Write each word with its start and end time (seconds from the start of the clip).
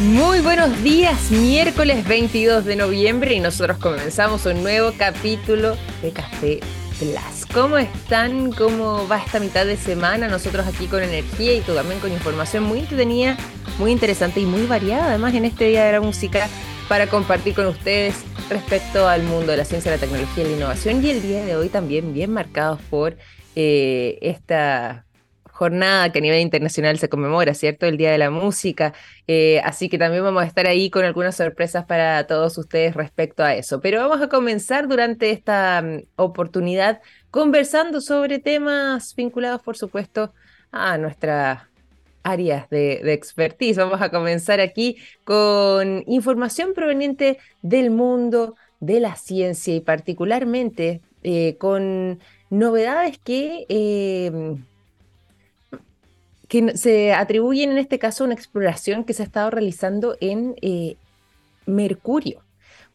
Muy 0.00 0.40
buenos 0.40 0.82
días, 0.82 1.30
miércoles 1.30 2.04
22 2.08 2.64
de 2.64 2.74
noviembre 2.74 3.34
y 3.34 3.38
nosotros 3.38 3.78
comenzamos 3.78 4.44
un 4.44 4.60
nuevo 4.64 4.90
capítulo 4.98 5.76
de 6.02 6.10
Café 6.10 6.58
Plus. 6.98 7.46
¿Cómo 7.54 7.78
están? 7.78 8.50
¿Cómo 8.50 9.06
va 9.06 9.22
esta 9.22 9.38
mitad 9.38 9.64
de 9.64 9.76
semana? 9.76 10.26
Nosotros 10.26 10.66
aquí 10.66 10.88
con 10.88 11.00
energía 11.00 11.54
y 11.54 11.60
también 11.60 12.00
con 12.00 12.10
información 12.10 12.64
muy 12.64 12.80
entretenida, 12.80 13.36
muy 13.78 13.92
interesante 13.92 14.40
y 14.40 14.46
muy 14.46 14.66
variada, 14.66 15.10
además 15.10 15.32
en 15.34 15.44
este 15.44 15.68
Día 15.68 15.84
de 15.84 15.92
la 15.92 16.00
Música, 16.00 16.48
para 16.88 17.06
compartir 17.06 17.54
con 17.54 17.66
ustedes 17.66 18.16
respecto 18.50 19.08
al 19.08 19.22
mundo 19.22 19.52
de 19.52 19.58
la 19.58 19.64
ciencia, 19.64 19.92
la 19.92 19.98
tecnología 19.98 20.42
y 20.42 20.48
la 20.48 20.56
innovación 20.56 21.04
y 21.04 21.10
el 21.10 21.22
día 21.22 21.44
de 21.44 21.54
hoy 21.54 21.68
también 21.68 22.12
bien 22.12 22.32
marcados 22.32 22.80
por 22.90 23.16
eh, 23.54 24.18
esta 24.22 25.03
jornada 25.54 26.10
que 26.10 26.18
a 26.18 26.22
nivel 26.22 26.40
internacional 26.40 26.98
se 26.98 27.08
conmemora, 27.08 27.54
¿cierto? 27.54 27.86
El 27.86 27.96
Día 27.96 28.10
de 28.10 28.18
la 28.18 28.30
Música. 28.30 28.92
Eh, 29.28 29.60
así 29.64 29.88
que 29.88 29.98
también 29.98 30.24
vamos 30.24 30.42
a 30.42 30.46
estar 30.46 30.66
ahí 30.66 30.90
con 30.90 31.04
algunas 31.04 31.36
sorpresas 31.36 31.84
para 31.84 32.26
todos 32.26 32.58
ustedes 32.58 32.94
respecto 32.94 33.44
a 33.44 33.54
eso. 33.54 33.80
Pero 33.80 34.00
vamos 34.00 34.20
a 34.20 34.28
comenzar 34.28 34.88
durante 34.88 35.30
esta 35.30 35.80
mm, 35.80 36.02
oportunidad 36.16 37.00
conversando 37.30 38.00
sobre 38.00 38.40
temas 38.40 39.14
vinculados, 39.14 39.62
por 39.62 39.76
supuesto, 39.76 40.34
a 40.72 40.98
nuestra 40.98 41.68
áreas 42.24 42.68
de, 42.70 43.12
expertise. 43.12 43.76
Vamos 43.76 44.02
a 44.02 44.10
comenzar 44.10 44.58
aquí 44.60 44.96
con 45.22 46.02
información 46.08 46.74
proveniente 46.74 47.38
del 47.62 47.90
mundo 47.92 48.56
de 48.80 48.98
la 48.98 49.14
ciencia 49.14 49.76
y 49.76 49.80
particularmente 49.80 51.00
eh, 51.22 51.56
con 51.58 52.18
novedades 52.50 53.18
que 53.18 53.66
eh, 53.68 54.56
que 56.54 56.78
se 56.78 57.12
atribuyen 57.12 57.72
en 57.72 57.78
este 57.78 57.98
caso 57.98 58.22
a 58.22 58.26
una 58.26 58.34
exploración 58.34 59.02
que 59.02 59.12
se 59.12 59.24
ha 59.24 59.26
estado 59.26 59.50
realizando 59.50 60.16
en 60.20 60.54
eh, 60.62 60.94
Mercurio. 61.66 62.44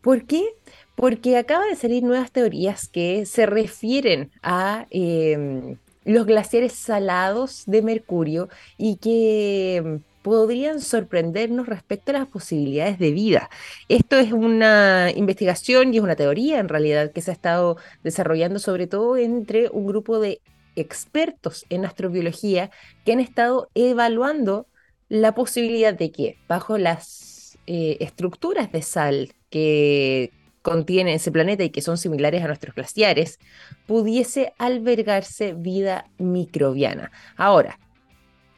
¿Por 0.02 0.24
qué? 0.24 0.48
Porque 0.96 1.36
acaba 1.36 1.66
de 1.66 1.76
salir 1.76 2.02
nuevas 2.04 2.32
teorías 2.32 2.88
que 2.88 3.26
se 3.26 3.46
refieren 3.46 4.32
a 4.42 4.86
em, 4.92 5.76
los 6.06 6.26
glaciares 6.26 6.72
salados 6.72 7.64
de 7.66 7.82
Mercurio 7.82 8.48
y 8.78 8.96
que 8.96 9.76
em, 9.76 10.04
podrían 10.22 10.80
sorprendernos 10.80 11.68
respecto 11.68 12.12
a 12.12 12.20
las 12.20 12.28
posibilidades 12.28 12.98
de 12.98 13.12
vida. 13.12 13.50
Esto 13.90 14.18
es 14.18 14.32
una 14.32 15.12
investigación 15.14 15.94
y 15.94 15.98
es 15.98 16.04
una 16.04 16.16
teoría 16.16 16.60
en 16.60 16.70
realidad 16.70 17.12
que 17.12 17.20
se 17.20 17.32
ha 17.32 17.34
estado 17.34 17.76
desarrollando 18.06 18.60
sobre 18.60 18.88
todo 18.88 19.18
entre 19.18 19.68
un 19.70 19.86
grupo 19.86 20.22
de 20.22 20.40
expertos 20.76 21.66
en 21.70 21.86
astrobiología 21.86 22.72
que 23.06 23.14
han 23.14 23.20
estado 23.20 23.70
evaluando 23.76 24.68
la 25.10 25.34
posibilidad 25.34 25.94
de 25.94 26.12
que 26.12 26.38
bajo 26.48 26.78
las 26.78 27.58
eh, 27.68 27.98
estructuras 28.00 28.72
de 28.72 28.82
sal 28.82 29.34
que 29.50 30.32
contiene 30.62 31.16
ese 31.16 31.32
planeta 31.32 31.64
y 31.64 31.70
que 31.70 31.82
son 31.82 31.98
similares 31.98 32.44
a 32.44 32.48
nuestros 32.48 32.76
glaciares, 32.76 33.40
pudiese 33.88 34.54
albergarse 34.58 35.54
vida 35.54 36.06
microbiana. 36.18 37.12
Ahora, 37.36 37.80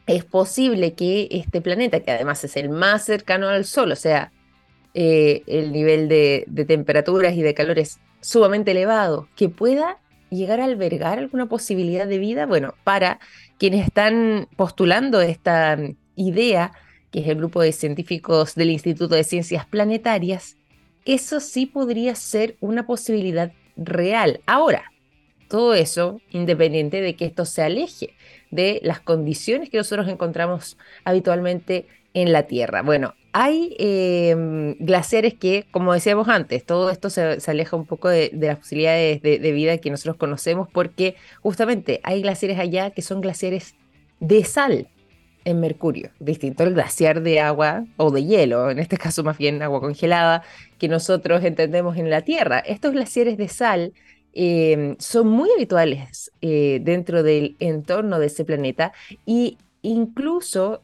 es 0.06 0.24
posible 0.24 0.94
que 0.94 1.28
este 1.30 1.60
planeta, 1.60 2.00
que 2.00 2.10
además 2.10 2.44
es 2.44 2.56
el 2.56 2.68
más 2.68 3.04
cercano 3.04 3.48
al 3.48 3.64
Sol, 3.64 3.92
o 3.92 3.96
sea, 3.96 4.32
eh, 4.94 5.42
el 5.46 5.72
nivel 5.72 6.08
de, 6.08 6.44
de 6.48 6.64
temperaturas 6.64 7.34
y 7.34 7.42
de 7.42 7.54
calor 7.54 7.78
es 7.78 7.98
sumamente 8.20 8.72
elevado, 8.72 9.28
que 9.36 9.48
pueda 9.48 9.98
llegar 10.32 10.60
a 10.60 10.64
albergar 10.64 11.18
alguna 11.18 11.46
posibilidad 11.46 12.06
de 12.06 12.18
vida? 12.18 12.46
Bueno, 12.46 12.74
para 12.84 13.20
quienes 13.58 13.86
están 13.86 14.48
postulando 14.56 15.20
esta 15.20 15.76
mm, 15.76 15.96
idea, 16.16 16.72
que 17.10 17.20
es 17.20 17.28
el 17.28 17.36
grupo 17.36 17.62
de 17.62 17.72
científicos 17.72 18.54
del 18.54 18.70
Instituto 18.70 19.14
de 19.14 19.24
Ciencias 19.24 19.66
Planetarias, 19.66 20.56
eso 21.04 21.40
sí 21.40 21.66
podría 21.66 22.14
ser 22.14 22.56
una 22.60 22.86
posibilidad 22.86 23.52
real. 23.76 24.40
Ahora, 24.46 24.84
todo 25.48 25.74
eso 25.74 26.20
independiente 26.30 27.00
de 27.00 27.14
que 27.14 27.26
esto 27.26 27.44
se 27.44 27.62
aleje 27.62 28.14
de 28.50 28.80
las 28.82 29.00
condiciones 29.00 29.68
que 29.68 29.76
nosotros 29.76 30.08
encontramos 30.08 30.78
habitualmente 31.04 31.86
en 32.14 32.32
la 32.32 32.44
Tierra. 32.44 32.82
Bueno, 32.82 33.14
hay 33.32 33.74
em, 33.78 34.76
glaciares 34.78 35.34
que, 35.34 35.66
como 35.70 35.92
decíamos 35.92 36.28
antes, 36.28 36.64
todo 36.64 36.90
esto 36.90 37.08
se, 37.10 37.38
aleja 37.46 37.76
un 37.76 37.86
poco 37.86 38.08
de, 38.08 38.30
las 38.34 38.58
posibilidades 38.58 39.22
de, 39.22 39.52
vida 39.52 39.78
que 39.78 39.90
nosotros 39.90 40.16
conocemos 40.16 40.68
porque 40.70 41.16
justamente 41.40 42.00
hay 42.02 42.22
glaciares 42.22 42.58
allá 42.58 42.90
que 42.90 43.02
son 43.02 43.20
glaciares 43.20 43.74
de 44.20 44.44
sal 44.44 44.88
en 45.44 45.60
Mercurio, 45.60 46.10
distinto 46.20 46.62
al 46.62 46.74
glaciar 46.74 47.22
de 47.22 47.40
agua 47.40 47.84
o 47.96 48.10
de 48.10 48.24
hielo, 48.24 48.70
en 48.70 48.78
este 48.78 48.96
caso 48.96 49.24
más 49.24 49.38
bien 49.38 49.62
agua 49.62 49.80
congelada, 49.80 50.42
que 50.78 50.88
nosotros 50.88 51.42
entendemos 51.42 51.96
en 51.96 52.10
la 52.10 52.20
Tierra. 52.20 52.58
Estos 52.60 52.92
glaciares 52.92 53.38
de 53.38 53.48
sal 53.48 53.92
em, 54.34 54.94
son 54.98 55.28
muy 55.28 55.50
habituales 55.50 56.30
eh, 56.42 56.80
dentro 56.82 57.22
del 57.22 57.56
entorno 57.60 58.18
de 58.18 58.26
ese 58.26 58.44
planeta 58.44 58.92
y 59.24 59.58
incluso 59.80 60.80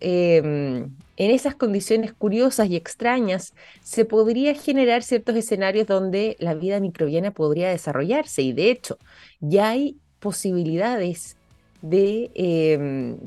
en 1.18 1.32
esas 1.32 1.56
condiciones 1.56 2.12
curiosas 2.12 2.70
y 2.70 2.76
extrañas 2.76 3.52
se 3.82 4.04
podría 4.04 4.54
generar 4.54 5.02
ciertos 5.02 5.34
escenarios 5.34 5.88
donde 5.88 6.36
la 6.38 6.54
vida 6.54 6.78
microbiana 6.78 7.32
podría 7.32 7.70
desarrollarse. 7.70 8.42
Y 8.42 8.52
de 8.52 8.70
hecho 8.70 8.98
ya 9.40 9.70
hay 9.70 9.96
posibilidades 10.20 11.36
de 11.82 12.30
em, 12.34 13.18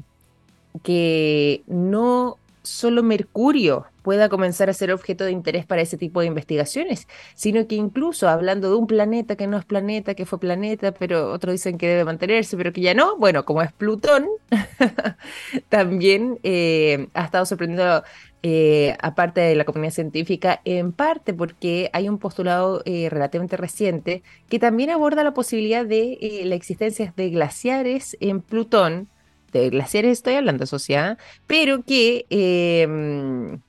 que 0.83 1.63
no 1.67 2.37
solo 2.63 3.03
Mercurio 3.03 3.85
pueda 4.01 4.29
comenzar 4.29 4.69
a 4.69 4.73
ser 4.73 4.91
objeto 4.91 5.23
de 5.25 5.31
interés 5.31 5.65
para 5.65 5.81
ese 5.81 5.97
tipo 5.97 6.21
de 6.21 6.27
investigaciones, 6.27 7.07
sino 7.35 7.67
que 7.67 7.75
incluso 7.75 8.27
hablando 8.27 8.69
de 8.69 8.75
un 8.75 8.87
planeta 8.87 9.35
que 9.35 9.47
no 9.47 9.57
es 9.57 9.65
planeta, 9.65 10.15
que 10.15 10.25
fue 10.25 10.39
planeta, 10.39 10.91
pero 10.93 11.31
otros 11.31 11.53
dicen 11.53 11.77
que 11.77 11.87
debe 11.87 12.05
mantenerse, 12.05 12.57
pero 12.57 12.73
que 12.73 12.81
ya 12.81 12.93
no, 12.93 13.17
bueno, 13.17 13.45
como 13.45 13.61
es 13.61 13.71
Plutón, 13.71 14.27
también 15.69 16.39
eh, 16.43 17.07
ha 17.13 17.25
estado 17.25 17.45
sorprendiendo 17.45 18.03
eh, 18.43 18.97
aparte 19.01 19.41
de 19.41 19.55
la 19.55 19.65
comunidad 19.65 19.93
científica, 19.93 20.61
en 20.65 20.93
parte 20.93 21.33
porque 21.33 21.89
hay 21.93 22.09
un 22.09 22.17
postulado 22.17 22.81
eh, 22.85 23.07
relativamente 23.09 23.57
reciente 23.57 24.23
que 24.49 24.57
también 24.57 24.89
aborda 24.89 25.23
la 25.23 25.33
posibilidad 25.33 25.85
de 25.85 26.41
la 26.45 26.55
existencia 26.55 27.13
de 27.15 27.29
glaciares 27.29 28.17
en 28.19 28.41
Plutón, 28.41 29.09
de 29.51 29.69
glaciares 29.69 30.11
estoy 30.13 30.35
hablando, 30.35 30.65
sociedad, 30.65 31.17
pero 31.47 31.83
que 31.83 32.25
em, 32.29 33.59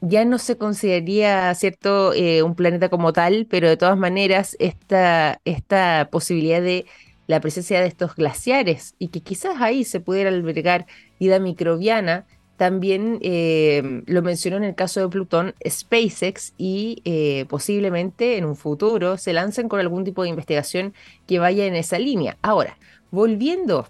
ya 0.00 0.24
no 0.24 0.38
se 0.38 0.56
consideraría, 0.56 1.54
¿cierto?, 1.54 2.12
eh, 2.12 2.42
un 2.42 2.54
planeta 2.54 2.88
como 2.88 3.12
tal, 3.12 3.46
pero 3.48 3.68
de 3.68 3.76
todas 3.76 3.96
maneras 3.96 4.56
esta, 4.58 5.40
esta 5.44 6.08
posibilidad 6.10 6.60
de 6.60 6.86
la 7.26 7.40
presencia 7.40 7.80
de 7.80 7.86
estos 7.86 8.14
glaciares 8.14 8.94
y 8.98 9.08
que 9.08 9.20
quizás 9.20 9.60
ahí 9.60 9.84
se 9.84 10.00
pudiera 10.00 10.28
albergar 10.28 10.86
vida 11.18 11.38
microbiana, 11.38 12.26
también 12.56 13.18
em, 13.22 14.04
lo 14.06 14.22
mencionó 14.22 14.58
en 14.58 14.64
el 14.64 14.74
caso 14.74 15.00
de 15.00 15.08
Plutón 15.08 15.54
SpaceX 15.68 16.54
y 16.56 17.02
eh, 17.04 17.46
posiblemente 17.48 18.36
en 18.36 18.44
un 18.44 18.56
futuro 18.56 19.18
se 19.18 19.32
lancen 19.32 19.68
con 19.68 19.80
algún 19.80 20.04
tipo 20.04 20.22
de 20.22 20.28
investigación 20.28 20.94
que 21.26 21.38
vaya 21.38 21.66
en 21.66 21.74
esa 21.74 21.98
línea. 21.98 22.36
Ahora, 22.42 22.78
volviendo 23.10 23.88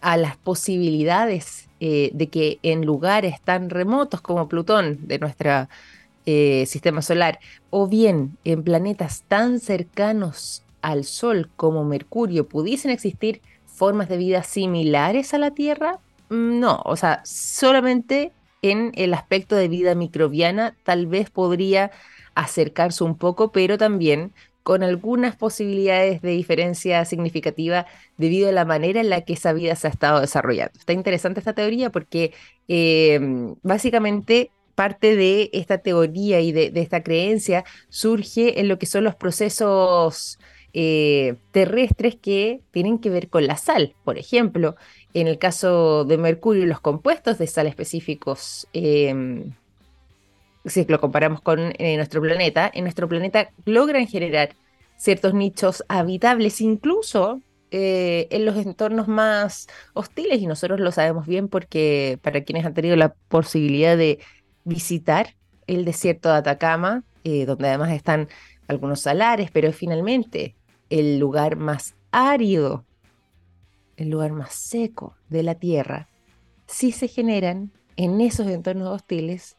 a 0.00 0.16
las 0.16 0.36
posibilidades 0.36 1.68
eh, 1.80 2.10
de 2.14 2.28
que 2.28 2.58
en 2.62 2.86
lugares 2.86 3.40
tan 3.42 3.70
remotos 3.70 4.20
como 4.20 4.48
Plutón 4.48 5.06
de 5.06 5.18
nuestro 5.18 5.68
eh, 6.24 6.64
sistema 6.66 7.02
solar, 7.02 7.38
o 7.70 7.86
bien 7.86 8.36
en 8.44 8.62
planetas 8.62 9.24
tan 9.28 9.60
cercanos 9.60 10.62
al 10.82 11.04
Sol 11.04 11.50
como 11.56 11.84
Mercurio, 11.84 12.48
pudiesen 12.48 12.90
existir 12.90 13.42
formas 13.66 14.08
de 14.08 14.16
vida 14.16 14.42
similares 14.42 15.34
a 15.34 15.38
la 15.38 15.50
Tierra, 15.50 16.00
mm, 16.30 16.60
no, 16.60 16.82
o 16.84 16.96
sea, 16.96 17.20
solamente 17.24 18.32
en 18.62 18.92
el 18.94 19.14
aspecto 19.14 19.54
de 19.54 19.68
vida 19.68 19.94
microbiana 19.94 20.74
tal 20.82 21.06
vez 21.06 21.30
podría 21.30 21.90
acercarse 22.34 23.04
un 23.04 23.16
poco, 23.16 23.52
pero 23.52 23.78
también 23.78 24.32
con 24.66 24.82
algunas 24.82 25.36
posibilidades 25.36 26.22
de 26.22 26.30
diferencia 26.30 27.04
significativa 27.04 27.86
debido 28.18 28.48
a 28.48 28.52
la 28.52 28.64
manera 28.64 29.00
en 29.00 29.10
la 29.10 29.20
que 29.20 29.34
esa 29.34 29.52
vida 29.52 29.76
se 29.76 29.86
ha 29.86 29.90
estado 29.90 30.20
desarrollando. 30.20 30.72
Está 30.76 30.92
interesante 30.92 31.38
esta 31.38 31.52
teoría 31.52 31.92
porque 31.92 32.32
em, 32.66 33.54
básicamente 33.62 34.50
parte 34.74 35.14
de 35.14 35.50
esta 35.52 35.78
teoría 35.78 36.40
y 36.40 36.50
de, 36.50 36.72
esta 36.74 37.04
creencia 37.04 37.64
surge 37.90 38.58
en 38.58 38.66
lo 38.66 38.76
que 38.76 38.86
son 38.86 39.04
los 39.04 39.14
procesos 39.14 40.40
eh, 40.72 41.36
terrestres 41.52 42.16
que 42.16 42.60
tienen 42.72 42.98
que 42.98 43.10
ver 43.10 43.28
con 43.28 43.46
la 43.46 43.58
sal. 43.58 43.94
Por 44.02 44.18
ejemplo, 44.18 44.74
en 45.14 45.28
el 45.28 45.38
caso 45.38 46.04
de 46.04 46.18
Mercurio, 46.18 46.66
los 46.66 46.80
compuestos 46.80 47.38
de 47.38 47.46
sal 47.46 47.68
específicos 47.68 48.66
em, 48.72 49.52
si 50.66 50.84
lo 50.84 51.00
comparamos 51.00 51.40
con 51.40 51.72
eh, 51.78 51.96
nuestro 51.96 52.20
planeta, 52.20 52.70
en 52.72 52.84
nuestro 52.84 53.08
planeta 53.08 53.50
logran 53.64 54.06
generar 54.06 54.50
ciertos 54.96 55.34
nichos 55.34 55.84
habitables, 55.88 56.60
incluso 56.60 57.40
eh, 57.70 58.28
en 58.30 58.44
los 58.44 58.56
entornos 58.56 59.08
más 59.08 59.68
hostiles, 59.94 60.40
y 60.40 60.46
nosotros 60.46 60.80
lo 60.80 60.92
sabemos 60.92 61.26
bien 61.26 61.48
porque 61.48 62.18
para 62.22 62.42
quienes 62.44 62.64
han 62.64 62.74
tenido 62.74 62.96
la 62.96 63.14
posibilidad 63.28 63.96
de 63.96 64.18
visitar 64.64 65.34
el 65.66 65.84
desierto 65.84 66.28
de 66.28 66.36
Atacama, 66.36 67.04
eh, 67.24 67.44
donde 67.44 67.68
además 67.68 67.92
están 67.92 68.28
algunos 68.68 69.00
salares, 69.00 69.50
pero 69.50 69.72
finalmente 69.72 70.54
el 70.90 71.18
lugar 71.18 71.56
más 71.56 71.94
árido, 72.10 72.84
el 73.96 74.10
lugar 74.10 74.32
más 74.32 74.54
seco 74.54 75.16
de 75.28 75.42
la 75.42 75.56
Tierra, 75.56 76.08
sí 76.66 76.92
se 76.92 77.08
generan 77.08 77.72
en 77.96 78.20
esos 78.20 78.46
entornos 78.46 78.88
hostiles 78.88 79.55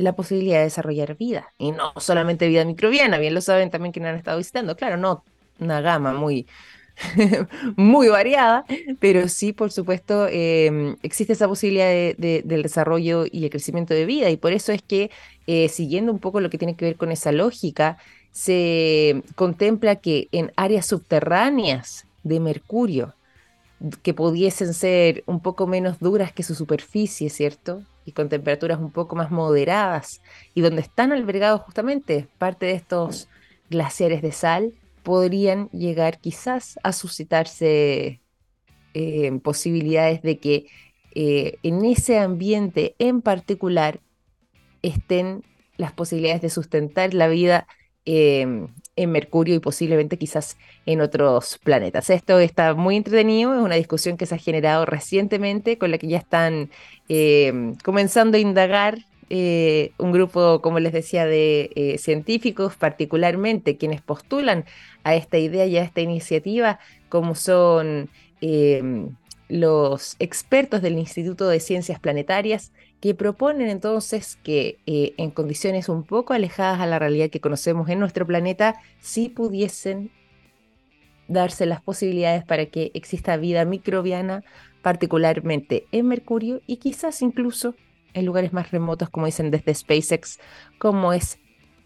la 0.00 0.14
posibilidad 0.14 0.58
de 0.58 0.64
desarrollar 0.64 1.16
vida. 1.16 1.52
Y 1.58 1.72
no 1.72 1.92
solamente 1.98 2.48
vida 2.48 2.64
microbiana, 2.64 3.18
bien 3.18 3.34
lo 3.34 3.40
saben 3.40 3.70
también 3.70 3.92
quienes 3.92 4.10
han 4.10 4.16
estado 4.16 4.38
visitando. 4.38 4.76
Claro, 4.76 4.96
no 4.96 5.24
una 5.58 5.80
gama 5.82 6.14
muy, 6.14 6.46
muy 7.76 8.08
variada, 8.08 8.64
pero 8.98 9.28
sí, 9.28 9.52
por 9.52 9.70
supuesto, 9.70 10.26
em, 10.28 10.96
existe 11.02 11.34
esa 11.34 11.48
posibilidad 11.48 11.88
de, 11.88 12.42
del 12.44 12.62
desarrollo 12.62 13.26
y 13.30 13.44
el 13.44 13.50
crecimiento 13.50 13.94
de 13.94 14.06
vida. 14.06 14.30
Y 14.30 14.36
por 14.36 14.52
eso 14.52 14.72
es 14.72 14.82
que, 14.82 15.10
eh, 15.46 15.68
siguiendo 15.68 16.12
un 16.12 16.18
poco 16.18 16.40
lo 16.40 16.50
que 16.50 16.58
tiene 16.58 16.76
que 16.76 16.86
ver 16.86 16.96
con 16.96 17.12
esa 17.12 17.32
lógica, 17.32 17.98
se 18.32 19.22
contempla 19.34 19.96
que 19.96 20.28
en 20.32 20.52
áreas 20.56 20.86
subterráneas 20.86 22.06
de 22.22 22.40
Mercurio, 22.40 23.14
que 24.02 24.14
pudiesen 24.14 24.74
ser 24.74 25.24
un 25.26 25.40
poco 25.40 25.66
menos 25.66 25.98
duras 26.00 26.32
que 26.32 26.42
su 26.42 26.54
superficie, 26.54 27.30
¿cierto? 27.30 27.82
Y 28.10 28.12
con 28.12 28.28
temperaturas 28.28 28.80
un 28.80 28.90
poco 28.90 29.14
más 29.14 29.30
moderadas, 29.30 30.20
y 30.52 30.60
donde 30.60 30.82
están 30.82 31.12
albergados 31.12 31.62
justamente 31.62 32.26
parte 32.38 32.66
de 32.66 32.72
estos 32.72 33.28
glaciares 33.70 34.20
de 34.20 34.32
sal, 34.32 34.74
podrían 35.04 35.70
llegar 35.70 36.18
quizás 36.18 36.78
a 36.82 36.92
suscitarse 36.92 38.20
eh, 38.94 39.40
posibilidades 39.42 40.22
de 40.22 40.38
que 40.38 40.66
eh, 41.14 41.58
en 41.62 41.84
ese 41.84 42.18
ambiente 42.18 42.96
en 42.98 43.22
particular 43.22 44.00
estén 44.82 45.44
las 45.76 45.92
posibilidades 45.92 46.42
de 46.42 46.50
sustentar 46.50 47.14
la 47.14 47.28
vida 47.28 47.66
eh, 48.04 48.66
en 48.96 49.12
Mercurio 49.12 49.54
y 49.54 49.60
posiblemente 49.60 50.18
quizás 50.18 50.58
en 50.84 51.00
otros 51.00 51.58
planetas. 51.62 52.10
Esto 52.10 52.38
está 52.38 52.74
muy 52.74 52.96
entretenido, 52.96 53.54
es 53.54 53.60
una 53.60 53.76
discusión 53.76 54.16
que 54.16 54.26
se 54.26 54.34
ha 54.34 54.38
generado 54.38 54.84
recientemente 54.84 55.78
con 55.78 55.90
la 55.90 55.98
que 55.98 56.08
ya 56.08 56.18
están 56.18 56.70
eh, 57.12 57.74
comenzando 57.82 58.36
a 58.36 58.40
indagar 58.40 59.00
eh, 59.30 59.90
un 59.98 60.12
grupo, 60.12 60.62
como 60.62 60.78
les 60.78 60.92
decía, 60.92 61.26
de 61.26 61.72
eh, 61.74 61.98
científicos, 61.98 62.76
particularmente 62.76 63.76
quienes 63.76 64.00
postulan 64.00 64.64
a 65.02 65.16
esta 65.16 65.36
idea 65.36 65.66
y 65.66 65.76
a 65.76 65.82
esta 65.82 66.02
iniciativa, 66.02 66.78
como 67.08 67.34
son 67.34 68.10
los 69.48 70.16
expertos 70.20 70.82
del 70.82 70.98
Instituto 70.98 71.48
de 71.48 71.58
Ciencias 71.58 71.98
Planetarias, 71.98 72.72
que 73.00 73.16
proponen 73.16 73.68
entonces 73.68 74.38
que 74.44 74.78
en 74.86 75.32
condiciones 75.32 75.88
un 75.88 76.04
poco 76.04 76.32
alejadas 76.32 76.78
a 76.78 76.86
la 76.86 77.00
realidad 77.00 77.28
que 77.28 77.40
conocemos 77.40 77.88
en 77.88 77.98
nuestro 77.98 78.24
planeta, 78.24 78.76
sí 79.00 79.28
pudiesen 79.28 80.12
darse 81.26 81.66
las 81.66 81.82
posibilidades 81.82 82.44
para 82.44 82.66
que 82.66 82.92
exista 82.94 83.36
vida 83.36 83.64
microbiana, 83.64 84.42
particularmente 84.82 85.86
en 85.92 86.08
Mercurio 86.08 86.60
y 86.66 86.76
quizás 86.76 87.22
incluso 87.22 87.74
en 88.14 88.26
lugares 88.26 88.52
más 88.52 88.70
remotos, 88.70 89.08
como 89.08 89.26
dicen 89.26 89.50
desde 89.50 89.74
SpaceX, 89.74 90.38
como 90.78 91.12
es 91.12 91.38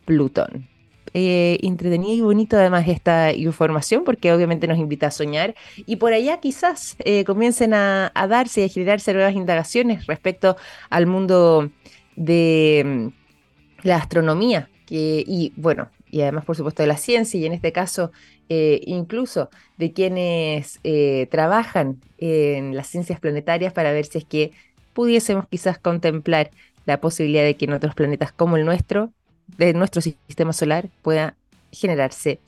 Plutón. 0.05 0.69
Eh, 1.12 1.58
y 1.61 2.20
bonito 2.23 2.56
además 2.56 2.88
esta 2.88 3.32
información 3.32 4.02
porque 4.05 4.32
obviamente 4.32 4.67
nos 4.67 4.79
invita 4.79 5.08
a 5.08 5.11
soñar 5.12 5.55
y 5.76 5.96
por 5.96 6.12
allá 6.12 6.41
quizás 6.41 6.96
eh, 7.05 7.25
comiencen 7.25 7.73
a, 7.73 8.11
darse 8.29 8.62
y 8.62 8.64
a 8.64 8.69
generarse 8.69 9.12
nuevas 9.12 9.35
indagaciones 9.35 10.06
respecto 10.06 10.56
al 10.91 11.06
mundo 11.06 11.70
de 12.17 12.82
mm, 12.85 13.87
la 13.87 13.96
astronomía 13.96 14.70
y 14.88 15.52
bueno, 15.56 15.88
y 16.14 16.23
además 16.23 16.44
por 16.44 16.56
supuesto 16.56 16.85
de 16.85 16.87
la 16.87 16.96
ciencia 16.96 17.41
y 17.41 17.44
en 17.44 17.52
este 17.52 17.73
caso 17.73 18.12
eh, 18.49 18.81
incluso 18.87 19.50
de 19.79 19.93
quienes 19.93 20.81
eh, 20.85 21.29
trabajan 21.31 22.00
en 22.19 22.76
las 22.76 22.88
ciencias 22.88 23.20
planetarias 23.20 23.73
para 23.73 23.93
ver 23.93 24.06
si 24.06 24.19
es 24.19 24.25
que 24.25 24.52
pudiésemos 24.93 25.46
quizás 25.49 25.79
contemplar 25.79 26.50
la 26.87 27.00
posibilidad 27.00 27.44
de 27.44 27.56
que 27.56 27.64
en 27.64 27.73
otros 27.73 27.94
planetas 27.94 28.32
como 28.32 28.56
el 28.56 28.64
nuestro 28.64 29.12
de 29.56 29.73
nuestro 29.75 30.00
sistema 30.00 30.52
solar 30.52 30.88
pueda 31.02 31.37
generarse 31.73 32.41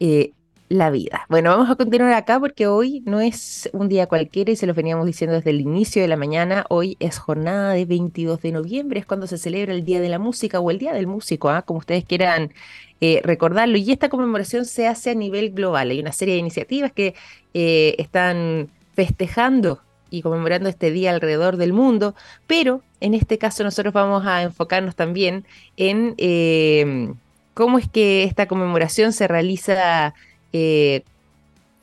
eh, 0.00 0.32
la 0.68 0.90
vida. 0.90 1.24
Bueno, 1.28 1.50
vamos 1.50 1.70
a 1.70 1.76
continuar 1.76 2.12
acá 2.12 2.38
porque 2.38 2.66
hoy 2.66 3.02
no 3.06 3.20
es 3.20 3.70
un 3.72 3.88
día 3.88 4.06
cualquiera 4.06 4.52
y 4.52 4.56
se 4.56 4.66
lo 4.66 4.74
veníamos 4.74 5.06
diciendo 5.06 5.36
desde 5.36 5.50
el 5.50 5.60
inicio 5.60 6.02
de 6.02 6.08
la 6.08 6.16
mañana. 6.16 6.66
Hoy 6.68 6.96
es 7.00 7.18
jornada 7.18 7.72
de 7.72 7.86
22 7.86 8.42
de 8.42 8.52
noviembre, 8.52 9.00
es 9.00 9.06
cuando 9.06 9.26
se 9.26 9.38
celebra 9.38 9.72
el 9.72 9.84
Día 9.84 10.00
de 10.00 10.10
la 10.10 10.18
Música 10.18 10.60
o 10.60 10.70
el 10.70 10.78
Día 10.78 10.92
del 10.92 11.06
Músico, 11.06 11.48
¿ah? 11.48 11.62
como 11.62 11.78
ustedes 11.78 12.04
quieran 12.04 12.52
eh, 13.00 13.20
recordarlo. 13.22 13.76
Y 13.78 13.92
esta 13.92 14.08
conmemoración 14.08 14.64
se 14.64 14.86
hace 14.86 15.10
a 15.10 15.14
nivel 15.14 15.50
global. 15.50 15.90
Hay 15.90 16.00
una 16.00 16.12
serie 16.12 16.34
de 16.34 16.40
iniciativas 16.40 16.92
que 16.92 17.14
eh, 17.54 17.94
están 17.98 18.70
festejando 18.94 19.80
y 20.10 20.22
conmemorando 20.22 20.68
este 20.68 20.90
día 20.90 21.10
alrededor 21.10 21.56
del 21.58 21.72
mundo, 21.72 22.14
pero 22.46 22.82
en 23.00 23.14
este 23.14 23.38
caso 23.38 23.62
nosotros 23.62 23.92
vamos 23.92 24.26
a 24.26 24.42
enfocarnos 24.42 24.96
también 24.96 25.44
en 25.76 26.14
em, 26.16 27.14
cómo 27.54 27.78
es 27.78 27.88
que 27.88 28.24
esta 28.24 28.48
conmemoración 28.48 29.12
se 29.12 29.28
realiza 29.28 30.14
eh, 30.52 31.02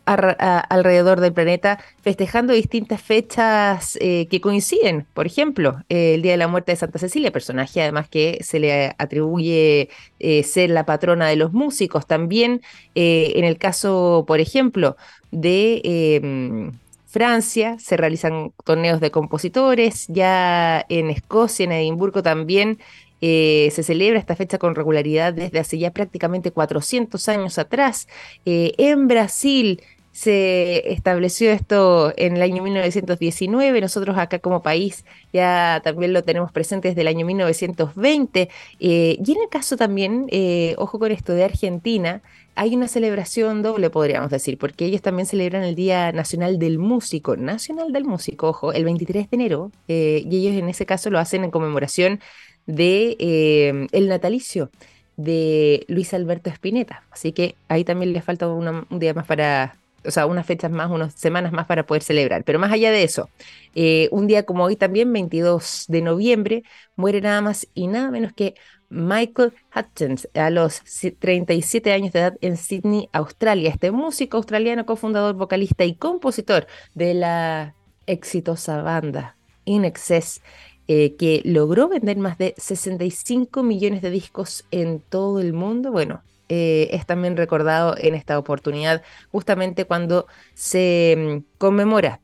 alrededor 0.06 1.20
del 1.20 1.34
planeta, 1.34 1.80
festejando 2.02 2.54
distintas 2.54 3.02
fechas 3.02 3.98
eh, 4.02 4.28
que 4.30 4.42
coinciden. 4.42 5.06
Por 5.14 5.26
ejemplo, 5.26 5.84
el 5.90 6.22
Día 6.22 6.34
de 6.34 6.38
la 6.38 6.48
Muerte 6.48 6.72
de 6.72 6.78
Santa 6.78 7.00
Cecilia, 7.00 7.32
personaje 7.32 7.82
además 7.82 8.08
que 8.10 8.40
se 8.42 8.60
le 8.60 8.96
atribuye 8.98 9.90
eh, 10.20 10.44
ser 10.44 10.70
la 10.70 10.86
patrona 10.86 11.28
de 11.28 11.36
los 11.36 11.54
músicos. 11.54 12.08
También 12.08 12.62
en 12.94 13.44
el 13.44 13.58
caso, 13.58 14.24
por 14.28 14.40
ejemplo, 14.40 14.96
de 15.32 15.82
em, 15.84 16.72
Francia 17.08 17.78
se 17.80 17.98
realizan 17.98 18.52
torneos 18.64 19.00
de 19.00 19.10
compositores, 19.10 20.06
ya 20.10 20.86
en 20.90 21.10
Escocia, 21.10 21.64
en 21.64 21.72
Edimburgo 21.72 22.22
también 22.22 22.80
eh, 23.22 23.70
se 23.72 23.84
celebra 23.84 24.20
esta 24.20 24.36
fecha 24.36 24.58
con 24.58 24.76
regularidad 24.76 25.34
desde 25.34 25.60
hace 25.60 25.80
ya 25.80 25.92
prácticamente 25.92 26.52
400 26.52 27.30
años 27.30 27.58
atrás. 27.58 28.08
Eh, 28.46 28.74
en 28.78 29.08
Brasil 29.08 29.82
se 30.16 30.94
estableció 30.94 31.52
esto 31.52 32.14
en 32.16 32.38
el 32.38 32.42
año 32.42 32.64
1919, 32.64 33.82
nosotros 33.82 34.18
acá 34.18 34.40
como 34.40 34.64
país 34.64 35.04
ya 35.34 35.82
también 35.84 36.14
lo 36.14 36.24
tenemos 36.24 36.54
presente 36.54 36.88
desde 36.88 37.02
el 37.02 37.08
año 37.08 37.26
1920, 37.26 38.50
eh, 38.80 39.18
y 39.20 39.32
en 39.34 39.42
el 39.42 39.50
caso 39.50 39.76
también, 39.76 40.30
ojo 40.78 41.00
con 41.00 41.12
esto 41.12 41.34
de 41.34 41.44
Argentina, 41.44 42.22
hay 42.56 42.76
una 42.76 42.88
celebración 42.88 43.62
doble, 43.62 43.90
podríamos 43.90 44.32
decir, 44.32 44.58
porque 44.58 44.86
ellos 44.86 45.02
también 45.02 45.26
celebran 45.26 45.64
el 45.64 45.76
Día 45.76 46.14
Nacional 46.14 46.58
del 46.58 46.80
Músico, 46.80 47.36
Nacional 47.36 47.92
del 47.92 48.06
Músico, 48.06 48.48
ojo, 48.48 48.72
el 48.72 48.86
23 48.86 49.30
de 49.30 49.36
enero, 49.36 49.72
eh, 49.90 50.24
y 50.26 50.38
ellos 50.38 50.58
en 50.58 50.70
ese 50.70 50.86
caso 50.86 51.10
lo 51.10 51.20
hacen 51.20 51.44
en 51.44 51.52
conmemoración 51.52 52.22
de 52.66 53.18
eh, 53.20 53.88
el 53.92 54.08
natalicio 54.08 54.72
de 55.18 55.86
Luis 55.90 56.14
Alberto 56.14 56.50
Spinetta. 56.50 57.04
Así 57.12 57.34
que 57.34 57.56
ahí 57.68 57.84
también 57.84 58.14
les 58.14 58.24
falta 58.24 58.48
un 58.48 58.86
día 59.00 59.14
más 59.14 59.26
para, 59.26 59.76
o 60.06 60.12
sea, 60.12 60.26
unas 60.26 60.46
fechas 60.46 60.72
más, 60.72 60.90
unas 60.92 61.14
semanas 61.14 61.52
más 61.52 61.66
para 61.66 61.86
poder 61.86 62.04
celebrar. 62.04 62.44
Pero 62.44 62.60
más 62.60 62.72
allá 62.72 62.92
de 62.92 63.04
eso, 63.04 63.30
eh, 63.74 64.10
un 64.12 64.28
día 64.28 64.44
como 64.44 64.64
hoy 64.64 64.76
también, 64.76 65.12
22 65.12 65.86
de 65.88 66.02
noviembre, 66.02 66.64
muere 66.96 67.22
nada 67.22 67.42
más 67.42 67.68
y 67.74 67.88
nada 67.88 68.12
menos 68.12 68.34
que 68.34 68.56
Michael 68.90 69.54
Hutchins 69.76 70.30
a 70.34 70.50
los 70.50 70.82
37 71.20 71.92
años 71.92 72.14
de 72.14 72.20
edad 72.20 72.38
en 72.42 72.58
Sydney, 72.58 73.10
Australia. 73.12 73.70
Este 73.70 73.92
músico 73.92 74.38
australiano, 74.38 74.86
cofundador, 74.86 75.36
vocalista 75.36 75.84
y 75.86 75.96
compositor 75.96 76.68
de 76.94 77.14
la 77.14 77.76
exitosa 78.06 78.82
banda 78.82 79.38
In 79.66 79.84
Excess, 79.84 80.42
eh, 80.88 81.16
que 81.16 81.42
logró 81.44 81.90
vender 81.90 82.18
más 82.18 82.38
de 82.38 82.54
65 82.58 83.64
millones 83.64 84.02
de 84.02 84.12
discos 84.12 84.66
en 84.72 85.00
todo 85.00 85.40
el 85.40 85.54
mundo. 85.54 85.92
Bueno, 85.92 86.22
eh, 86.50 86.90
es 86.92 87.06
también 87.06 87.38
recordado 87.38 87.96
en 87.98 88.16
esta 88.16 88.38
oportunidad 88.38 89.02
justamente 89.32 89.86
cuando 89.86 90.28
se 90.54 91.16
mm, 91.18 91.58
conmemora 91.58 92.22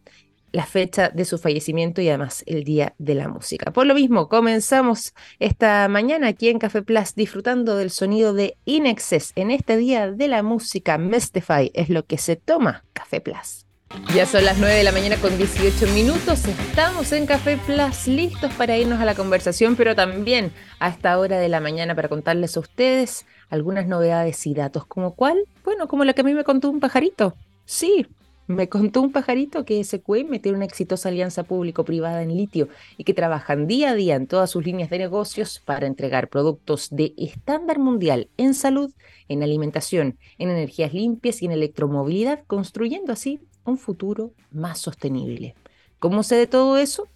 la 0.51 0.65
fecha 0.65 1.09
de 1.09 1.25
su 1.25 1.37
fallecimiento 1.37 2.01
y 2.01 2.09
además 2.09 2.43
el 2.45 2.63
Día 2.63 2.93
de 2.97 3.15
la 3.15 3.27
Música. 3.27 3.71
Por 3.71 3.87
lo 3.87 3.95
mismo, 3.95 4.27
comenzamos 4.27 5.13
esta 5.39 5.87
mañana 5.87 6.27
aquí 6.27 6.49
en 6.49 6.59
Café 6.59 6.81
Plus 6.81 7.15
disfrutando 7.15 7.77
del 7.77 7.89
sonido 7.89 8.33
de 8.33 8.57
Inexcess 8.65 9.31
en 9.35 9.51
este 9.51 9.77
Día 9.77 10.11
de 10.11 10.27
la 10.27 10.43
Música. 10.43 10.97
Mystify 10.97 11.71
es 11.73 11.89
lo 11.89 12.05
que 12.05 12.17
se 12.17 12.35
toma 12.35 12.83
Café 12.93 13.21
Plus. 13.21 13.65
Ya 14.13 14.25
son 14.25 14.43
las 14.43 14.57
9 14.57 14.75
de 14.75 14.83
la 14.83 14.91
mañana 14.91 15.15
con 15.17 15.37
18 15.37 15.87
minutos. 15.93 16.45
Estamos 16.45 17.13
en 17.13 17.25
Café 17.25 17.57
Plus 17.65 18.07
listos 18.07 18.53
para 18.55 18.77
irnos 18.77 18.99
a 18.99 19.05
la 19.05 19.15
conversación, 19.15 19.77
pero 19.77 19.95
también 19.95 20.51
a 20.79 20.89
esta 20.89 21.17
hora 21.17 21.39
de 21.39 21.47
la 21.47 21.61
mañana 21.61 21.95
para 21.95 22.09
contarles 22.09 22.57
a 22.57 22.59
ustedes 22.59 23.25
algunas 23.49 23.87
novedades 23.87 24.45
y 24.47 24.53
datos, 24.53 24.85
como 24.85 25.15
cuál, 25.15 25.45
bueno, 25.63 25.87
como 25.87 26.03
la 26.03 26.11
que 26.13 26.21
a 26.21 26.23
mí 26.25 26.33
me 26.33 26.43
contó 26.43 26.69
un 26.69 26.81
pajarito. 26.81 27.35
Sí, 27.65 28.05
Me 28.47 28.67
contó 28.67 29.01
un 29.01 29.13
pajarito 29.13 29.63
que 29.63 29.81
SQM 29.81 30.39
tiene 30.41 30.57
una 30.57 30.65
exitosa 30.65 31.07
alianza 31.07 31.43
público-privada 31.43 32.21
en 32.21 32.35
litio 32.35 32.67
y 32.97 33.05
que 33.05 33.13
trabajan 33.13 33.65
día 33.65 33.91
a 33.91 33.95
día 33.95 34.15
en 34.15 34.27
todas 34.27 34.49
sus 34.49 34.65
líneas 34.65 34.89
de 34.89 34.97
negocios 34.97 35.61
para 35.63 35.87
entregar 35.87 36.27
productos 36.27 36.89
de 36.91 37.13
estándar 37.17 37.79
mundial 37.79 38.27
en 38.35 38.53
salud, 38.53 38.91
en 39.29 39.41
alimentación, 39.41 40.17
en 40.37 40.49
energías 40.49 40.93
limpias 40.93 41.41
y 41.41 41.45
en 41.45 41.53
electromovilidad, 41.53 42.43
construyendo 42.45 43.13
así 43.13 43.39
un 43.65 43.77
futuro 43.77 44.31
más 44.51 44.79
sostenible. 44.79 45.55
¿Cómo 45.99 46.23
sé 46.23 46.35
de 46.35 46.47
todo 46.47 46.77
eso? 46.77 47.07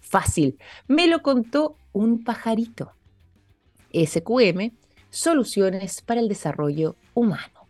Fácil. 0.00 0.58
Me 0.88 1.06
lo 1.06 1.22
contó 1.22 1.76
un 1.92 2.22
pajarito. 2.22 2.92
SQM, 3.92 4.72
Soluciones 5.10 6.02
para 6.02 6.20
el 6.20 6.28
Desarrollo 6.28 6.96
Humano. 7.14 7.66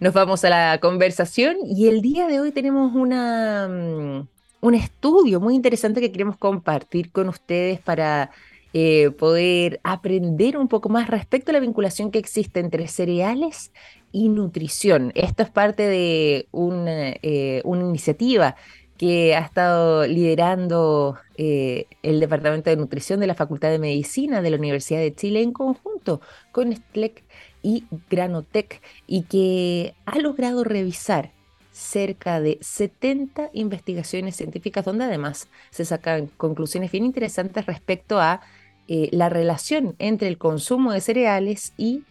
Nos 0.00 0.14
vamos 0.14 0.44
a 0.44 0.50
la 0.50 0.80
conversación 0.80 1.58
y 1.64 1.86
el 1.86 2.00
día 2.00 2.26
de 2.26 2.40
hoy 2.40 2.52
tenemos 2.52 2.94
una, 2.94 3.68
mm, 3.68 4.28
un 4.60 4.74
estudio 4.74 5.40
muy 5.40 5.54
interesante 5.54 6.00
que 6.00 6.10
queremos 6.10 6.36
compartir 6.38 7.12
con 7.12 7.28
ustedes 7.28 7.80
para 7.80 8.30
eh, 8.72 9.10
poder 9.10 9.80
aprender 9.82 10.56
un 10.56 10.68
poco 10.68 10.88
más 10.88 11.08
respecto 11.08 11.50
a 11.50 11.54
la 11.54 11.60
vinculación 11.60 12.10
que 12.10 12.18
existe 12.18 12.60
entre 12.60 12.86
cereales 12.88 13.72
y 14.12 14.28
nutrición. 14.28 15.12
Esto 15.14 15.42
es 15.42 15.50
parte 15.50 15.86
de 15.86 16.48
una, 16.52 17.10
eh, 17.22 17.62
una 17.64 17.82
iniciativa 17.82 18.56
que 19.00 19.34
ha 19.34 19.40
estado 19.40 20.06
liderando 20.06 21.16
eh, 21.38 21.86
el 22.02 22.20
Departamento 22.20 22.68
de 22.68 22.76
Nutrición 22.76 23.18
de 23.18 23.26
la 23.26 23.34
Facultad 23.34 23.70
de 23.70 23.78
Medicina 23.78 24.42
de 24.42 24.50
la 24.50 24.58
Universidad 24.58 25.00
de 25.00 25.14
Chile 25.14 25.40
en 25.40 25.52
conjunto 25.52 26.20
con 26.52 26.70
STLEC 26.70 27.24
y 27.62 27.84
Granotech 28.10 28.82
y 29.06 29.22
que 29.22 29.94
ha 30.04 30.18
logrado 30.18 30.64
revisar 30.64 31.32
cerca 31.72 32.42
de 32.42 32.58
70 32.60 33.48
investigaciones 33.54 34.36
científicas 34.36 34.84
donde 34.84 35.04
además 35.04 35.48
se 35.70 35.86
sacan 35.86 36.26
conclusiones 36.36 36.92
bien 36.92 37.06
interesantes 37.06 37.64
respecto 37.64 38.20
a 38.20 38.42
eh, 38.86 39.08
la 39.12 39.30
relación 39.30 39.94
entre 39.98 40.28
el 40.28 40.36
consumo 40.36 40.92
de 40.92 41.00
cereales 41.00 41.72
y 41.78 42.04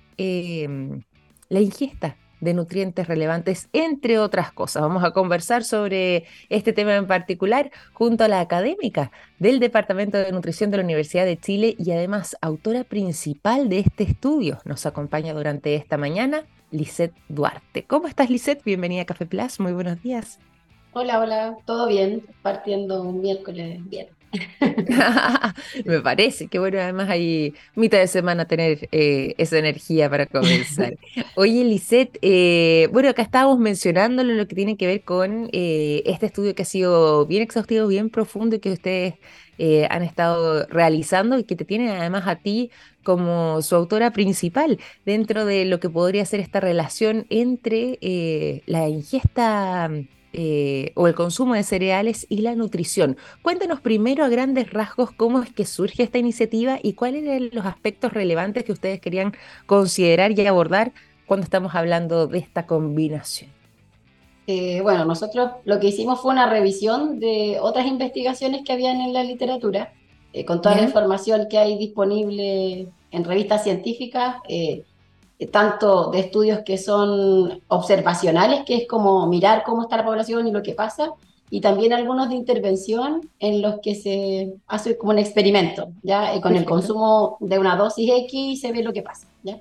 la 1.49 1.59
ingesta 1.59 2.15
de 2.39 2.53
nutrientes 2.53 3.07
relevantes, 3.07 3.69
entre 3.73 4.17
otras 4.19 4.51
cosas. 4.51 4.81
Vamos 4.81 5.03
a 5.03 5.11
conversar 5.11 5.63
sobre 5.63 6.25
este 6.49 6.73
tema 6.73 6.95
en 6.95 7.07
particular 7.07 7.71
junto 7.93 8.23
a 8.23 8.27
la 8.27 8.39
académica 8.39 9.11
del 9.39 9.59
Departamento 9.59 10.17
de 10.17 10.31
Nutrición 10.31 10.71
de 10.71 10.77
la 10.77 10.83
Universidad 10.83 11.25
de 11.25 11.37
Chile 11.37 11.75
y 11.77 11.91
además 11.91 12.37
autora 12.41 12.83
principal 12.83 13.67
de 13.69 13.79
este 13.79 14.03
estudio. 14.03 14.59
Nos 14.63 14.85
acompaña 14.85 15.33
durante 15.33 15.75
esta 15.75 15.97
mañana 15.97 16.43
Lisette 16.71 17.15
Duarte. 17.27 17.83
¿Cómo 17.83 18.07
estás, 18.07 18.29
Lisette? 18.29 18.63
Bienvenida 18.63 19.01
a 19.01 19.05
Café 19.05 19.25
Plus. 19.25 19.59
Muy 19.59 19.73
buenos 19.73 20.01
días. 20.01 20.39
Hola, 20.93 21.19
hola. 21.19 21.57
¿Todo 21.65 21.87
bien? 21.87 22.23
Partiendo 22.41 23.03
un 23.03 23.21
miércoles 23.21 23.79
bien. 23.89 24.07
Me 25.85 26.01
parece 26.01 26.47
que 26.47 26.59
bueno, 26.59 26.79
además 26.79 27.09
hay 27.09 27.53
mitad 27.75 27.97
de 27.99 28.07
semana 28.07 28.45
tener 28.45 28.87
eh, 28.91 29.33
esa 29.37 29.57
energía 29.57 30.09
para 30.09 30.25
comenzar. 30.25 30.95
Oye, 31.35 31.63
Lisette, 31.63 32.17
eh, 32.21 32.87
bueno, 32.91 33.09
acá 33.09 33.21
estábamos 33.21 33.59
mencionándolo 33.59 34.33
lo 34.33 34.47
que 34.47 34.55
tiene 34.55 34.77
que 34.77 34.87
ver 34.87 35.01
con 35.01 35.49
eh, 35.51 36.03
este 36.05 36.27
estudio 36.27 36.55
que 36.55 36.63
ha 36.63 36.65
sido 36.65 37.25
bien 37.25 37.43
exhaustivo, 37.43 37.87
bien 37.87 38.09
profundo 38.09 38.55
y 38.55 38.59
que 38.59 38.71
ustedes 38.71 39.15
han 39.89 40.03
estado 40.03 40.65
realizando 40.67 41.37
y 41.37 41.43
que 41.43 41.57
te 41.57 41.65
tiene 41.65 41.91
además 41.91 42.25
a 42.27 42.37
ti 42.37 42.71
como 43.03 43.61
su 43.61 43.75
autora 43.75 44.11
principal 44.11 44.79
dentro 45.05 45.43
de 45.43 45.65
lo 45.65 45.81
que 45.81 45.89
podría 45.89 46.23
ser 46.25 46.39
esta 46.39 46.61
relación 46.61 47.25
entre 47.29 47.99
la 48.67 48.87
ingesta 48.87 49.91
eh, 50.33 50.91
o 50.95 51.07
el 51.07 51.15
consumo 51.15 51.55
de 51.55 51.63
cereales 51.63 52.25
y 52.29 52.41
la 52.41 52.55
nutrición. 52.55 53.17
Cuéntanos 53.41 53.81
primero 53.81 54.23
a 54.23 54.29
grandes 54.29 54.71
rasgos 54.71 55.11
cómo 55.11 55.41
es 55.41 55.51
que 55.51 55.65
surge 55.65 56.03
esta 56.03 56.17
iniciativa 56.17 56.79
y 56.81 56.93
cuáles 56.93 57.23
eran 57.23 57.49
los 57.51 57.65
aspectos 57.65 58.13
relevantes 58.13 58.63
que 58.63 58.71
ustedes 58.71 59.01
querían 59.01 59.33
considerar 59.65 60.31
y 60.31 60.45
abordar 60.45 60.91
cuando 61.25 61.43
estamos 61.43 61.75
hablando 61.75 62.27
de 62.27 62.39
esta 62.39 62.65
combinación. 62.65 63.51
Eh, 64.51 64.81
bueno, 64.81 65.05
nosotros 65.05 65.51
lo 65.63 65.79
que 65.79 65.89
hicimos 65.89 66.21
fue 66.21 66.31
una 66.31 66.49
revisión 66.49 67.19
de 67.19 67.59
otras 67.61 67.85
investigaciones 67.85 68.63
que 68.65 68.73
habían 68.73 68.99
en 68.99 69.13
la 69.13 69.23
literatura, 69.23 69.93
eh, 70.33 70.43
con 70.43 70.59
toda 70.59 70.75
la 70.75 70.81
información 70.81 71.47
que 71.47 71.59
hay 71.59 71.77
disponible 71.77 72.87
en 73.11 73.23
revistas 73.23 73.63
científicas, 73.63 74.37
eh, 74.47 74.85
tanto 75.47 76.11
de 76.11 76.19
estudios 76.19 76.59
que 76.65 76.77
son 76.77 77.61
observacionales, 77.67 78.65
que 78.65 78.75
es 78.75 78.87
como 78.87 79.25
mirar 79.27 79.63
cómo 79.63 79.83
está 79.83 79.97
la 79.97 80.05
población 80.05 80.47
y 80.47 80.51
lo 80.51 80.61
que 80.61 80.73
pasa, 80.73 81.11
y 81.49 81.61
también 81.61 81.93
algunos 81.93 82.29
de 82.29 82.35
intervención 82.35 83.29
en 83.39 83.61
los 83.61 83.79
que 83.79 83.95
se 83.95 84.53
hace 84.67 84.97
como 84.97 85.13
un 85.13 85.19
experimento, 85.19 85.89
¿ya? 86.03 86.39
con 86.41 86.55
el 86.55 86.65
consumo 86.65 87.37
de 87.39 87.57
una 87.57 87.75
dosis 87.75 88.11
X 88.25 88.61
se 88.61 88.71
ve 88.71 88.83
lo 88.83 88.93
que 88.93 89.01
pasa, 89.01 89.27
¿ya? 89.43 89.59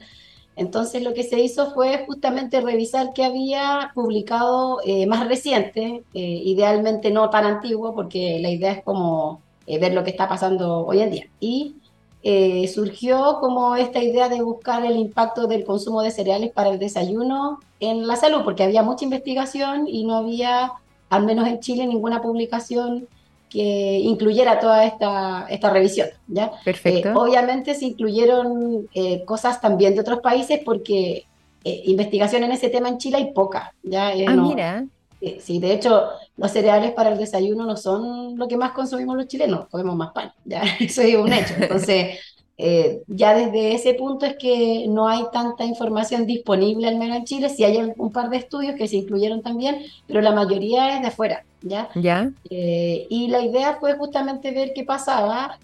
Entonces 0.56 1.04
lo 1.04 1.14
que 1.14 1.22
se 1.22 1.40
hizo 1.40 1.72
fue 1.72 2.04
justamente 2.04 2.60
revisar 2.60 3.12
qué 3.14 3.24
había 3.24 3.92
publicado 3.94 4.80
eh, 4.84 5.06
más 5.06 5.28
reciente, 5.28 6.02
eh, 6.12 6.42
idealmente 6.44 7.12
no 7.12 7.30
tan 7.30 7.46
antiguo, 7.46 7.94
porque 7.94 8.40
la 8.40 8.50
idea 8.50 8.72
es 8.72 8.82
como 8.82 9.40
ver 9.66 9.92
lo 9.92 10.02
que 10.02 10.10
está 10.10 10.26
pasando 10.28 10.86
hoy 10.86 11.00
en 11.00 11.10
día. 11.10 11.28
Y 11.38 11.76
eh, 12.22 12.66
surgió 12.68 13.38
como 13.40 13.76
esta 13.76 14.02
idea 14.02 14.28
de 14.28 14.42
buscar 14.42 14.84
el 14.84 14.96
impacto 14.96 15.46
del 15.46 15.64
consumo 15.64 16.02
de 16.02 16.10
cereales 16.10 16.50
para 16.50 16.70
el 16.70 16.78
desayuno 16.78 17.60
en 17.80 18.06
la 18.06 18.16
salud, 18.16 18.42
porque 18.44 18.64
había 18.64 18.82
mucha 18.82 19.04
investigación 19.04 19.86
y 19.86 20.04
no 20.04 20.16
había, 20.16 20.72
al 21.10 21.24
menos 21.24 21.46
en 21.46 21.60
Chile, 21.60 21.86
ninguna 21.86 22.20
publicación 22.20 23.06
que 23.48 24.00
incluyera 24.00 24.58
toda 24.58 24.84
esta, 24.84 25.46
esta 25.48 25.70
revisión. 25.70 26.08
¿ya? 26.26 26.50
Perfecto. 26.64 27.10
Eh, 27.10 27.12
obviamente 27.14 27.74
se 27.74 27.86
incluyeron 27.86 28.88
eh, 28.92 29.24
cosas 29.24 29.60
también 29.60 29.94
de 29.94 30.00
otros 30.00 30.20
países 30.20 30.60
porque 30.64 31.24
investigación 31.64 32.44
en 32.44 32.52
ese 32.52 32.70
tema 32.70 32.88
en 32.88 32.98
Chile 32.98 33.18
hay 33.18 33.32
poca. 33.32 33.74
¿ya? 33.82 34.08
ah, 34.08 34.34
mira. 34.34 34.86
Eh, 35.20 35.38
sí, 35.40 35.58
de 35.58 35.72
hecho, 35.72 36.04
los 36.36 36.50
cereales 36.52 36.92
para 36.92 37.10
el 37.10 37.18
desayuno 37.18 37.66
no 37.66 37.76
son 37.76 38.38
lo 38.38 38.46
que 38.46 38.56
más 38.56 38.72
consumimos 38.72 39.16
los 39.16 39.26
chilenos, 39.26 39.66
comemos 39.68 39.96
más 39.96 40.12
pan, 40.12 40.32
ya, 40.44 40.62
eso 40.78 41.02
es 41.02 41.16
un 41.16 41.32
hecho. 41.32 41.54
Entonces, 41.58 42.18
eh, 42.56 43.02
ya 43.06 43.34
desde 43.34 43.74
ese 43.74 43.94
punto 43.94 44.26
es 44.26 44.36
que 44.36 44.86
no 44.88 45.08
hay 45.08 45.22
tanta 45.32 45.64
información 45.64 46.26
disponible, 46.26 46.88
al 46.88 46.98
menos 46.98 47.18
en 47.18 47.24
Chile, 47.24 47.48
sí 47.48 47.64
hay 47.64 47.92
un 47.96 48.12
par 48.12 48.30
de 48.30 48.36
estudios 48.36 48.74
que 48.76 48.88
se 48.88 48.96
incluyeron 48.96 49.42
también, 49.42 49.82
pero 50.06 50.20
la 50.20 50.32
mayoría 50.32 50.96
es 50.96 51.02
de 51.02 51.08
afuera, 51.08 51.44
¿ya? 51.62 51.88
¿Ya? 51.94 52.30
Eh, 52.50 53.06
y 53.10 53.28
la 53.28 53.42
idea 53.42 53.78
fue 53.78 53.96
justamente 53.96 54.50
ver 54.50 54.72
qué 54.74 54.82
pasaba, 54.84 55.58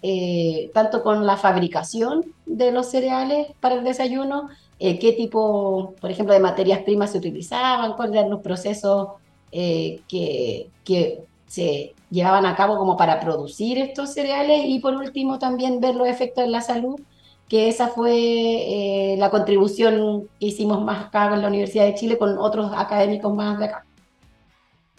tanto 0.73 1.03
con 1.03 1.27
la 1.27 1.37
fabricación 1.37 2.25
de 2.47 2.71
los 2.71 2.91
cereales 2.91 3.49
para 3.59 3.75
el 3.77 3.85
desayuno, 3.85 4.49
qué 4.79 5.15
tipo, 5.17 5.95
por 6.01 6.13
ejemplo, 6.13 6.33
de 6.33 6.41
materias 6.41 6.83
primas 6.83 7.11
se 7.11 7.19
utilizaban, 7.19 7.95
cuáles 7.95 8.17
eran 8.17 8.31
los 8.31 8.41
procesos 8.41 9.09
eh, 9.57 10.01
que, 10.09 11.23
se 11.47 11.95
llevaban 12.11 12.47
a 12.47 12.57
cabo 12.57 12.77
como 12.77 12.97
para 12.97 13.21
producir 13.21 13.79
estos 13.79 14.13
cereales 14.13 14.63
y 14.67 14.81
por 14.81 14.95
último 14.97 15.39
también 15.39 15.81
ver 15.81 15.95
los 15.95 16.09
efectos 16.09 16.43
en 16.43 16.51
la 16.51 16.61
salud, 16.61 17.01
que 17.49 17.69
esa 17.69 17.87
fue 17.87 18.13
eh, 18.17 19.17
la 19.17 19.31
contribución 19.31 20.29
que 20.41 20.47
hicimos 20.47 20.83
más 20.83 21.07
acá 21.07 21.33
en 21.33 21.43
la 21.43 21.49
Universidad 21.49 21.85
de 21.85 21.95
Chile 21.95 22.19
con 22.19 22.39
otros 22.39 22.73
académicos 22.75 23.33
más 23.33 23.59
de 23.61 23.67
acá. 23.67 23.87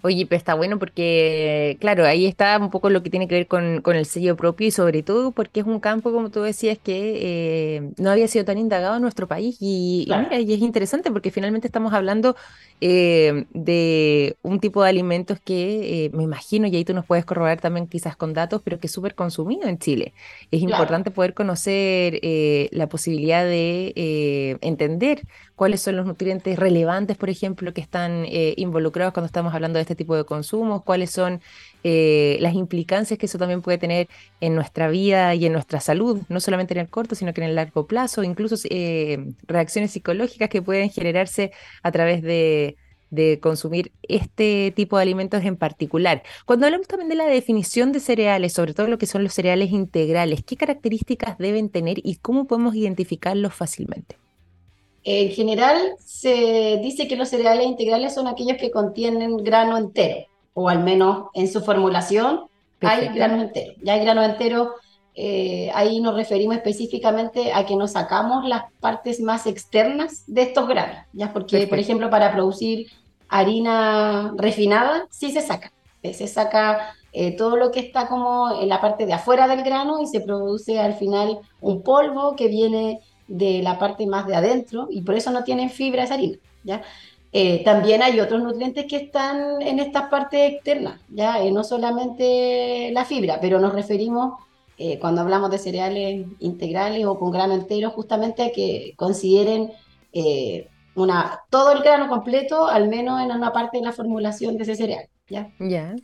Oye, 0.06 0.28
pero 0.28 0.38
está 0.38 0.54
bueno 0.54 0.78
porque, 0.78 1.78
claro, 1.82 2.06
ahí 2.06 2.28
está 2.28 2.60
un 2.60 2.70
poco 2.70 2.92
lo 2.92 3.02
que 3.02 3.10
tiene 3.10 3.28
que 3.28 3.34
ver 3.34 3.48
con, 3.48 3.82
con 3.82 3.96
el 3.96 4.06
sello 4.06 4.36
propio 4.36 4.68
y 4.68 4.72
sobre 4.72 5.02
todo 5.02 5.32
porque 5.32 5.62
es 5.62 5.66
un 5.66 5.80
campo, 5.80 6.12
como 6.12 6.30
tú 6.30 6.42
decías, 6.42 6.78
que 6.78 7.78
eh, 7.78 7.92
no 7.98 8.12
había 8.12 8.28
sido 8.28 8.46
tan 8.46 8.60
indagado 8.60 8.98
en 8.98 9.02
nuestro 9.02 9.28
país 9.28 9.58
y, 9.60 10.06
mira, 10.08 10.40
y 10.40 10.54
es 10.54 10.60
interesante 10.60 11.10
porque 11.10 11.32
finalmente 11.32 11.66
estamos 11.68 11.92
hablando 11.92 12.36
eh, 12.82 13.48
de 13.56 14.38
un 14.44 14.60
tipo 14.60 14.84
de 14.84 14.90
alimentos 14.90 15.40
que 15.44 16.06
eh, 16.06 16.12
me 16.14 16.22
imagino, 16.22 16.68
y 16.68 16.76
ahí 16.76 16.86
tú 16.86 16.94
nos 16.94 17.08
puedes 17.08 17.26
corroborar 17.26 17.60
también 17.60 17.88
quizás 17.88 18.16
con 18.16 18.34
datos, 18.34 18.62
pero 18.64 18.80
que 18.80 18.86
es 18.86 18.94
súper 18.94 19.16
consumido 19.16 19.68
en 19.68 19.80
Chile. 19.80 20.14
Es 20.52 20.62
importante 20.62 21.10
poder 21.10 21.34
conocer 21.34 22.20
la 22.72 22.88
posibilidad 22.88 23.44
de 23.44 24.60
entender 24.62 25.24
cuáles 25.56 25.82
son 25.82 25.96
los 25.96 26.06
nutrientes 26.06 26.58
relevantes, 26.60 27.18
por 27.18 27.30
ejemplo, 27.30 27.74
que 27.74 27.82
están 27.82 28.26
involucrados 28.58 29.14
cuando 29.14 29.28
estamos 29.28 29.54
hablando 29.54 29.78
de 29.78 29.82
este 29.82 29.96
tipo 29.96 30.16
de 30.16 30.26
consumos, 30.26 30.84
cuáles 30.84 31.12
son 31.12 31.42
eh, 31.88 32.38
las 32.40 32.56
implicancias 32.56 33.20
que 33.20 33.28
eso 33.28 33.38
también 33.38 33.62
puede 33.62 33.78
tener 33.78 34.08
en 34.42 34.56
nuestra 34.56 34.88
vida 34.88 35.36
y 35.36 35.46
en 35.46 35.54
nuestra 35.54 35.80
salud, 35.80 36.22
no 36.30 36.40
solamente 36.40 36.74
en 36.74 36.80
el 36.80 36.90
corto, 36.90 37.14
sino 37.14 37.32
que 37.32 37.42
en 37.42 37.50
el 37.50 37.56
largo 37.56 37.86
plazo, 37.86 38.24
incluso 38.24 38.56
eh, 38.72 39.34
reacciones 39.46 39.92
psicológicas 39.92 40.50
que 40.50 40.64
pueden 40.64 40.90
generarse 40.90 41.52
a 41.84 41.92
través 41.92 42.24
de 42.24 42.76
consumir 43.40 43.92
este 44.02 44.74
tipo 44.76 44.98
de 44.98 45.04
alimentos 45.04 45.44
en 45.46 45.58
particular. 45.58 46.24
Cuando 46.46 46.66
hablamos 46.66 46.88
también 46.88 47.08
de 47.08 47.16
la 47.16 47.28
definición 47.28 47.92
de 47.92 48.00
cereales, 48.00 48.54
sobre 48.54 48.74
todo 48.74 48.88
lo 48.88 48.98
que 48.98 49.06
son 49.06 49.24
los 49.24 49.34
cereales 49.34 49.72
integrales, 49.72 50.44
¿qué 50.44 50.58
características 50.58 51.38
deben 51.38 51.70
tener 51.70 52.00
y 52.04 52.16
cómo 52.16 52.48
podemos 52.48 52.76
identificarlos 52.76 53.54
fácilmente? 53.54 54.18
En 55.06 55.30
general 55.30 55.78
se 56.04 56.80
dice 56.82 57.08
que 57.08 57.16
los 57.16 57.30
cereales 57.30 57.68
integrales 57.68 58.16
son 58.16 58.28
aquellos 58.28 58.58
que 58.58 58.72
contienen 58.72 59.38
grano 59.38 59.78
entero, 59.78 60.26
o 60.56 60.68
al 60.68 60.84
menos 60.84 61.28
en 61.36 61.48
su 61.48 61.62
formulación 61.62 62.46
hay 62.82 63.10
grano 63.10 63.42
entero. 63.44 63.74
Ya 63.84 63.94
hay 63.94 64.02
grano 64.02 64.24
entero, 64.24 64.74
eh, 65.14 65.70
ahí 65.76 66.02
nos 66.02 66.16
referimos 66.16 66.56
específicamente 66.56 67.54
a 67.54 67.68
que 67.68 67.76
nos 67.76 67.92
sacamos 67.92 68.50
las 68.50 68.64
partes 68.80 69.22
más 69.22 69.46
externas 69.46 70.24
de 70.26 70.42
estos 70.42 70.68
granos, 70.68 70.98
ya 71.14 71.32
porque, 71.32 71.68
por 71.68 71.78
ejemplo, 71.78 72.10
para 72.10 72.34
producir 72.34 72.88
harina 73.30 74.34
refinada, 74.38 75.08
sí 75.12 75.32
se 75.32 75.42
saca. 75.42 75.72
Se 76.04 76.28
saca 76.28 76.94
eh, 77.14 77.36
todo 77.36 77.58
lo 77.58 77.72
que 77.72 77.80
está 77.80 78.08
como 78.08 78.62
en 78.62 78.70
la 78.70 78.82
parte 78.82 79.06
de 79.06 79.14
afuera 79.14 79.48
del 79.48 79.64
grano 79.64 80.02
y 80.02 80.08
se 80.08 80.22
produce 80.22 80.80
al 80.80 80.94
final 80.94 81.40
un 81.62 81.82
polvo 81.82 82.36
que 82.36 82.48
viene 82.48 83.02
de 83.28 83.62
la 83.62 83.80
parte 83.80 84.06
más 84.08 84.28
de 84.28 84.36
adentro 84.36 84.88
y 84.90 85.02
por 85.02 85.16
eso 85.16 85.32
no 85.32 85.44
tienen 85.44 85.70
fibra 85.70 86.04
esa 86.04 86.16
harina, 86.16 86.38
¿ya? 86.64 86.82
Eh, 87.32 87.64
también 87.66 88.02
hay 88.02 88.20
otros 88.20 88.42
nutrientes 88.42 88.86
que 88.86 88.96
están 88.96 89.62
en 89.62 89.80
estas 89.80 90.10
partes 90.10 90.54
externas, 90.54 91.02
¿ya? 91.10 91.44
Eh, 91.44 91.52
no 91.52 91.64
solamente 91.64 92.92
la 92.94 93.04
fibra, 93.06 93.40
pero 93.42 93.60
nos 93.60 93.74
referimos, 93.74 94.40
cuando 95.00 95.22
hablamos 95.22 95.52
de 95.52 95.58
cereales 95.58 96.28
integrales 96.40 97.06
o 97.06 97.18
con 97.18 97.32
grano 97.32 97.54
entero, 97.54 97.92
justamente 97.92 98.44
a 98.44 98.52
que 98.52 98.94
consideren 98.98 99.72
una, 100.96 101.42
todo 101.50 101.72
el 101.72 101.82
grano 101.82 102.08
completo, 102.08 102.68
al 102.68 102.88
menos 102.88 103.22
en 103.22 103.32
una 103.32 103.52
parte 103.52 103.78
de 103.78 103.84
la 103.86 103.92
formulación 103.92 104.58
de 104.58 104.64
ese 104.64 104.76
cereal, 104.76 105.08
¿ya? 105.30 105.52
Ya. 105.60 105.96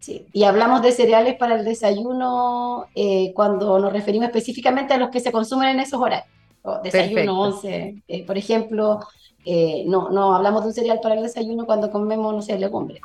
Sí, 0.00 0.26
y 0.32 0.44
hablamos 0.44 0.80
de 0.82 0.92
cereales 0.92 1.36
para 1.36 1.56
el 1.56 1.64
desayuno 1.64 2.86
eh, 2.94 3.32
cuando 3.34 3.78
nos 3.78 3.92
referimos 3.92 4.28
específicamente 4.28 4.94
a 4.94 4.98
los 4.98 5.10
que 5.10 5.20
se 5.20 5.30
consumen 5.30 5.68
en 5.68 5.80
esos 5.80 6.00
horarios. 6.00 6.34
Desayuno, 6.82 7.40
once, 7.40 8.02
eh, 8.06 8.26
por 8.26 8.36
ejemplo, 8.36 9.00
eh, 9.44 9.84
no, 9.86 10.10
no 10.10 10.34
hablamos 10.34 10.62
de 10.62 10.68
un 10.68 10.74
cereal 10.74 11.00
para 11.02 11.14
el 11.14 11.22
desayuno 11.22 11.66
cuando 11.66 11.90
comemos, 11.90 12.34
no 12.34 12.42
sé, 12.42 12.58
legumbres 12.58 13.00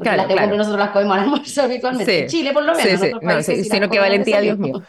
claro, 0.00 0.16
las 0.16 0.26
claro. 0.26 0.56
nosotros 0.56 0.80
las 0.80 0.90
comemos 0.90 1.16
al 1.16 1.22
almuerzo 1.24 1.62
habitualmente. 1.62 2.26
Chile, 2.26 2.52
por 2.52 2.64
lo 2.64 2.74
menos. 2.74 3.00
Sí, 3.00 3.10
no, 3.22 3.42
sí, 3.42 3.64
sino 3.64 3.88
que 3.88 3.98
valentía, 3.98 4.40
Dios 4.40 4.58
mío. 4.58 4.82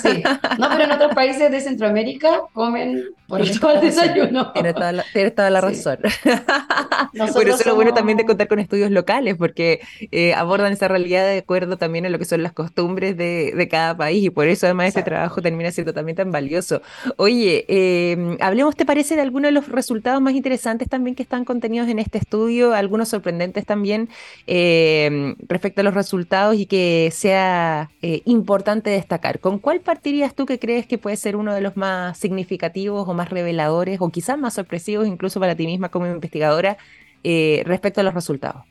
Sí. 0.00 0.22
No, 0.58 0.68
pero 0.68 0.84
en 0.84 0.90
otros 0.90 1.14
países 1.14 1.50
de 1.50 1.60
Centroamérica 1.60 2.42
comen 2.52 3.04
por 3.26 3.40
todo 3.48 3.74
el 3.74 3.80
desayuno. 3.80 4.52
Tienes 4.52 4.74
toda 4.74 4.92
la, 4.92 5.04
toda 5.34 5.50
la 5.50 5.60
razón. 5.60 5.98
por 7.32 7.48
eso 7.48 7.60
es 7.60 7.66
lo 7.66 7.74
bueno 7.74 7.94
también 7.94 8.18
de 8.18 8.26
contar 8.26 8.48
con 8.48 8.58
estudios 8.58 8.90
locales, 8.90 9.36
porque 9.36 9.80
eh, 10.10 10.34
abordan 10.34 10.72
esa 10.72 10.88
realidad 10.88 11.24
de 11.24 11.38
acuerdo 11.38 11.78
también 11.78 12.06
a 12.06 12.08
lo 12.08 12.18
que 12.18 12.24
son 12.24 12.42
las 12.42 12.52
costumbres 12.52 13.16
de, 13.16 13.52
de 13.56 13.68
cada 13.68 13.96
país, 13.96 14.24
y 14.24 14.30
por 14.30 14.48
eso 14.48 14.66
además 14.66 14.88
ese 14.88 15.02
trabajo 15.02 15.40
termina 15.40 15.70
siendo 15.70 15.94
también 15.94 16.16
tan 16.16 16.32
valioso. 16.32 16.82
Oye, 17.16 17.64
eh, 17.68 18.36
hablemos, 18.40 18.76
¿te 18.76 18.84
parece, 18.84 19.14
de 19.14 19.22
algunos 19.22 19.48
de 19.48 19.52
los 19.52 19.68
resultados 19.68 20.20
más 20.20 20.34
interesantes 20.34 20.88
también 20.88 21.14
que 21.14 21.22
están 21.22 21.44
contenidos 21.44 21.88
en 21.88 21.98
este 21.98 22.18
estudio, 22.18 22.74
algunos 22.74 23.08
sorprendentes 23.08 23.64
también? 23.64 24.08
Eh, 24.46 25.34
respecto 25.48 25.80
a 25.80 25.84
los 25.84 25.94
resultados 25.94 26.56
y 26.56 26.66
que 26.66 27.10
sea 27.12 27.90
eh, 28.02 28.22
importante 28.24 28.90
destacar. 28.90 29.40
¿Con 29.40 29.58
cuál 29.58 29.80
partirías 29.80 30.34
tú 30.34 30.46
que 30.46 30.58
crees 30.58 30.86
que 30.86 30.98
puede 30.98 31.16
ser 31.16 31.36
uno 31.36 31.54
de 31.54 31.60
los 31.60 31.76
más 31.76 32.18
significativos 32.18 33.08
o 33.08 33.14
más 33.14 33.30
reveladores 33.30 34.00
o 34.00 34.08
quizás 34.10 34.38
más 34.38 34.54
sorpresivos 34.54 35.06
incluso 35.06 35.40
para 35.40 35.54
ti 35.54 35.66
misma 35.66 35.88
como 35.88 36.06
investigadora 36.06 36.78
eh, 37.22 37.62
respecto 37.66 38.00
a 38.00 38.04
los 38.04 38.14
resultados? 38.14 38.64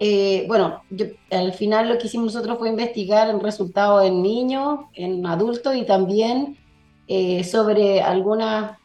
Eh, 0.00 0.44
bueno, 0.48 0.82
al 1.30 1.52
final 1.52 1.88
lo 1.88 1.98
que 1.98 2.08
hicimos 2.08 2.34
nosotros 2.34 2.58
fue 2.58 2.68
investigar 2.68 3.30
el 3.30 3.40
resultado 3.40 4.02
en 4.02 4.22
niños, 4.22 4.80
en 4.94 5.24
adultos 5.24 5.76
y 5.76 5.84
también 5.84 6.58
sobre 7.44 8.00
algunas 8.00 8.78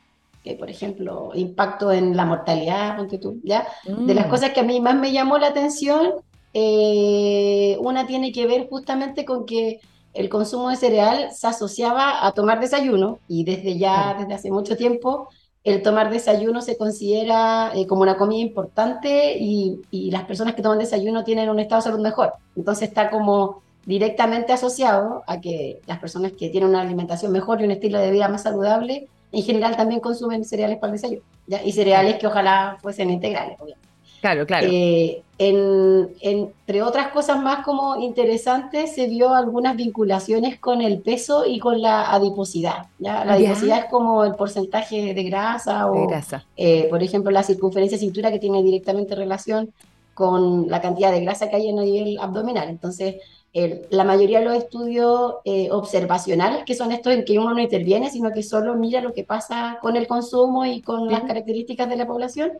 por 0.57 0.69
ejemplo, 0.69 1.31
impacto 1.35 1.91
en 1.91 2.15
la 2.15 2.25
mortalidad, 2.25 2.97
tú, 3.21 3.39
¿ya? 3.43 3.67
De 3.85 4.13
las 4.13 4.27
mm. 4.27 4.29
cosas 4.29 4.49
que 4.51 4.61
a 4.61 4.63
mí 4.63 4.79
más 4.79 4.95
me 4.95 5.11
llamó 5.11 5.37
la 5.37 5.47
atención, 5.47 6.13
eh, 6.53 7.77
una 7.81 8.07
tiene 8.07 8.31
que 8.31 8.47
ver 8.47 8.67
justamente 8.67 9.25
con 9.25 9.45
que 9.45 9.79
el 10.13 10.29
consumo 10.29 10.69
de 10.69 10.75
cereal 10.75 11.29
se 11.31 11.47
asociaba 11.47 12.25
a 12.25 12.31
tomar 12.31 12.59
desayuno 12.59 13.19
y 13.27 13.43
desde 13.43 13.77
ya, 13.77 14.15
desde 14.17 14.33
hace 14.33 14.51
mucho 14.51 14.75
tiempo, 14.75 15.29
el 15.63 15.83
tomar 15.83 16.09
desayuno 16.09 16.61
se 16.61 16.77
considera 16.77 17.71
eh, 17.75 17.85
como 17.85 18.01
una 18.01 18.17
comida 18.17 18.41
importante 18.41 19.37
y, 19.37 19.81
y, 19.91 20.09
las 20.09 20.23
personas 20.23 20.55
que 20.55 20.63
toman 20.63 20.79
desayuno 20.79 21.23
tienen 21.23 21.49
un 21.49 21.59
estado 21.59 21.81
de 21.81 21.89
salud 21.89 21.99
mejor. 22.01 22.33
Entonces 22.55 22.87
está 22.89 23.11
como 23.11 23.61
directamente 23.85 24.53
asociado 24.53 25.23
a 25.27 25.41
que 25.41 25.81
las 25.85 25.99
personas 25.99 26.31
que 26.31 26.49
tienen 26.49 26.69
una 26.69 26.81
alimentación 26.81 27.31
mejor 27.31 27.61
y 27.61 27.65
un 27.65 27.71
estilo 27.71 27.99
de 27.99 28.11
vida 28.11 28.29
más 28.29 28.43
saludable 28.43 29.07
en 29.31 29.43
general 29.43 29.75
también 29.75 29.99
consumen 29.99 30.43
cereales 30.43 30.77
para 30.77 30.93
el 30.93 31.01
desayuno, 31.01 31.23
¿ya? 31.47 31.63
y 31.63 31.71
cereales 31.71 32.15
que 32.15 32.27
ojalá 32.27 32.77
fuesen 32.81 33.09
integrales, 33.09 33.59
obviamente. 33.59 33.89
Claro, 34.21 34.45
claro. 34.45 34.67
Eh, 34.69 35.21
en, 35.37 36.09
entre 36.19 36.81
otras 36.81 37.07
cosas 37.09 37.41
más 37.41 37.63
como 37.63 38.01
interesantes, 38.01 38.93
se 38.93 39.07
vio 39.07 39.33
algunas 39.33 39.77
vinculaciones 39.77 40.59
con 40.59 40.81
el 40.81 40.99
peso 40.99 41.45
y 41.45 41.59
con 41.59 41.81
la 41.81 42.11
adiposidad. 42.11 42.87
¿ya? 42.97 43.23
La 43.23 43.33
adiposidad 43.33 43.79
es 43.79 43.85
como 43.85 44.25
el 44.25 44.35
porcentaje 44.35 45.13
de 45.13 45.23
grasa 45.23 45.89
o, 45.89 46.07
grasa. 46.07 46.45
Eh, 46.57 46.87
por 46.89 47.01
ejemplo, 47.01 47.31
la 47.31 47.43
circunferencia 47.43 47.97
de 47.97 48.01
cintura 48.01 48.31
que 48.31 48.39
tiene 48.39 48.61
directamente 48.61 49.15
relación 49.15 49.71
con 50.13 50.69
la 50.69 50.81
cantidad 50.81 51.13
de 51.13 51.21
grasa 51.21 51.49
que 51.49 51.55
hay 51.55 51.69
en 51.69 51.79
el 51.79 51.85
nivel 51.85 52.19
abdominal. 52.19 52.67
Entonces, 52.67 53.15
la 53.53 54.03
mayoría 54.03 54.39
de 54.39 54.45
los 54.45 54.55
estudios 54.55 55.35
eh, 55.43 55.69
observacionales, 55.71 56.63
que 56.65 56.75
son 56.75 56.91
estos 56.91 57.13
en 57.13 57.25
que 57.25 57.39
uno 57.39 57.53
no 57.53 57.59
interviene, 57.59 58.11
sino 58.11 58.31
que 58.31 58.43
solo 58.43 58.75
mira 58.75 59.01
lo 59.01 59.13
que 59.13 59.23
pasa 59.23 59.79
con 59.81 59.95
el 59.95 60.07
consumo 60.07 60.65
y 60.65 60.81
con 60.81 61.07
las 61.07 61.23
características 61.23 61.89
de 61.89 61.95
la 61.95 62.05
población, 62.05 62.51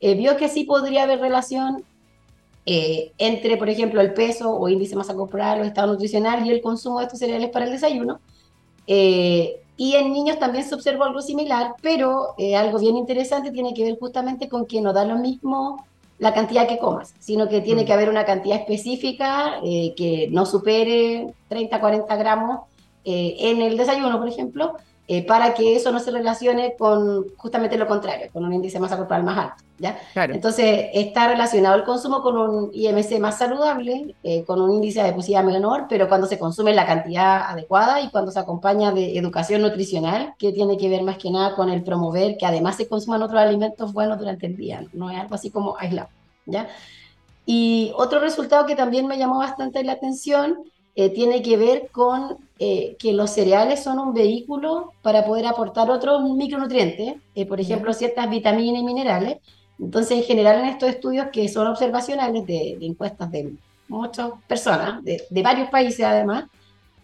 eh, 0.00 0.14
vio 0.14 0.36
que 0.36 0.48
sí 0.48 0.64
podría 0.64 1.04
haber 1.04 1.20
relación 1.20 1.82
eh, 2.66 3.12
entre, 3.18 3.56
por 3.56 3.70
ejemplo, 3.70 4.00
el 4.00 4.12
peso 4.12 4.54
o 4.54 4.68
índice 4.68 4.96
masa 4.96 5.14
corporal 5.14 5.60
o 5.60 5.64
estado 5.64 5.92
nutricional 5.92 6.46
y 6.46 6.50
el 6.50 6.60
consumo 6.60 6.98
de 6.98 7.06
estos 7.06 7.20
cereales 7.20 7.50
para 7.50 7.64
el 7.64 7.70
desayuno. 7.70 8.20
y 8.86 9.94
en 9.96 10.12
niños 10.12 10.38
también 10.38 10.64
se 10.64 10.74
observó 10.74 11.04
algo 11.04 11.20
similar, 11.22 11.74
pero 11.82 12.34
algo 12.56 12.78
bien 12.78 12.96
interesante 12.96 13.50
tiene 13.50 13.74
que 13.74 13.84
ver 13.84 13.98
justamente 13.98 14.48
con 14.48 14.66
que 14.66 14.80
no 14.80 14.92
da 14.92 15.04
lo 15.04 15.16
mismo 15.16 15.84
la 16.18 16.32
cantidad 16.32 16.68
que 16.68 16.78
comas, 16.78 17.14
sino 17.18 17.48
que 17.48 17.60
tiene 17.60 17.82
mm. 17.82 17.86
que 17.86 17.92
haber 17.92 18.08
una 18.08 18.24
cantidad 18.24 18.58
específica 18.58 19.60
eh, 19.64 19.94
que 19.96 20.28
no 20.30 20.46
supere 20.46 21.34
30, 21.48 21.80
40 21.80 22.16
gramos 22.16 22.60
eh, 23.04 23.36
en 23.38 23.62
el 23.62 23.76
desayuno, 23.76 24.18
por 24.18 24.28
ejemplo, 24.28 24.76
eh, 25.06 25.26
para 25.26 25.54
que 25.54 25.76
eso 25.76 25.92
no 25.92 26.00
se 26.00 26.10
relacione 26.10 26.74
con 26.78 27.26
justamente 27.36 27.76
lo 27.76 27.86
contrario, 27.86 28.30
con 28.32 28.44
un 28.44 28.52
índice 28.52 28.74
de 28.74 28.80
masa 28.80 28.96
corporal 28.96 29.22
más 29.22 29.38
alto. 29.38 29.64
¿ya? 29.78 29.98
Entonces, 30.14 30.86
está 30.94 31.28
relacionado 31.28 31.74
el 31.76 31.84
consumo 31.84 32.22
con 32.22 32.38
un 32.38 32.70
IMC 32.72 33.18
más 33.18 33.38
saludable, 33.38 34.14
con 34.46 34.60
un 34.60 34.70
índice 34.70 35.00
de 35.00 35.08
adiposidad 35.08 35.44
menor, 35.44 35.86
pero 35.88 36.08
cuando 36.08 36.26
se 36.26 36.38
consume 36.38 36.72
la 36.74 36.86
cantidad 36.86 37.50
adecuada 37.50 38.00
y 38.00 38.08
cuando 38.10 38.30
se 38.30 38.38
acompaña 38.38 38.92
de 38.92 39.18
educación 39.18 39.62
nutricional, 39.62 40.34
que 40.38 40.52
tiene 40.52 40.76
que 40.78 40.88
ver 40.88 41.02
más 41.02 41.18
que 41.18 41.30
nada 41.30 41.54
con 41.54 41.68
el 41.70 41.82
promover 41.82 42.36
que 42.38 42.46
además 42.46 42.76
se 42.76 42.88
consuman 42.88 43.22
otros 43.22 43.40
alimentos 43.40 43.92
buenos 43.92 44.18
durante 44.18 44.46
el 44.46 44.56
día, 44.56 44.84
no 44.92 45.10
es 45.10 45.18
algo 45.18 45.34
así 45.34 45.50
como 45.50 45.76
aislado. 45.76 46.08
¿ya? 46.46 46.68
Y 47.46 47.92
otro 47.96 48.20
resultado 48.20 48.66
que 48.66 48.76
también 48.76 49.06
me 49.06 49.18
llamó 49.18 49.38
bastante 49.38 49.84
la 49.84 49.92
atención 49.92 50.58
eh, 50.96 51.10
tiene 51.10 51.42
que 51.42 51.56
ver 51.56 51.88
con 51.90 52.38
eh, 52.58 52.96
que 52.98 53.12
los 53.12 53.30
cereales 53.30 53.82
son 53.82 53.98
un 53.98 54.14
vehículo 54.14 54.92
para 55.02 55.24
poder 55.24 55.46
aportar 55.46 55.90
otros 55.90 56.22
micronutrientes, 56.22 57.16
eh, 57.34 57.46
por 57.46 57.60
ejemplo, 57.60 57.92
ciertas 57.92 58.30
vitaminas 58.30 58.80
y 58.80 58.84
minerales. 58.84 59.38
Entonces, 59.78 60.18
en 60.18 60.24
general, 60.24 60.60
en 60.60 60.66
estos 60.66 60.88
estudios 60.88 61.26
que 61.32 61.48
son 61.48 61.66
observacionales 61.66 62.46
de, 62.46 62.78
encuestas 62.80 63.30
de 63.32 63.54
muchas 63.88 64.30
personas, 64.46 65.02
de, 65.02 65.22
de 65.28 65.42
varios 65.42 65.68
países 65.68 66.04
además, 66.04 66.44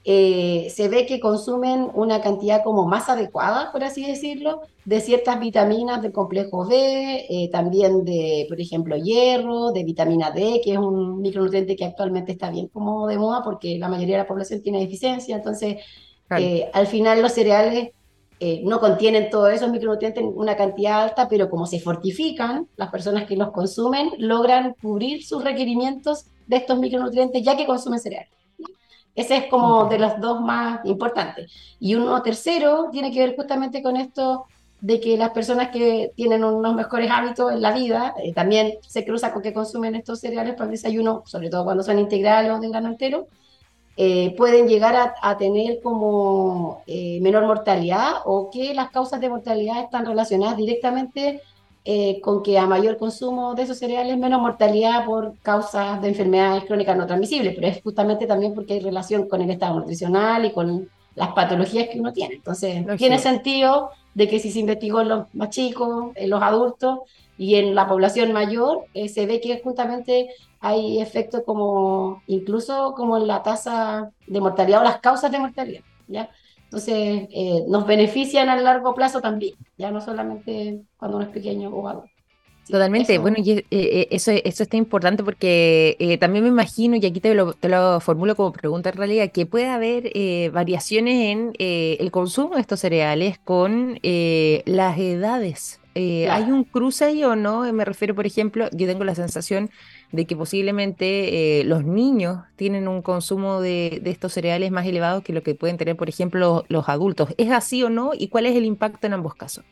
eh, 0.05 0.69
se 0.71 0.89
ve 0.89 1.05
que 1.05 1.21
consumen 1.21 1.89
una 1.93 2.23
cantidad 2.23 2.65
como 2.65 2.87
más 2.87 3.11
adecuada, 3.11 3.71
por 3.71 3.85
así 3.85 4.07
decirlo, 4.07 4.63
de 4.87 5.01
ciertas 5.01 5.39
vitaminas 5.39 6.01
del 6.01 6.13
complejo 6.13 6.67
B, 6.67 7.27
eh, 7.29 7.51
también 7.53 8.05
de, 8.05 8.47
por 8.49 8.59
ejemplo, 8.61 8.97
hierro, 8.97 9.73
de 9.73 9.85
vitamina 9.85 10.31
D, 10.31 10.63
que 10.65 10.73
es 10.73 10.79
un 10.79 11.21
micronutriente 11.21 11.77
que 11.77 11.85
actualmente 11.85 12.33
está 12.33 12.51
bien 12.51 12.69
como 12.69 13.07
de 13.09 13.19
moda 13.19 13.43
porque 13.45 13.79
la 13.79 13.89
mayoría 13.89 14.17
de 14.17 14.23
la 14.23 14.29
población 14.29 14.63
tiene 14.63 14.81
deficiencia. 14.81 15.37
Entonces, 15.37 15.77
eh, 16.39 16.71
al 16.73 16.87
final 16.87 17.21
los 17.21 17.33
cereales 17.33 17.91
no 18.63 18.81
contienen 18.81 19.29
todos 19.29 19.53
esos 19.53 19.71
micronutrientes 19.71 20.23
en 20.23 20.33
una 20.35 20.57
cantidad 20.57 21.03
alta, 21.03 21.29
pero 21.29 21.51
como 21.51 21.67
se 21.67 21.79
fortifican, 21.79 22.69
las 22.77 22.91
personas 22.91 23.27
que 23.27 23.37
los 23.37 23.51
consumen 23.51 24.13
logran 24.17 24.75
cubrir 24.81 25.23
sus 25.23 25.45
requerimientos 25.45 26.25
de 26.47 26.57
estos 26.57 26.79
micronutrientes 26.79 27.43
ya 27.43 27.55
que 27.55 27.67
consumen 27.67 28.01
cereales. 28.01 28.40
Ese 29.15 29.37
es 29.37 29.47
como 29.47 29.87
de 29.87 29.99
los 29.99 30.21
dos 30.21 30.41
más 30.41 30.85
importantes. 30.85 31.51
Y 31.79 31.95
uno 31.95 32.23
tercero 32.23 32.89
tiene 32.93 33.13
que 33.13 33.21
ver 33.21 33.37
justamente 33.37 33.83
con 33.83 33.97
esto 33.97 34.47
de 34.81 35.01
que 35.01 35.17
las 35.17 35.31
personas 35.31 35.69
que 35.69 36.13
tienen 36.17 36.43
unos 36.43 36.75
mejores 36.75 37.11
hábitos 37.11 37.53
en 37.53 37.61
la 37.61 37.73
vida 37.73 38.15
eh, 38.23 38.33
también 38.33 38.75
se 38.87 39.05
cruza 39.05 39.33
con 39.33 39.43
que 39.43 39.53
consumen 39.53 39.95
estos 39.95 40.21
cereales 40.21 40.55
para 40.55 40.65
el 40.67 40.71
desayuno, 40.71 41.23
sobre 41.27 41.51
todo 41.51 41.65
cuando 41.65 41.83
son 41.83 41.99
integrales 41.99 42.51
o 42.51 42.59
de 42.59 42.69
grano 42.69 42.89
entero, 42.89 43.27
eh, 43.97 44.35
pueden 44.39 44.67
llegar 44.67 45.13
a, 45.21 45.37
tener 45.37 45.81
como 45.83 46.83
eh, 46.87 47.19
menor 47.21 47.45
mortalidad 47.45 48.13
o 48.25 48.49
que 48.51 48.73
las 48.73 48.91
causas 48.91 49.21
de 49.21 49.29
mortalidad 49.29 49.83
están 49.83 50.07
relacionadas 50.07 50.57
directamente 50.57 51.43
eh, 51.93 52.21
con 52.21 52.41
que 52.45 52.57
a 52.57 52.69
mayor 52.69 52.99
consumo 52.99 53.57
de 53.57 53.63
esos 53.65 53.79
cereales 53.79 54.17
menos 54.17 54.41
mortalidad 54.41 55.05
por 55.05 55.37
causas 55.43 56.01
de 56.01 56.11
enfermedades 56.11 56.63
crónicas 56.63 56.97
no 56.97 57.05
transmisibles, 57.05 57.53
pero 57.53 57.67
es 57.67 57.83
justamente 57.83 58.29
también 58.29 58.55
porque 58.55 58.75
hay 58.75 58.81
relación 58.81 59.29
con 59.29 59.43
el 59.43 59.51
estado 59.51 59.81
nutricional 59.81 60.45
y 60.45 60.53
con 60.53 60.89
las 61.17 61.33
patologías 61.33 61.89
que 61.89 61.99
uno 61.99 62.13
tiene. 62.13 62.37
Entonces, 62.37 62.87
tiene 62.97 63.19
sentido 63.19 63.91
de 64.15 64.29
que 64.29 64.39
si 64.39 64.53
se 64.53 64.61
investigó 64.61 65.01
en 65.01 65.09
los 65.09 65.35
más 65.35 65.51
chicos, 65.51 66.13
en 66.15 66.31
los 66.31 66.41
adultos 66.41 67.01
y 67.37 67.57
en 67.57 67.75
la 67.75 67.89
población 67.89 68.33
mayor, 68.33 68.85
se 69.13 69.27
ve 69.27 69.41
que 69.41 69.61
justamente 69.61 70.31
hay 70.61 71.01
efectos 71.01 71.43
como, 71.45 72.23
incluso 72.29 72.95
como 72.95 73.17
en 73.17 73.27
la 73.27 73.43
tasa 73.43 74.13
de 74.29 74.41
mortalidad 74.41 74.83
o 74.83 74.85
las 74.85 75.01
causas 75.01 75.33
de 75.33 75.41
mortalidad, 75.41 75.83
¿ya? 76.07 76.31
Entonces, 76.71 77.27
eh, 77.33 77.65
nos 77.67 77.85
benefician 77.85 78.49
a 78.49 78.55
largo 78.55 78.95
plazo 78.95 79.21
también, 79.21 79.55
ya 79.77 79.91
no 79.91 80.01
solamente 80.01 80.83
cuando 80.97 81.17
uno 81.17 81.27
es 81.27 81.33
pequeño 81.33 81.69
o. 81.69 82.05
Totalmente, 82.69 83.19
bueno, 83.19 83.39
y 83.41 83.51
eh, 83.51 83.65
eh, 83.73 84.09
eso, 84.13 84.31
eso 84.31 84.63
está 84.63 84.77
importante 84.77 85.25
porque 85.25 86.17
también 86.21 86.45
me 86.45 86.51
imagino, 86.51 86.95
y 86.95 87.05
aquí 87.05 87.19
te 87.19 87.35
lo, 87.35 87.55
te 87.55 87.69
lo, 87.69 87.99
formulo 87.99 88.37
como 88.37 88.53
pregunta 88.53 88.91
en 88.91 88.97
realidad, 88.99 89.33
que 89.33 89.47
puede 89.47 89.67
haber 89.67 90.13
variaciones 90.53 91.33
en 91.33 91.53
el 91.59 92.11
consumo 92.13 92.55
de 92.55 92.61
estos 92.61 92.79
cereales 92.79 93.41
con 93.41 93.99
las 94.05 94.97
edades. 94.97 95.81
¿Hay 95.95 96.51
un 96.51 96.65
cruce 96.65 97.05
ahí 97.05 97.25
o 97.25 97.37
no? 97.37 97.71
Me 97.73 97.85
refiero, 97.85 98.15
por 98.15 98.27
ejemplo, 98.27 98.69
yo 98.73 98.87
tengo 98.87 99.05
la 99.05 99.15
sensación 99.15 99.71
de 100.13 100.27
que 100.27 100.37
posiblemente 100.37 101.61
eh, 101.61 101.65
los 101.65 101.85
niños 101.85 102.41
tienen 102.57 102.89
un 102.89 103.03
consumo 103.03 103.61
de, 103.61 104.03
estos 104.05 104.33
cereales 104.33 104.71
más 104.71 104.87
elevado 104.87 105.23
que 105.23 105.33
lo 105.33 105.43
que 105.43 105.55
pueden 105.55 105.77
tener, 105.77 105.97
por 105.97 106.09
ejemplo, 106.09 106.65
los, 106.69 106.89
adultos. 106.89 107.31
¿Es 107.37 107.51
así 107.51 107.83
o 107.83 107.91
no? 107.91 108.13
¿Y 108.17 108.29
cuál 108.29 108.47
es 108.47 108.57
el 108.57 108.65
impacto 108.65 109.07
en 109.07 109.15
ambos 109.15 109.35
casos? 109.35 109.65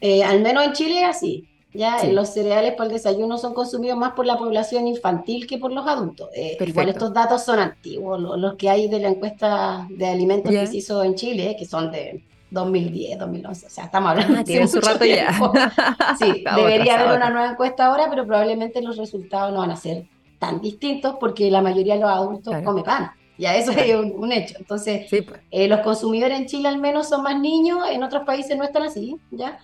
Eh, 0.00 0.22
al 0.22 0.42
menos 0.42 0.66
en 0.66 0.72
Chile 0.72 1.00
es 1.02 1.08
así. 1.08 1.48
Ya 1.72 2.02
los 2.04 2.30
cereales 2.30 2.72
para 2.72 2.86
el 2.86 2.94
desayuno 2.94 3.36
son 3.36 3.52
consumidos 3.52 3.98
más 3.98 4.12
por 4.12 4.24
la 4.24 4.38
población 4.38 4.86
infantil 4.86 5.46
que 5.46 5.58
por 5.58 5.72
los 5.72 5.86
adultos. 5.86 6.30
Eh, 6.34 6.56
igual 6.66 6.88
estos 6.88 7.12
datos 7.12 7.44
son 7.44 7.58
antiguos, 7.58 8.18
los, 8.18 8.54
que 8.54 8.70
hay 8.70 8.88
de 8.88 8.98
la 8.98 9.08
encuesta 9.08 9.86
de 9.90 10.06
alimentos 10.06 10.52
que 10.52 10.66
se 10.66 10.76
hizo 10.78 11.04
en 11.04 11.14
Chile, 11.16 11.54
que 11.58 11.66
son 11.66 11.92
de 11.92 12.22
2010, 12.50 13.18
2011, 13.18 13.66
o 13.66 13.70
sea, 13.70 13.84
estamos 13.84 14.10
hablando 14.10 14.38
ah, 14.38 14.42
de 14.42 14.68
su 14.68 14.80
rato 14.80 15.04
ya. 15.04 15.36
Sí, 16.18 16.44
debería 16.54 17.00
haber 17.00 17.16
una 17.16 17.30
nueva 17.30 17.50
encuesta 17.50 17.86
ahora, 17.86 18.08
pero 18.08 18.26
probablemente 18.26 18.80
los 18.82 18.96
resultados 18.96 19.52
no 19.52 19.60
van 19.60 19.72
a 19.72 19.76
ser 19.76 20.06
tan 20.38 20.60
distintos 20.60 21.16
porque 21.18 21.50
la 21.50 21.62
mayoría 21.62 21.94
de 21.94 22.00
los 22.00 22.10
adultos 22.10 22.54
come 22.64 22.82
pan. 22.82 23.10
Ya 23.38 23.54
eso 23.54 23.70
es 23.72 23.94
un, 23.94 24.32
hecho. 24.32 24.56
Entonces, 24.58 25.06
pues. 25.10 25.40
eh, 25.50 25.68
los 25.68 25.80
consumidores 25.80 26.38
en 26.38 26.46
Chile 26.46 26.68
al 26.68 26.78
menos 26.78 27.08
son 27.08 27.22
más 27.22 27.38
niños, 27.38 27.80
en 27.90 28.02
otros 28.02 28.24
países 28.24 28.56
no 28.56 28.64
están 28.64 28.84
así, 28.84 29.16
¿ya? 29.30 29.58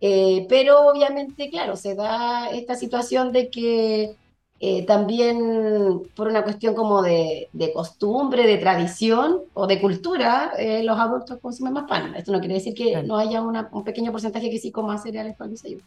Eh, 0.00 0.46
pero 0.48 0.86
obviamente, 0.86 1.48
claro, 1.48 1.76
se 1.76 1.94
da 1.94 2.50
esta 2.50 2.74
situación 2.74 3.32
de 3.32 3.48
que 3.48 4.16
eh, 4.60 4.86
también 4.86 6.02
por 6.14 6.28
una 6.28 6.44
cuestión 6.44 6.74
como 6.74 7.02
de, 7.02 7.48
costumbre, 7.74 8.46
de 8.46 8.56
tradición 8.56 9.40
o 9.52 9.66
de 9.66 9.80
cultura, 9.80 10.52
eh, 10.58 10.82
los 10.82 10.98
adultos 10.98 11.38
consumen 11.40 11.72
más 11.72 11.88
pan. 11.88 12.14
Esto 12.14 12.32
no 12.32 12.38
quiere 12.38 12.54
decir 12.54 12.74
que 12.74 13.02
no 13.02 13.16
haya 13.18 13.42
un 13.42 13.84
pequeño 13.84 14.12
porcentaje 14.12 14.50
que 14.50 14.58
sí 14.58 14.70
coma 14.70 14.98
cereales 14.98 15.36
para 15.36 15.48
el 15.48 15.54
desayuno, 15.56 15.84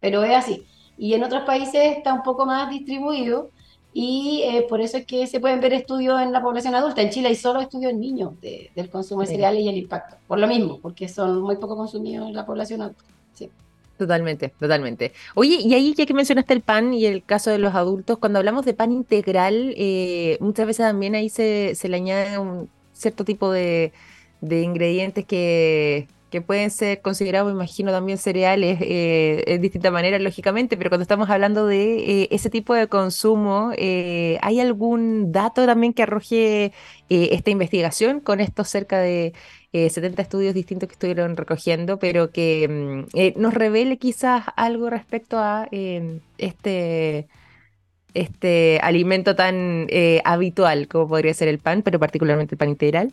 pero 0.00 0.24
es 0.24 0.34
así. 0.34 0.64
Y 0.96 1.14
en 1.14 1.24
otros 1.24 1.42
países 1.42 1.96
está 1.96 2.14
un 2.14 2.22
poco 2.22 2.46
más 2.46 2.70
distribuido 2.70 3.50
y 3.92 4.42
eh, 4.44 4.66
por 4.68 4.80
eso 4.80 4.96
es 4.96 5.06
que 5.06 5.26
se 5.28 5.38
pueden 5.38 5.60
ver 5.60 5.72
estudios 5.72 6.20
en 6.20 6.32
la 6.32 6.42
población 6.42 6.74
adulta. 6.74 7.00
En 7.00 7.10
Chile 7.10 7.28
hay 7.28 7.36
solo 7.36 7.60
estudios 7.60 7.92
en 7.92 8.00
niños 8.00 8.32
del 8.40 8.90
consumo 8.90 9.20
de 9.20 9.28
cereales 9.28 9.62
y 9.62 9.68
el 9.68 9.78
impacto, 9.78 10.16
por 10.26 10.40
lo 10.40 10.48
mismo, 10.48 10.80
porque 10.80 11.08
son 11.08 11.40
muy 11.42 11.56
poco 11.56 11.76
consumidos 11.76 12.26
en 12.28 12.34
la 12.34 12.44
población 12.44 12.82
adulta. 12.82 13.04
Sí. 13.34 13.50
Totalmente, 13.96 14.48
totalmente. 14.58 15.12
Oye, 15.34 15.58
y 15.60 15.72
ahí 15.74 15.94
ya 15.94 16.04
que 16.04 16.14
mencionaste 16.14 16.52
el 16.52 16.62
pan 16.62 16.92
y 16.92 17.06
el 17.06 17.24
caso 17.24 17.50
de 17.50 17.58
los 17.58 17.74
adultos, 17.76 18.18
cuando 18.18 18.40
hablamos 18.40 18.64
de 18.64 18.74
pan 18.74 18.90
integral, 18.90 19.72
eh, 19.76 20.36
muchas 20.40 20.66
veces 20.66 20.84
también 20.84 21.14
ahí 21.14 21.28
se, 21.28 21.76
se 21.76 21.88
le 21.88 21.96
añade 21.98 22.38
un 22.38 22.68
cierto 22.92 23.24
tipo 23.24 23.52
de, 23.52 23.92
de 24.40 24.62
ingredientes 24.62 25.24
que, 25.24 26.08
que 26.34 26.42
pueden 26.42 26.72
ser 26.72 27.00
considerados, 27.00 27.46
me 27.46 27.54
imagino, 27.54 27.92
también 27.92 28.18
cereales 28.18 28.78
eh, 28.80 29.44
de 29.46 29.58
distinta 29.60 29.92
manera, 29.92 30.18
lógicamente, 30.18 30.76
pero 30.76 30.90
cuando 30.90 31.02
estamos 31.02 31.30
hablando 31.30 31.64
de 31.68 32.22
eh, 32.22 32.28
ese 32.32 32.50
tipo 32.50 32.74
de 32.74 32.88
consumo, 32.88 33.70
eh, 33.76 34.36
¿hay 34.42 34.58
algún 34.58 35.30
dato 35.30 35.64
también 35.64 35.92
que 35.92 36.02
arroje 36.02 36.72
esta 37.08 37.50
investigación 37.52 38.18
con 38.18 38.40
estos 38.40 38.68
cerca 38.68 38.98
de 38.98 39.32
70 39.72 40.22
estudios 40.22 40.54
distintos 40.54 40.88
que 40.88 40.94
estuvieron 40.94 41.36
recogiendo, 41.36 42.00
pero 42.00 42.32
que 42.32 43.06
mm, 43.14 43.40
nos 43.40 43.54
revele 43.54 43.96
quizás 43.96 44.46
algo 44.56 44.90
respecto 44.90 45.38
a 45.38 45.68
este 45.70 47.28
este 48.14 48.80
alimento 48.82 49.36
tan 49.36 49.86
habitual 50.24 50.88
como 50.88 51.08
podría 51.08 51.32
ser 51.32 51.46
el 51.46 51.60
pan, 51.60 51.82
pero 51.82 52.00
particularmente 52.00 52.56
el 52.56 52.58
pan 52.58 52.70
integral? 52.70 53.12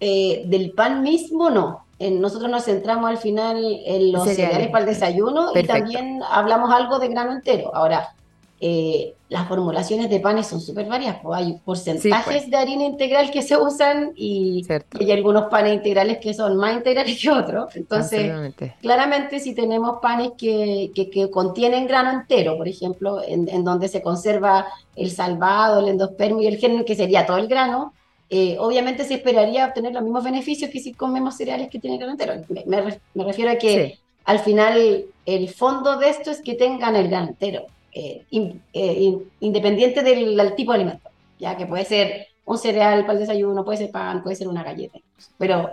del 0.00 0.72
pan 0.76 1.02
mismo 1.02 1.48
no, 1.50 1.87
nosotros 2.00 2.50
nos 2.50 2.64
centramos 2.64 3.10
al 3.10 3.18
final 3.18 3.56
en 3.84 4.12
los 4.12 4.24
cereales, 4.24 4.68
para 4.68 4.84
el 4.84 4.90
desayuno 4.90 5.50
y 5.54 5.64
también 5.64 6.20
hablamos 6.30 6.72
algo 6.72 6.98
de 6.98 7.08
grano 7.08 7.32
entero. 7.32 7.74
Ahora, 7.74 8.14
eh, 8.60 9.14
las 9.28 9.46
formulaciones 9.46 10.10
de 10.10 10.18
panes 10.18 10.48
son 10.48 10.60
súper 10.60 10.86
varias, 10.86 11.18
pues 11.22 11.38
hay 11.38 11.60
porcentajes 11.64 12.24
pues. 12.24 12.50
de 12.50 12.56
harina 12.56 12.84
integral 12.84 13.30
que 13.30 13.42
se 13.42 13.56
usan 13.56 14.12
y, 14.16 14.66
hay 14.98 15.12
algunos 15.12 15.44
panes 15.44 15.74
integrales 15.74 16.18
que 16.18 16.34
son 16.34 16.56
más 16.56 16.74
integrales 16.74 17.20
que 17.20 17.30
otros. 17.30 17.76
Entonces, 17.76 18.32
claramente 18.80 19.38
si 19.38 19.54
tenemos 19.54 19.98
panes 20.00 20.32
que, 20.36 20.90
que, 20.94 21.30
contienen 21.30 21.86
grano 21.86 22.10
entero, 22.10 22.56
por 22.56 22.66
ejemplo, 22.66 23.22
en, 23.22 23.48
en, 23.48 23.62
donde 23.64 23.86
se 23.86 24.02
conserva 24.02 24.66
el 24.96 25.10
salvado, 25.10 25.80
el 25.80 25.88
endospermio 25.88 26.42
y 26.42 26.46
el 26.46 26.56
germen, 26.56 26.84
que 26.84 26.96
sería 26.96 27.26
todo 27.26 27.36
el 27.36 27.48
grano, 27.48 27.92
eh, 28.30 28.56
obviamente 28.58 29.04
se 29.04 29.14
esperaría 29.14 29.66
obtener 29.66 29.94
los 29.94 30.02
mismos 30.02 30.22
beneficios 30.22 30.70
que 30.70 30.80
si 30.80 30.92
comemos 30.92 31.36
cereales 31.36 31.70
que 31.70 31.78
tienen 31.78 31.98
grano 31.98 32.12
entero. 32.12 32.34
Me, 32.66 33.24
refiero 33.24 33.50
a 33.50 33.56
que 33.56 33.98
al 34.24 34.40
final 34.40 35.06
el 35.24 35.48
fondo 35.48 35.98
de 35.98 36.10
esto 36.10 36.30
es 36.30 36.42
que 36.42 36.54
tengan 36.54 36.94
el 36.94 37.08
grano 37.08 37.28
entero, 37.28 37.64
eh, 37.92 38.24
eh, 38.30 39.18
independiente 39.40 40.02
del, 40.02 40.54
tipo 40.54 40.72
de 40.72 40.76
alimento, 40.76 41.08
ya 41.38 41.56
que 41.56 41.64
puede 41.64 41.86
ser 41.86 42.26
un 42.44 42.58
cereal 42.58 43.02
para 43.02 43.14
el 43.14 43.20
desayuno, 43.20 43.64
puede 43.64 43.78
ser 43.78 43.90
pan, 43.90 44.22
puede 44.22 44.36
ser 44.36 44.48
una 44.48 44.62
galleta, 44.62 44.98
pero 45.38 45.70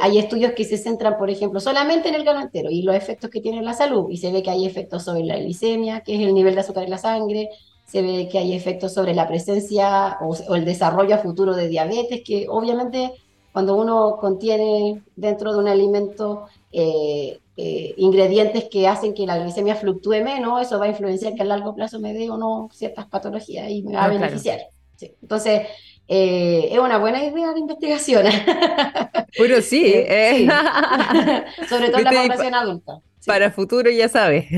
hay 0.00 0.18
estudios 0.18 0.52
que 0.52 0.64
se 0.64 0.78
centran, 0.78 1.18
por 1.18 1.28
ejemplo, 1.28 1.60
solamente 1.60 2.08
en 2.08 2.14
el 2.14 2.24
grano 2.24 2.40
entero 2.40 2.70
y 2.70 2.82
los 2.82 2.96
efectos 2.96 3.28
que 3.28 3.42
tiene 3.42 3.58
en 3.58 3.64
la 3.64 3.74
salud, 3.74 4.10
y 4.10 4.16
se 4.16 4.32
ve 4.32 4.42
que 4.42 4.50
hay 4.50 4.66
efectos 4.66 5.04
sobre 5.04 5.22
la 5.22 5.36
glicemia, 5.36 6.00
que 6.00 6.14
es 6.14 6.20
el 6.22 6.34
nivel 6.34 6.54
de 6.54 6.62
azúcar 6.62 6.84
en 6.84 6.90
la 6.90 6.98
sangre, 6.98 7.50
se 7.86 8.02
ve 8.02 8.28
que 8.30 8.38
hay 8.38 8.52
efectos 8.52 8.92
sobre 8.92 9.14
la 9.14 9.28
presencia 9.28 10.18
o, 10.20 10.36
el 10.54 10.64
desarrollo 10.64 11.18
futuro 11.18 11.54
de 11.54 11.68
diabetes, 11.68 12.22
que 12.24 12.46
obviamente 12.48 13.12
cuando 13.52 13.76
uno 13.76 14.18
contiene 14.20 15.02
dentro 15.14 15.52
de 15.52 15.58
un 15.58 15.68
alimento 15.68 16.46
eh, 16.72 17.38
eh, 17.56 17.94
ingredientes 17.96 18.64
que 18.70 18.86
hacen 18.86 19.14
que 19.14 19.24
la 19.24 19.38
glicemia 19.38 19.76
fluctúe 19.76 20.22
menos, 20.22 20.60
eso 20.60 20.78
va 20.78 20.86
a 20.86 20.88
influenciar 20.88 21.34
que 21.34 21.42
a 21.42 21.46
largo 21.46 21.74
plazo 21.74 21.98
me 22.00 22.12
dé 22.12 22.28
o 22.28 22.36
no 22.36 22.68
ciertas 22.72 23.06
patologías 23.06 23.70
y 23.70 23.82
me 23.82 23.94
va 23.94 24.02
a 24.02 24.04
ah, 24.04 24.08
beneficiar. 24.08 24.60
Entonces, 25.22 25.62
eh, 26.08 26.68
es 26.70 26.78
una 26.78 26.98
buena 26.98 27.24
idea 27.24 27.52
de 27.52 27.60
investigación. 27.60 28.26
Bueno, 29.38 29.60
sí. 29.62 29.92
Sobre 31.68 31.88
todo 31.88 31.98
en 31.98 32.04
la 32.04 32.22
población 32.22 32.54
adulta. 32.54 33.00
Para 33.26 33.50
futuro, 33.50 33.90
ya 33.90 34.08
sabes. 34.08 34.46
Sí, 34.48 34.56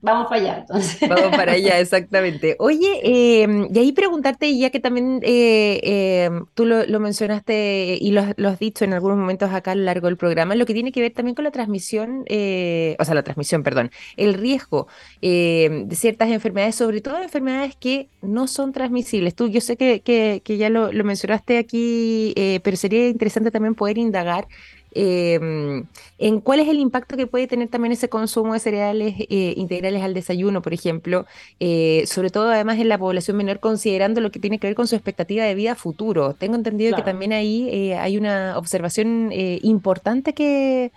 vamos 0.00 0.28
para 0.28 0.40
allá, 0.40 0.58
entonces. 0.60 1.00
Vamos 1.08 1.36
para 1.36 1.52
allá, 1.52 1.80
exactamente. 1.80 2.56
Oye, 2.58 3.00
eh, 3.02 3.68
y 3.72 3.78
ahí 3.78 3.92
preguntarte, 3.92 4.56
ya 4.56 4.70
que 4.70 4.78
también 4.78 5.20
eh, 5.22 5.80
em, 6.24 6.46
tú 6.54 6.66
lo, 6.66 7.00
mencionaste 7.00 7.98
y 8.00 8.12
lo, 8.12 8.22
has 8.22 8.58
dicho 8.58 8.84
en 8.84 8.92
algunos 8.92 9.18
momentos 9.18 9.52
acá 9.52 9.72
a 9.72 9.74
lo 9.74 9.82
largo 9.82 10.06
del 10.06 10.16
programa, 10.16 10.54
lo 10.54 10.66
que 10.66 10.74
tiene 10.74 10.92
que 10.92 11.00
ver 11.00 11.12
también 11.12 11.34
con 11.34 11.44
la 11.44 11.50
transmisión, 11.50 12.24
eh, 12.26 12.96
o 12.98 13.04
sea, 13.04 13.14
la 13.14 13.22
transmisión, 13.24 13.62
perdón, 13.62 13.90
el 14.16 14.34
riesgo 14.34 14.86
em, 15.20 15.88
de 15.88 15.96
ciertas 15.96 16.30
enfermedades, 16.30 16.76
sobre 16.76 17.00
todo 17.00 17.20
enfermedades 17.20 17.74
que 17.76 18.08
no 18.22 18.46
son 18.46 18.72
transmisibles. 18.72 19.34
Tú, 19.34 19.48
yo 19.48 19.60
sé 19.60 19.76
que, 19.76 20.00
que, 20.00 20.42
que 20.44 20.56
ya 20.56 20.70
lo, 20.70 20.92
lo 20.92 21.04
mencionaste 21.04 21.58
aquí, 21.58 22.32
eh, 22.36 22.60
pero 22.62 22.76
sería 22.76 23.08
interesante 23.08 23.50
también 23.50 23.74
poder 23.74 23.98
indagar 23.98 24.46
Em, 24.92 25.86
en 26.18 26.40
cuál 26.40 26.60
es 26.60 26.68
el 26.68 26.78
impacto 26.78 27.16
que 27.16 27.26
puede 27.26 27.46
tener 27.46 27.68
también 27.68 27.92
ese 27.92 28.08
consumo 28.08 28.54
de 28.54 28.60
cereales 28.60 29.14
eh, 29.18 29.54
integrales 29.56 30.02
al 30.02 30.14
desayuno, 30.14 30.62
por 30.62 30.74
ejemplo, 30.74 31.26
eh, 31.60 32.04
sobre 32.06 32.30
todo 32.30 32.50
además 32.50 32.78
en 32.78 32.88
la 32.88 32.98
población 32.98 33.36
menor, 33.36 33.60
considerando 33.60 34.20
lo 34.20 34.30
que 34.30 34.40
tiene 34.40 34.58
que 34.58 34.66
ver 34.66 34.76
con 34.76 34.88
su 34.88 34.96
expectativa 34.96 35.44
de 35.44 35.54
vida 35.54 35.74
futuro. 35.74 36.34
Tengo 36.34 36.56
entendido 36.56 36.96
que 36.96 37.02
también 37.02 37.32
ahí 37.32 37.68
eh, 37.70 37.96
hay 37.96 38.18
una 38.18 38.58
observación 38.58 39.30
importante 39.32 40.34
que, 40.34 40.92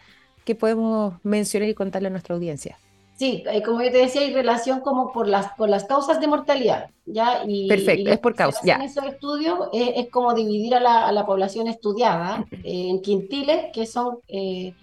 que 0.46 0.56
podemos 0.56 1.16
mencionar 1.24 1.70
y 1.70 1.74
contarle 1.74 2.08
a 2.08 2.12
nuestra 2.12 2.36
audiencia. 2.36 2.78
Sí, 3.24 3.42
eh, 3.50 3.64
como 3.64 3.82
yo 3.82 3.90
te 3.90 4.00
decía, 4.00 4.22
hay 4.22 4.34
relación 4.34 4.82
como 4.82 5.14
por 5.14 5.30
las, 5.30 5.54
por 5.54 5.70
las 5.70 5.86
causas 5.86 6.20
de 6.20 6.28
mortalidad, 6.28 6.90
¿ya? 7.06 7.44
Y, 7.48 7.70
Perfecto, 7.70 8.12
es 8.12 8.20
por 8.20 8.36
causa, 8.36 8.60
ya. 8.66 8.76
En 8.76 8.82
esos 8.82 9.06
estudios 9.06 9.70
es, 9.72 10.10
como 10.10 10.34
dividir 10.34 10.76
a 10.76 10.82
la, 10.82 11.08
a 11.08 11.12
la 11.14 11.26
población 11.26 11.68
estudiada 11.68 12.46
en 12.66 13.02
quintiles, 13.02 13.72
que 13.72 13.86
son 13.86 14.20
eh, 14.28 14.74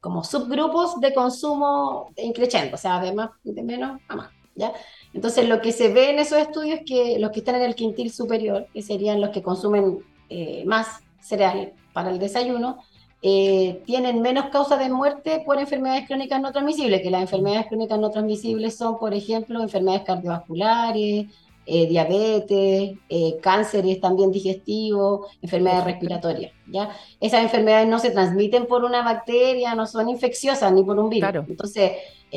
como 0.00 0.24
subgrupos 0.24 0.98
de 0.98 1.12
consumo 1.12 2.10
increciendo, 2.16 2.76
o 2.76 2.78
sea, 2.78 3.00
de, 3.00 3.12
más, 3.12 3.30
de 3.42 3.62
menos 3.62 4.00
a 4.08 4.16
más, 4.16 4.30
¿ya? 4.54 4.72
Entonces, 5.12 5.46
lo 5.46 5.60
que 5.60 5.70
se 5.70 5.92
ve 5.92 6.08
en 6.08 6.18
esos 6.20 6.38
estudios 6.38 6.78
es 6.78 6.86
que 6.86 7.18
los 7.18 7.32
que 7.32 7.40
están 7.40 7.56
en 7.56 7.62
el 7.62 7.74
quintil 7.74 8.10
superior, 8.10 8.66
que 8.72 8.80
serían 8.80 9.20
los 9.20 9.28
que 9.28 9.42
consumen 9.42 9.98
eh, 10.30 10.64
más 10.64 11.00
cereal 11.20 11.74
para 11.92 12.10
el 12.10 12.18
desayuno, 12.18 12.78
eh, 13.26 13.80
tienen 13.86 14.20
menos 14.20 14.50
causas 14.50 14.78
de 14.78 14.90
muerte 14.90 15.42
por 15.46 15.58
enfermedades 15.58 16.06
crónicas 16.06 16.42
no 16.42 16.52
transmisibles, 16.52 17.00
que 17.00 17.10
las 17.10 17.22
enfermedades 17.22 17.68
crónicas 17.68 17.98
no 17.98 18.10
transmisibles 18.10 18.76
son, 18.76 18.98
por 18.98 19.14
ejemplo, 19.14 19.62
enfermedades 19.62 20.04
cardiovasculares, 20.04 21.28
eh, 21.64 21.86
diabetes, 21.86 22.98
cánceres 23.40 23.98
también 23.98 24.30
digestivos, 24.30 25.34
enfermedades 25.40 25.84
respiratorias. 25.84 26.52
¿ya? 26.66 26.90
Esas 27.18 27.42
enfermedades 27.42 27.88
no 27.88 27.98
se 27.98 28.10
transmiten 28.10 28.66
por 28.66 28.84
una 28.84 29.00
bacteria, 29.00 29.74
no 29.74 29.86
son 29.86 30.10
infecciosas 30.10 30.70
ni 30.74 30.84
por 30.84 30.98
un 30.98 31.08
virus. 31.08 31.30
Entonces, 31.48 31.92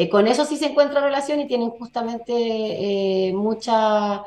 con 0.09 0.25
eso 0.25 0.45
sí 0.45 0.55
se 0.55 0.67
encuentra 0.67 1.01
relación 1.01 1.41
y 1.41 1.47
tienen 1.47 1.71
justamente 1.71 3.33
mucha 3.35 4.23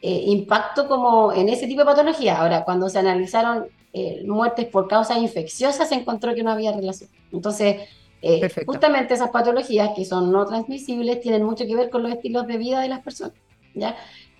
impacto 0.00 0.86
como 0.86 1.32
en 1.32 1.48
ese 1.48 1.66
tipo 1.66 1.80
de 1.80 1.86
patología. 1.86 2.40
Ahora, 2.40 2.64
cuando 2.64 2.88
se 2.88 3.00
analizaron 3.00 3.66
eh, 3.96 4.24
muertes 4.26 4.66
por 4.66 4.88
causas 4.88 5.18
infecciosas, 5.18 5.88
se 5.88 5.94
encontró 5.94 6.34
que 6.34 6.42
no 6.42 6.50
había 6.50 6.72
relación. 6.72 7.08
Entonces, 7.30 7.76
eh, 8.22 8.50
justamente 8.66 9.14
esas 9.14 9.30
patologías 9.30 9.90
que 9.94 10.04
son 10.04 10.32
no 10.32 10.44
transmisibles 10.46 11.20
tienen 11.20 11.44
mucho 11.44 11.64
que 11.64 11.76
ver 11.76 11.90
con 11.90 12.02
los 12.02 12.10
estilos 12.10 12.44
de 12.48 12.58
vida 12.58 12.80
de 12.80 12.88
las 12.88 13.02
personas, 13.02 13.36
¿ya? 13.72 13.94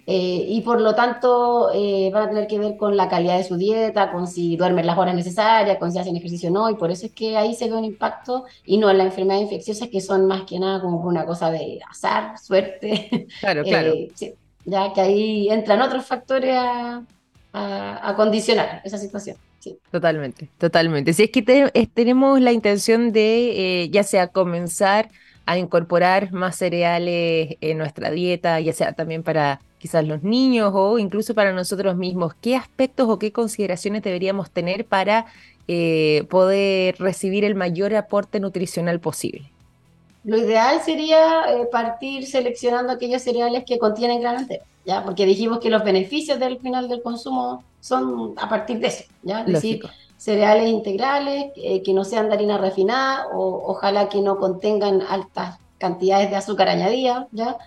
Eh, 0.08 0.44
y 0.48 0.60
por 0.62 0.80
lo 0.80 0.96
tanto 0.96 1.68
van 2.12 2.22
a 2.22 2.28
tener 2.28 2.48
que 2.48 2.58
ver 2.58 2.76
con 2.76 2.96
la 2.96 3.08
calidad 3.08 3.38
de 3.38 3.44
su 3.44 3.56
dieta, 3.56 4.10
con 4.10 4.26
si 4.26 4.56
duermen 4.56 4.86
las 4.86 4.98
horas 4.98 5.14
necesarias, 5.14 5.78
con 5.78 5.92
si 5.92 6.00
hacen 6.00 6.16
ejercicio 6.16 6.50
o 6.50 6.52
no, 6.52 6.68
y 6.68 6.74
por 6.74 6.90
eso 6.90 7.06
es 7.06 7.12
que 7.12 7.36
ahí 7.36 7.54
se 7.54 7.70
ve 7.70 7.76
un 7.76 7.84
impacto 7.84 8.46
y 8.66 8.78
no 8.78 8.90
en 8.90 8.98
las 8.98 9.06
enfermedades 9.06 9.44
infecciosas 9.44 9.88
que 9.88 10.00
son 10.00 10.26
más 10.26 10.42
que 10.42 10.58
nada 10.58 10.80
como 10.80 10.98
una 10.98 11.24
cosa 11.24 11.52
de 11.52 11.78
azar, 11.88 12.36
suerte. 12.40 13.28
Claro, 13.38 13.62
claro. 13.62 13.94
ya 14.64 14.92
que 14.92 15.00
ahí 15.00 15.48
entran 15.48 15.80
otros 15.80 16.04
factores 16.04 16.56
a, 16.56 17.04
a, 17.54 18.14
condicionar 18.16 18.82
esa 18.84 18.98
situación. 18.98 19.36
Sí. 19.60 19.78
Totalmente, 19.90 20.50
totalmente. 20.58 21.12
Si 21.12 21.22
es 21.22 21.30
que 21.30 21.42
tenemos 21.94 22.40
la 22.40 22.52
intención 22.52 23.12
de, 23.12 23.82
eh, 23.82 23.90
ya 23.90 24.02
sea 24.02 24.28
comenzar 24.28 25.08
a 25.46 25.56
incorporar 25.56 26.32
más 26.32 26.56
cereales 26.56 27.56
en 27.60 27.78
nuestra 27.78 28.10
dieta, 28.10 28.60
ya 28.60 28.72
sea 28.72 28.92
también 28.92 29.22
para 29.22 29.60
quizás 29.78 30.06
los 30.06 30.22
niños 30.22 30.72
o 30.74 30.98
incluso 30.98 31.34
para 31.34 31.52
nosotros 31.52 31.96
mismos, 31.96 32.34
¿qué 32.40 32.56
aspectos 32.56 33.08
o 33.08 33.18
qué 33.18 33.32
consideraciones 33.32 34.02
deberíamos 34.02 34.50
tener 34.50 34.86
para 34.86 35.26
eh, 35.68 36.24
poder 36.30 36.96
recibir 36.98 37.44
el 37.44 37.54
mayor 37.54 37.94
aporte 37.94 38.40
nutricional 38.40 39.00
posible? 39.00 39.50
Lo 40.24 40.38
ideal 40.38 40.80
sería 40.82 41.42
eh, 41.50 41.68
partir 41.70 42.26
seleccionando 42.26 42.92
aquellos 42.92 43.22
cereales 43.22 43.64
que 43.66 43.78
contienen 43.78 44.22
gran 44.22 44.38
entero. 44.38 44.64
¿Ya? 44.84 45.04
Porque 45.04 45.26
dijimos 45.26 45.58
que 45.60 45.70
los 45.70 45.84
beneficios 45.84 46.38
del 46.38 46.58
final 46.58 46.88
del 46.88 47.02
consumo 47.02 47.64
son 47.80 48.34
a 48.36 48.48
partir 48.48 48.78
de 48.80 48.88
eso, 48.88 49.04
¿ya? 49.22 49.40
Es 49.40 49.46
decir, 49.46 49.82
cereales 50.16 50.68
integrales, 50.68 51.52
eh, 51.56 51.82
que 51.82 51.92
no 51.92 52.04
sean 52.04 52.28
de 52.28 52.34
harina 52.34 52.58
refinada, 52.58 53.26
o 53.34 53.70
ojalá 53.70 54.08
que 54.08 54.20
no 54.20 54.38
contengan 54.38 55.02
altas 55.02 55.58
cantidades 55.78 56.30
de 56.30 56.36
azúcar 56.36 56.68
añadida, 56.68 57.28
¿ya? 57.32 57.58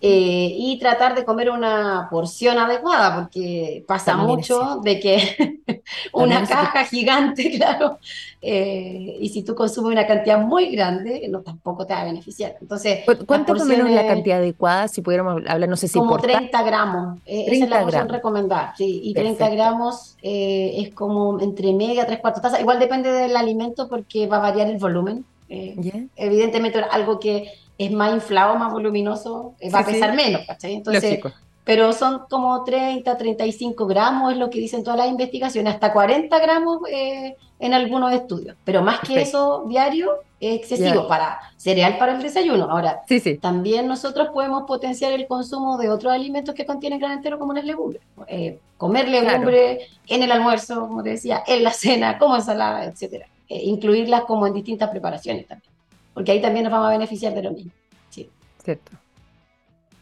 Eh, 0.00 0.54
y 0.56 0.78
tratar 0.78 1.14
de 1.14 1.24
comer 1.24 1.50
una 1.50 2.08
porción 2.10 2.58
adecuada, 2.58 3.14
porque 3.14 3.84
pasa 3.86 4.16
mucho 4.16 4.80
de 4.82 4.98
que 4.98 5.60
una 6.12 6.44
caja 6.44 6.84
gigante, 6.84 7.50
claro, 7.56 7.98
eh, 8.42 9.16
y 9.20 9.28
si 9.28 9.42
tú 9.42 9.54
consumes 9.54 9.92
una 9.92 10.06
cantidad 10.06 10.40
muy 10.40 10.70
grande, 10.74 11.26
no 11.28 11.42
tampoco 11.42 11.86
te 11.86 11.94
va 11.94 12.00
a 12.00 12.04
beneficiar. 12.04 12.56
Entonces, 12.60 13.04
¿cuánto 13.26 13.54
es 13.54 13.64
menos 13.64 13.88
la 13.90 14.06
cantidad 14.06 14.38
adecuada? 14.38 14.88
Si 14.88 15.02
pudiéramos 15.02 15.42
hablar, 15.46 15.68
no 15.68 15.76
sé 15.76 15.86
si 15.88 15.98
como 15.98 16.18
30 16.18 16.62
gramos, 16.62 17.18
eh, 17.24 17.44
esa 17.46 17.64
es 17.64 17.70
la 17.70 17.82
porción 17.82 18.08
recomendada, 18.08 18.74
sí, 18.76 19.00
y 19.04 19.14
30 19.14 19.48
gramos 19.50 20.16
es 20.22 20.92
como 20.94 21.40
entre 21.40 21.72
media, 21.72 22.06
tres 22.06 22.18
cuartos 22.18 22.42
tazas, 22.42 22.60
igual 22.60 22.80
depende 22.80 23.12
del 23.12 23.36
alimento 23.36 23.88
porque 23.88 24.26
va 24.26 24.38
a 24.38 24.40
variar 24.40 24.68
el 24.68 24.78
volumen. 24.78 25.24
Evidentemente 25.48 26.80
algo 26.90 27.20
que 27.20 27.52
es 27.78 27.92
más 27.92 28.12
inflado, 28.14 28.56
más 28.56 28.72
voluminoso, 28.72 29.54
eh, 29.60 29.70
va 29.70 29.80
a 29.80 29.86
pesar 29.86 30.14
menos, 30.14 30.42
¿cachai? 30.46 30.74
Entonces, 30.74 31.20
pero 31.64 31.92
son 31.92 32.22
como 32.30 32.62
30, 32.62 33.16
35 33.16 33.86
gramos, 33.86 34.32
es 34.32 34.38
lo 34.38 34.50
que 34.50 34.60
dicen 34.60 34.84
todas 34.84 35.00
las 35.00 35.08
investigaciones, 35.08 35.74
hasta 35.74 35.92
40 35.92 36.38
gramos 36.38 36.78
eh, 36.88 37.36
en 37.58 37.74
algunos 37.74 38.12
estudios. 38.12 38.56
Pero 38.64 38.82
más 38.82 39.00
que 39.00 39.20
eso 39.20 39.64
diario 39.66 40.12
es 40.38 40.58
excesivo 40.58 41.08
para 41.08 41.40
cereal 41.56 41.98
para 41.98 42.14
el 42.14 42.22
desayuno. 42.22 42.70
Ahora, 42.70 43.02
también 43.40 43.88
nosotros 43.88 44.28
podemos 44.32 44.62
potenciar 44.62 45.12
el 45.12 45.26
consumo 45.26 45.76
de 45.76 45.90
otros 45.90 46.12
alimentos 46.12 46.54
que 46.54 46.64
contienen 46.64 47.00
gran 47.00 47.12
entero, 47.12 47.36
como 47.36 47.52
las 47.52 47.64
legumbres. 47.64 48.00
Eh, 48.28 48.60
comer 48.76 49.08
legumbres 49.08 49.88
en 50.06 50.22
el 50.22 50.30
almuerzo, 50.30 50.82
como 50.82 51.02
te 51.02 51.10
decía, 51.10 51.42
en 51.48 51.64
la 51.64 51.72
cena, 51.72 52.16
como 52.18 52.36
ensalada, 52.36 52.84
etcétera. 52.84 53.26
incluirlas 53.48 54.22
como 54.22 54.46
en 54.46 54.54
distintas 54.54 54.88
preparaciones 54.88 55.48
también 55.48 55.75
porque 56.16 56.32
ahí 56.32 56.40
también 56.40 56.64
nos 56.64 56.72
vamos 56.72 56.88
a 56.88 56.92
beneficiar 56.92 57.34
de 57.34 57.42
lo 57.42 57.50
mismo. 57.50 57.70
Sí. 58.08 58.30
Cierto. 58.64 58.90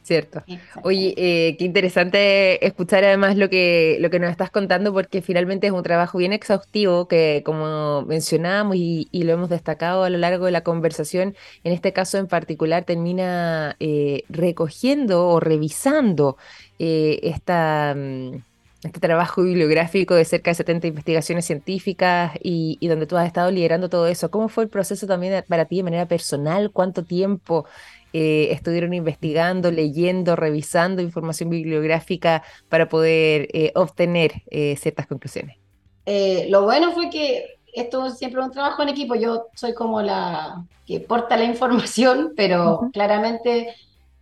Cierto. 0.05 0.45
Oye, 0.85 1.13
eh, 1.17 1.57
qué 1.59 1.65
interesante 1.65 2.65
escuchar 2.65 3.03
además 3.03 3.37
lo 3.37 3.49
que, 3.49 3.97
lo 3.99 4.11
que 4.11 4.21
nos 4.21 4.31
estás 4.31 4.53
contando, 4.53 4.93
porque 4.93 5.23
finalmente 5.23 5.67
es 5.67 5.73
un 5.73 5.83
trabajo 5.83 6.19
bien 6.19 6.33
exhaustivo 6.33 7.09
que, 7.09 7.43
como 7.45 8.03
mencionábamos 8.03 8.77
y, 8.77 9.09
lo 9.13 9.33
hemos 9.33 9.49
destacado 9.49 10.05
a 10.05 10.11
lo 10.11 10.19
largo 10.19 10.45
de 10.45 10.53
la 10.53 10.63
conversación, 10.63 11.35
en 11.65 11.73
este 11.73 11.93
caso 11.93 12.19
en 12.19 12.29
particular 12.29 12.85
termina 12.85 13.75
eh, 13.81 14.23
recogiendo 14.29 15.27
o 15.27 15.41
revisando 15.41 16.37
eh, 16.79 17.19
esta... 17.25 17.93
Mm, 17.97 18.54
este 18.89 19.01
trabajo 19.01 19.43
bibliográfico 19.43 20.15
de 20.15 20.25
cerca 20.25 20.51
de 20.51 20.55
70 20.57 20.87
investigaciones 20.89 21.45
científicas 21.45 22.33
y, 22.43 22.79
donde 22.87 23.07
tú 23.07 23.17
has 23.17 23.27
estado 23.27 23.51
liderando 23.51 23.89
todo 23.89 24.07
eso. 24.07 24.31
¿Cómo 24.31 24.49
fue 24.49 24.65
el 24.65 24.71
proceso 24.71 25.07
también 25.07 25.45
para 25.49 25.65
ti 25.65 25.77
de 25.77 25.83
manera 25.83 26.07
personal? 26.07 26.71
¿Cuánto 26.71 27.05
tiempo 27.05 27.67
eh, 28.13 28.49
estuvieron 28.51 28.95
investigando, 28.95 29.71
leyendo, 29.71 30.37
revisando 30.37 31.03
información 31.03 31.51
bibliográfica 31.51 32.43
para 32.69 32.89
poder 32.89 33.49
eh, 33.53 33.73
obtener 33.75 34.43
eh, 34.51 34.77
ciertas 34.77 35.07
conclusiones? 35.07 35.59
lo 36.51 36.65
bueno 36.65 36.93
fue 36.93 37.09
que 37.09 37.55
esto 37.73 38.11
siempre 38.11 38.41
es 38.41 38.47
un 38.47 38.53
trabajo 38.53 38.83
en 38.83 38.91
equipo. 38.91 39.15
Yo 39.15 39.47
soy 39.55 39.73
como 39.73 40.03
la 40.03 40.65
que 40.87 41.01
porta 41.01 41.37
la 41.37 41.45
información, 41.45 42.35
pero 42.37 42.91
claramente 42.93 43.75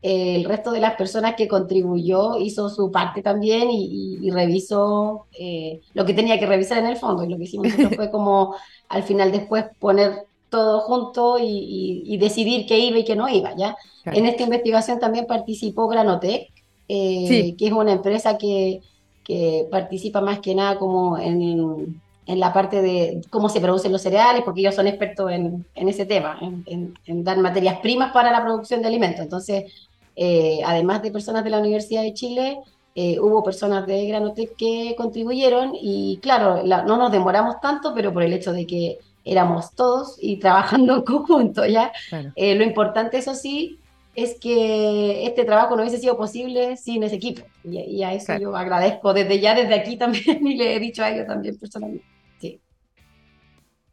el 0.02 0.44
resto 0.44 0.72
de 0.72 0.80
las 0.80 0.96
personas 0.96 1.36
que 1.36 1.46
contribuyó 1.46 2.36
hizo 2.36 2.68
su 2.68 2.90
parte 2.90 3.22
también 3.22 3.68
y, 3.70 4.30
revisó 4.30 5.26
eh, 5.38 5.80
lo 5.94 6.04
que 6.04 6.14
tenía 6.14 6.40
que 6.40 6.46
revisar 6.46 6.78
en 6.78 6.86
el 6.86 6.96
fondo. 6.96 7.22
Y 7.22 7.28
lo 7.28 7.38
que 7.38 7.44
hicimos 7.44 7.68
fue 7.96 8.10
como 8.10 8.54
al 8.88 9.04
final 9.04 9.30
después 9.30 9.64
poner 9.78 10.26
todo 10.50 10.80
junto 10.80 11.38
y, 11.40 12.16
decidir 12.18 12.66
qué 12.66 12.78
iba 12.78 12.98
y 12.98 13.04
qué 13.04 13.14
no 13.14 13.28
iba. 13.28 13.54
¿ya? 13.56 13.76
En 14.04 14.26
esta 14.26 14.42
investigación 14.42 14.98
también 14.98 15.26
participó 15.26 15.86
Granotec, 15.88 16.50
eh, 16.88 17.54
que 17.56 17.66
es 17.66 17.72
una 17.72 17.92
empresa 17.92 18.36
que, 18.36 18.80
que, 19.24 19.66
participa 19.70 20.20
más 20.20 20.40
que 20.40 20.54
nada 20.54 20.78
como 20.78 21.16
en, 21.16 22.00
en, 22.26 22.40
la 22.40 22.52
parte 22.52 22.82
de 22.82 23.22
cómo 23.30 23.48
se 23.48 23.60
producen 23.60 23.92
los 23.92 24.02
cereales, 24.02 24.42
porque 24.44 24.60
ellos 24.60 24.74
son 24.74 24.88
expertos 24.88 25.30
en, 25.30 25.64
en 25.74 25.88
ese 25.88 26.06
tema, 26.06 26.38
en, 26.40 26.94
en, 27.06 27.24
dar 27.24 27.38
materias 27.38 27.78
primas 27.80 28.12
para 28.12 28.30
la 28.30 28.42
producción 28.42 28.82
de 28.82 28.88
alimentos. 28.88 29.20
Entonces, 29.20 29.72
eh, 30.16 30.60
además 30.64 31.02
de 31.02 31.10
personas 31.10 31.44
de 31.44 31.50
la 31.50 31.58
Universidad 31.58 32.02
de 32.02 32.14
Chile, 32.14 32.58
eh, 32.94 33.18
hubo 33.18 33.42
personas 33.42 33.86
de 33.86 34.06
Granotec 34.06 34.54
que 34.56 34.94
contribuyeron 34.96 35.72
y 35.80 36.18
claro, 36.20 36.62
no 36.62 36.96
nos 36.96 37.10
demoramos 37.10 37.60
tanto, 37.60 37.94
pero 37.94 38.12
por 38.12 38.22
el 38.22 38.34
hecho 38.34 38.52
de 38.52 38.66
que 38.66 38.98
éramos 39.24 39.74
todos 39.74 40.16
y 40.20 40.36
trabajando 40.40 40.96
en 40.96 41.02
conjunto, 41.02 41.64
¿ya? 41.66 41.92
Eh, 42.36 42.54
lo 42.54 42.64
importante, 42.64 43.18
eso 43.18 43.34
sí, 43.34 43.78
es 44.14 44.38
que 44.38 45.26
este 45.26 45.44
trabajo 45.44 45.74
no 45.74 45.82
hubiese 45.82 45.98
sido 45.98 46.18
posible 46.18 46.76
sin 46.76 47.02
ese 47.02 47.16
equipo. 47.16 47.42
Y, 47.64 48.02
a 48.02 48.12
eso 48.12 48.36
yo 48.36 48.54
agradezco 48.54 49.14
desde 49.14 49.40
ya, 49.40 49.54
desde 49.54 49.74
aquí 49.74 49.96
también, 49.96 50.46
y 50.46 50.56
le 50.56 50.76
he 50.76 50.80
dicho 50.80 51.02
a 51.02 51.10
ellos 51.10 51.26
también 51.26 51.56
personalmente. 51.58 52.11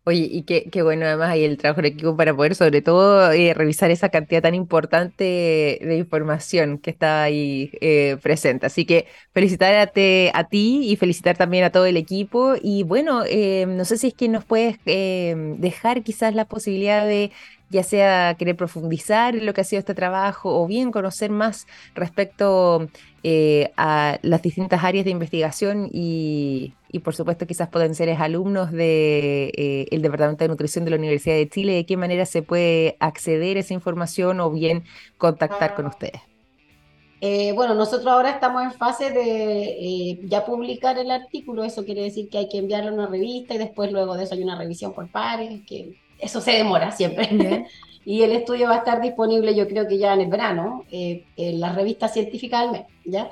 Oye, 0.09 0.27
y 0.31 0.41
qué, 0.41 0.67
qué 0.71 0.81
bueno 0.81 1.05
además 1.05 1.29
hay 1.29 1.43
el 1.43 1.55
trabajo 1.57 1.81
en 1.81 1.85
equipo 1.85 2.17
para 2.17 2.35
poder 2.35 2.55
sobre 2.55 2.81
todo 2.81 3.31
eh, 3.31 3.53
revisar 3.53 3.91
esa 3.91 4.09
cantidad 4.09 4.41
tan 4.41 4.55
importante 4.55 5.23
de 5.23 5.97
información 5.97 6.79
que 6.79 6.89
está 6.89 7.21
ahí 7.21 7.69
eh, 7.79 8.17
presente. 8.23 8.65
Así 8.65 8.85
que 8.85 9.05
felicitarte 9.35 10.31
a 10.33 10.45
ti 10.45 10.81
y 10.89 10.95
felicitar 10.95 11.37
también 11.37 11.63
a 11.63 11.71
todo 11.71 11.85
el 11.85 11.95
equipo. 11.95 12.55
Y 12.59 12.81
bueno, 12.81 13.23
eh, 13.27 13.67
no 13.67 13.85
sé 13.85 13.97
si 13.99 14.07
es 14.07 14.13
que 14.15 14.29
nos 14.29 14.45
puedes 14.45 14.79
dejar 14.83 16.01
quizás 16.01 16.33
la 16.33 16.45
posibilidad 16.45 17.05
de 17.05 17.31
ya 17.69 17.83
sea 17.83 18.35
querer 18.37 18.55
profundizar 18.55 19.35
en 19.35 19.45
lo 19.45 19.53
que 19.53 19.61
ha 19.61 19.63
sido 19.63 19.79
este 19.79 19.93
trabajo 19.93 20.59
o 20.61 20.67
bien 20.67 20.91
conocer 20.91 21.29
más 21.29 21.67
respecto 21.93 22.87
eh, 23.23 23.71
a 23.77 24.17
las 24.21 24.41
distintas 24.41 24.83
áreas 24.83 25.05
de 25.05 25.11
investigación 25.11 25.89
y, 25.91 26.73
por 27.03 27.13
supuesto 27.15 27.45
quizás 27.45 27.69
potenciales 27.69 28.19
alumnos 28.19 28.71
del 28.71 28.77
de, 28.77 29.53
eh, 29.55 29.87
el 29.91 30.01
Departamento 30.01 30.43
de 30.43 30.47
Nutrición 30.47 30.85
de 30.85 30.91
la 30.91 30.97
Universidad 30.97 31.35
de 31.35 31.47
Chile, 31.47 31.73
de 31.73 31.85
qué 31.85 31.97
manera 31.97 32.25
se 32.25 32.41
puede 32.41 32.97
acceder 32.99 33.57
a 33.57 33.59
esa 33.59 33.73
información 33.73 34.39
o 34.39 34.49
bien 34.49 34.83
contactar 35.17 35.75
con 35.75 35.85
ustedes. 35.85 36.21
Eh, 37.21 37.51
bueno, 37.51 37.75
nosotros 37.75 38.07
ahora 38.07 38.29
estamos 38.29 38.63
en 38.63 38.71
fase 38.71 39.11
de 39.11 40.17
ya 40.23 40.45
publicar 40.45 40.97
el 40.97 41.11
artículo, 41.11 41.65
eso 41.65 41.83
quiere 41.83 42.01
decir 42.01 42.29
que 42.29 42.37
hay 42.37 42.47
que 42.47 42.59
enviarlo 42.59 42.91
a 42.91 42.93
una 42.93 43.07
revista 43.07 43.55
y 43.55 43.57
después 43.57 43.91
luego 43.91 44.15
de 44.15 44.23
eso 44.23 44.35
hay 44.35 44.43
una 44.43 44.57
revisión 44.57 44.93
por 44.93 45.11
pares, 45.11 45.61
que 45.67 45.97
eso 46.19 46.41
se 46.41 46.51
demora 46.51 46.91
siempre. 46.91 47.65
y 48.05 48.21
el 48.21 48.31
estudio 48.31 48.67
va 48.67 48.75
a 48.75 48.77
estar 48.79 49.01
disponible 49.01 49.55
yo 49.55 49.67
creo 49.67 49.87
que 49.87 49.97
ya 49.97 50.13
en 50.13 50.21
el 50.21 50.29
verano, 50.29 50.85
eh, 50.91 51.25
en 51.37 51.59
las 51.59 51.75
revistas 51.75 52.13
científicas 52.13 52.61
del 52.61 52.71
mes, 52.71 52.87
¿ya? 53.05 53.29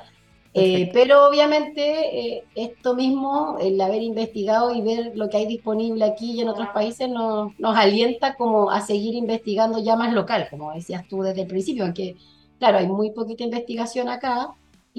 Eh, 0.54 0.90
pero 0.92 1.28
obviamente 1.28 2.20
eh, 2.20 2.44
esto 2.56 2.96
mismo, 2.96 3.58
el 3.62 3.80
haber 3.80 4.02
investigado 4.02 4.74
y 4.74 4.82
ver 4.82 5.12
lo 5.16 5.30
que 5.30 5.38
hay 5.38 5.46
disponible 5.46 6.04
aquí 6.04 6.32
y 6.32 6.42
en 6.42 6.50
otros 6.50 6.70
países, 6.70 7.08
nos, 7.10 7.52
nos 7.60 7.78
alienta 7.78 8.34
como 8.34 8.72
a 8.72 8.82
seguir 8.82 9.14
investigando 9.14 9.78
ya 9.78 9.96
más 9.96 10.14
local, 10.14 10.48
como 10.50 10.74
decías 10.74 11.08
tú 11.08 11.22
desde 11.22 11.42
el 11.42 11.48
principio, 11.48 11.84
aunque 11.84 12.16
claro, 12.58 12.80
hay 12.80 12.88
muy 12.88 13.12
poquita 13.12 13.44
investigación 13.44 14.10
acá, 14.10 14.50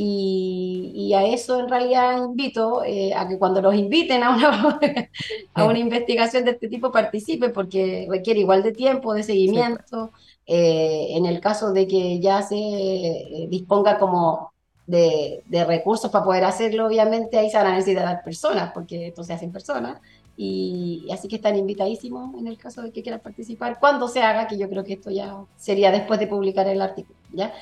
y, 0.00 1.12
a 1.12 1.24
eso 1.24 1.58
en 1.58 1.68
realidad 1.68 2.18
invito 2.18 2.84
eh, 2.84 3.12
a 3.14 3.26
que 3.26 3.36
cuando 3.36 3.60
los 3.60 3.74
inviten 3.74 4.22
a 4.22 4.30
una, 4.30 4.78
a 5.54 5.64
una 5.64 5.78
investigación 5.80 6.44
de 6.44 6.52
este 6.52 6.68
tipo 6.68 6.92
participen, 6.92 7.52
porque 7.52 8.06
requiere 8.08 8.38
igual 8.38 8.62
de 8.62 8.70
tiempo, 8.70 9.12
de 9.12 9.24
seguimiento. 9.24 10.12
Eh, 10.46 11.08
en 11.16 11.26
el 11.26 11.40
caso 11.40 11.72
de 11.72 11.88
que 11.88 12.20
ya 12.20 12.42
se 12.42 12.56
eh, 12.56 13.48
disponga 13.50 13.98
como 13.98 14.52
de, 14.86 15.42
de, 15.46 15.64
recursos 15.64 16.12
para 16.12 16.24
poder 16.24 16.44
hacerlo, 16.44 16.86
obviamente 16.86 17.36
ahí 17.36 17.50
se 17.50 17.56
van 17.56 17.66
a 17.66 17.74
necesitar 17.74 18.22
personas, 18.22 18.70
porque 18.72 19.08
esto 19.08 19.24
se 19.24 19.32
hace 19.32 19.46
en 19.46 19.52
personas. 19.52 20.00
Y, 20.36 21.08
así 21.12 21.26
que 21.26 21.36
están 21.36 21.56
invitadísimos 21.56 22.38
en 22.38 22.46
el 22.46 22.56
caso 22.56 22.82
de 22.82 22.92
que 22.92 23.02
quieran 23.02 23.20
participar, 23.20 23.80
cuando 23.80 24.06
se 24.06 24.22
haga, 24.22 24.46
que 24.46 24.56
yo 24.56 24.68
creo 24.70 24.84
que 24.84 24.92
esto 24.92 25.10
ya 25.10 25.36
sería 25.56 25.90
después 25.90 26.20
de 26.20 26.28
publicar 26.28 26.68
el 26.68 26.80
artículo. 26.80 27.18
¿ya? 27.32 27.52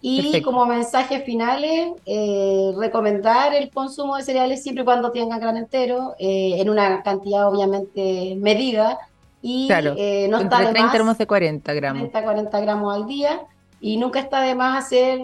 Y 0.00 0.42
como 0.42 0.66
mensajes 0.66 1.24
finales, 1.24 1.92
eh, 2.04 2.72
recomendar 2.76 3.54
el 3.54 3.70
consumo 3.70 4.16
de 4.16 4.22
cereales 4.22 4.62
siempre 4.62 4.82
y 4.82 4.84
cuando 4.84 5.10
tengan 5.10 5.40
gran 5.40 5.56
entero, 5.56 6.14
eh, 6.18 6.60
en 6.60 6.70
una 6.70 7.02
cantidad 7.02 7.48
obviamente 7.48 8.36
medida. 8.36 8.98
Y 9.42 9.68
eh, 9.70 10.28
no 10.30 10.38
está 10.38 10.60
de 10.60 10.66
30 10.72 11.04
más, 11.04 11.18
de 11.18 11.26
40 11.26 11.74
gramos. 11.74 12.00
30, 12.00 12.22
40 12.22 12.60
gramos 12.60 12.94
al 12.94 13.06
día. 13.06 13.40
Y 13.80 13.96
nunca 13.96 14.20
está 14.20 14.40
de 14.40 14.54
más 14.54 14.84
hacer 14.84 15.20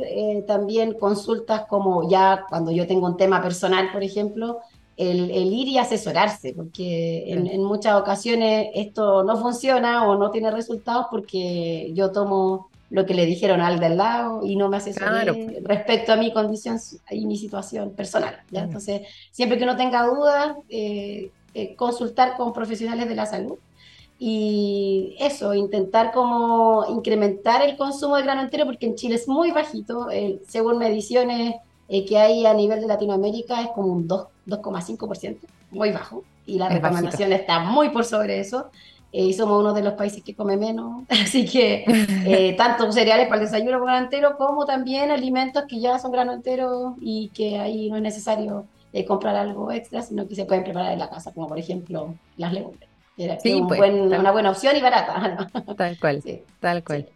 también 0.46 0.92
consultas 0.94 1.64
como 1.68 2.08
ya 2.08 2.44
cuando 2.48 2.70
yo 2.70 2.86
tengo 2.86 3.06
un 3.06 3.16
tema 3.16 3.40
personal, 3.40 3.90
por 3.92 4.02
ejemplo, 4.02 4.60
el, 4.96 5.30
ir 5.30 5.68
y 5.68 5.78
asesorarse, 5.78 6.52
porque 6.54 7.32
en, 7.32 7.46
en, 7.46 7.64
muchas 7.64 7.94
ocasiones 7.94 8.68
esto 8.74 9.24
no 9.24 9.38
funciona 9.38 10.06
o 10.06 10.16
no 10.16 10.30
tiene 10.30 10.50
resultados 10.50 11.06
porque 11.10 11.90
yo 11.94 12.12
tomo 12.12 12.68
lo 12.92 13.06
que 13.06 13.14
le 13.14 13.24
dijeron 13.24 13.62
al 13.62 13.80
del 13.80 13.96
lado 13.96 14.44
y 14.44 14.54
no 14.54 14.68
me 14.68 14.76
asesoré 14.76 15.62
respecto 15.64 16.12
a 16.12 16.16
mi 16.16 16.32
condición 16.32 16.78
y 17.10 17.24
mi 17.24 17.38
situación 17.38 17.92
personal. 17.92 18.36
¿ya? 18.50 18.64
Entonces, 18.64 19.02
siempre 19.30 19.56
que 19.56 19.64
uno 19.64 19.76
tenga 19.76 20.06
dudas, 20.06 20.56
eh, 20.68 21.30
eh, 21.54 21.74
consultar 21.74 22.36
con 22.36 22.52
profesionales 22.52 23.08
de 23.08 23.14
la 23.14 23.24
salud 23.24 23.56
y 24.18 25.16
eso, 25.18 25.54
intentar 25.54 26.12
como 26.12 26.84
incrementar 26.90 27.62
el 27.62 27.78
consumo 27.78 28.16
de 28.16 28.24
grano 28.24 28.42
entero 28.42 28.66
porque 28.66 28.86
en 28.86 28.94
Chile 28.94 29.14
es 29.14 29.26
muy 29.26 29.50
bajito, 29.52 30.08
según 30.46 30.78
mediciones 30.78 31.54
eh, 31.88 32.04
que 32.04 32.18
hay 32.18 32.46
a 32.46 32.54
nivel 32.54 32.80
de 32.80 32.86
Latinoamérica 32.86 33.62
es 33.62 33.68
como 33.68 33.88
un 33.88 34.06
2,5%, 34.06 35.38
muy 35.70 35.92
bajo, 35.92 36.24
y 36.46 36.58
la 36.58 36.68
recomendación 36.68 37.32
está 37.32 37.60
muy 37.60 37.88
por 37.88 38.04
sobre 38.04 38.38
eso. 38.38 38.70
Eh, 39.12 39.24
y 39.24 39.32
somos 39.34 39.60
uno 39.60 39.74
de 39.74 39.82
los 39.82 39.92
países 39.92 40.22
que 40.22 40.34
come 40.34 40.56
menos, 40.56 41.04
así 41.10 41.44
que 41.44 41.84
eh, 42.24 42.54
tanto 42.56 42.90
cereales 42.90 43.28
para 43.28 43.42
el 43.42 43.46
desayuno 43.46 43.78
con 43.78 43.86
grano 43.86 44.04
entero 44.04 44.38
como 44.38 44.64
también 44.64 45.10
alimentos 45.10 45.64
que 45.68 45.80
ya 45.80 45.98
son 45.98 46.12
grano 46.12 46.32
entero 46.32 46.96
y 46.98 47.28
que 47.34 47.58
ahí 47.58 47.90
no 47.90 47.96
es 47.96 48.02
necesario 48.02 48.64
eh, 48.94 49.04
comprar 49.04 49.36
algo 49.36 49.70
extra, 49.70 50.00
sino 50.00 50.26
que 50.26 50.34
se 50.34 50.46
pueden 50.46 50.64
preparar 50.64 50.92
en 50.92 50.98
la 50.98 51.10
casa, 51.10 51.30
como 51.32 51.46
por 51.46 51.58
ejemplo 51.58 52.14
las 52.38 52.54
legumbres. 52.54 52.88
sí, 53.42 53.62
pues, 53.68 53.92
una 53.92 54.32
buena 54.32 54.50
opción 54.50 54.76
y 54.76 54.80
barata. 54.80 55.50
Tal 55.76 55.98
cual, 55.98 56.22
tal 56.60 56.82
cual. 56.82 57.06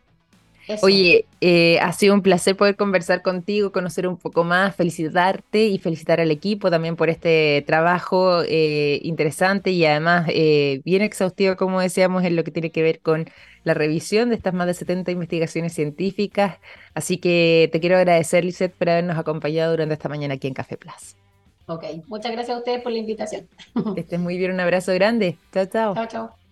Oye, 0.83 1.27
eh, 1.41 1.79
ha 1.81 1.93
sido 1.93 2.15
un 2.15 2.23
placer 2.23 2.57
poder 2.57 2.77
conversar 2.77 3.23
contigo, 3.23 3.71
conocer 3.71 4.09
un 4.09 4.17
poco 4.17 4.43
más, 4.43 4.75
felicitarte 4.75 5.67
y 5.67 5.79
felicitar 5.79 6.21
al 6.21 6.31
equipo 6.31 6.71
también 6.71 6.97
por 6.97 7.09
este 7.09 7.63
trabajo 7.67 8.43
eh, 8.43 8.99
interesante 9.03 9.71
y 9.71 9.85
además 9.85 10.27
eh, 10.29 10.81
bien 10.85 11.03
exhaustivo, 11.03 11.57
como 11.57 11.81
decíamos, 11.81 12.25
en 12.25 12.35
lo 12.35 12.43
que 12.43 12.51
tiene 12.51 12.73
que 12.73 12.83
ver 12.83 13.01
con 13.01 13.27
la 13.63 13.75
revisión 13.75 14.31
de 14.31 14.37
estas 14.37 14.55
más 14.55 14.67
de 14.67 14.75
70 14.75 15.11
investigaciones 15.13 15.73
científicas. 15.73 16.59
Así 16.95 17.19
que 17.19 17.69
te 17.73 17.81
quiero 17.81 17.97
agradecer, 17.97 18.45
Lizeth, 18.45 18.75
por 18.75 18.91
habernos 18.91 19.19
acompañado 19.19 19.71
durante 19.71 19.95
esta 19.95 20.09
mañana 20.09 20.35
aquí 20.35 20.49
en 20.49 20.55
Café 20.55 20.77
Plus. 20.77 21.17
Ok, 21.67 21.85
muchas 22.07 22.33
gracias 22.33 22.57
a 22.57 22.59
ustedes 22.59 22.83
por 22.83 22.93
la 22.93 22.99
invitación. 22.99 23.49
Que 23.95 24.01
estés 24.01 24.21
muy 24.21 24.39
bien, 24.39 24.53
un 24.53 24.61
abrazo 24.61 24.93
grande. 24.95 25.37
Chao, 25.53 25.67
chao. 25.67 25.95
Chao, 25.95 26.07
chao. 26.07 26.46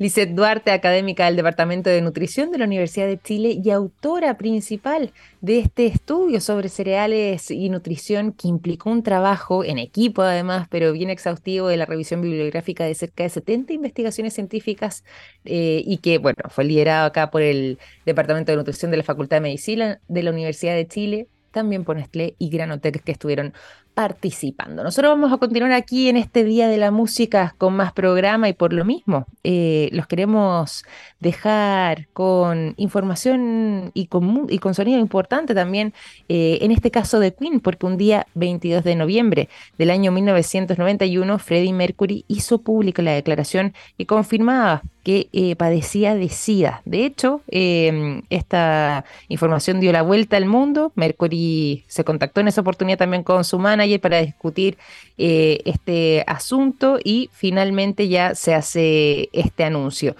Lizeth 0.00 0.30
Duarte, 0.30 0.70
académica 0.70 1.26
del 1.26 1.36
Departamento 1.36 1.90
de 1.90 2.00
Nutrición 2.00 2.50
de 2.50 2.56
la 2.56 2.64
Universidad 2.64 3.06
de 3.06 3.20
Chile 3.20 3.60
y 3.62 3.68
autora 3.68 4.38
principal 4.38 5.12
de 5.42 5.58
este 5.58 5.84
estudio 5.84 6.40
sobre 6.40 6.70
cereales 6.70 7.50
y 7.50 7.68
nutrición 7.68 8.32
que 8.32 8.48
implicó 8.48 8.88
un 8.88 9.02
trabajo 9.02 9.62
en 9.62 9.76
equipo 9.76 10.22
además, 10.22 10.68
pero 10.70 10.92
bien 10.92 11.10
exhaustivo 11.10 11.68
de 11.68 11.76
la 11.76 11.84
revisión 11.84 12.22
bibliográfica 12.22 12.84
de 12.84 12.94
cerca 12.94 13.24
de 13.24 13.28
70 13.28 13.74
investigaciones 13.74 14.32
científicas 14.32 15.04
eh, 15.44 15.82
y 15.84 15.98
que, 15.98 16.16
bueno, 16.16 16.44
fue 16.48 16.64
liderado 16.64 17.04
acá 17.04 17.30
por 17.30 17.42
el 17.42 17.78
Departamento 18.06 18.52
de 18.52 18.56
Nutrición 18.56 18.90
de 18.90 18.96
la 18.96 19.02
Facultad 19.02 19.36
de 19.36 19.42
Medicina 19.42 20.00
de 20.08 20.22
la 20.22 20.30
Universidad 20.30 20.76
de 20.76 20.88
Chile, 20.88 21.28
también 21.50 21.84
por 21.84 21.96
Nestlé 21.96 22.36
y 22.38 22.48
Granotec 22.48 23.04
que 23.04 23.12
estuvieron 23.12 23.52
participando. 23.94 24.82
Nosotros 24.82 25.12
vamos 25.12 25.32
a 25.32 25.38
continuar 25.38 25.72
aquí 25.72 26.08
en 26.08 26.16
este 26.16 26.44
Día 26.44 26.68
de 26.68 26.78
la 26.78 26.90
Música 26.90 27.54
con 27.58 27.74
más 27.74 27.92
programa 27.92 28.48
y 28.48 28.52
por 28.52 28.72
lo 28.72 28.84
mismo 28.84 29.26
eh, 29.44 29.88
los 29.92 30.06
queremos 30.06 30.84
dejar 31.18 32.08
con 32.12 32.74
información 32.76 33.90
y 33.94 34.06
con, 34.06 34.74
sonido 34.74 34.98
importante 34.98 35.54
también, 35.54 35.92
eh, 36.28 36.58
en 36.62 36.70
este 36.70 36.90
caso 36.90 37.20
de 37.20 37.34
Queen, 37.34 37.60
porque 37.60 37.86
un 37.86 37.96
día 37.96 38.26
22 38.34 38.84
de 38.84 38.96
noviembre 38.96 39.48
del 39.76 39.90
año 39.90 40.12
1991 40.12 41.38
Freddie 41.38 41.72
Mercury 41.72 42.24
hizo 42.28 42.62
pública 42.62 43.02
la 43.02 43.12
declaración 43.12 43.74
que 43.98 44.06
confirmaba 44.06 44.82
que 45.02 45.28
eh, 45.32 45.56
padecía 45.56 46.14
de 46.14 46.28
SIDA. 46.28 46.82
De 46.84 47.04
hecho, 47.04 47.42
em, 47.48 48.22
esta 48.30 49.04
información 49.28 49.80
dio 49.80 49.92
la 49.92 50.02
vuelta 50.02 50.36
al 50.36 50.46
mundo. 50.46 50.92
Mercury 50.94 51.84
se 51.88 52.04
contactó 52.04 52.40
en 52.40 52.48
esa 52.48 52.60
oportunidad 52.60 52.98
también 52.98 53.22
con 53.22 53.44
su 53.44 53.58
manager 53.58 54.00
para 54.00 54.20
discutir 54.20 54.76
eh, 55.18 55.60
este 55.64 56.24
asunto 56.26 56.98
y 57.02 57.30
finalmente 57.32 58.08
ya 58.08 58.34
se 58.34 58.54
hace 58.54 59.28
este 59.32 59.64
anuncio. 59.64 60.16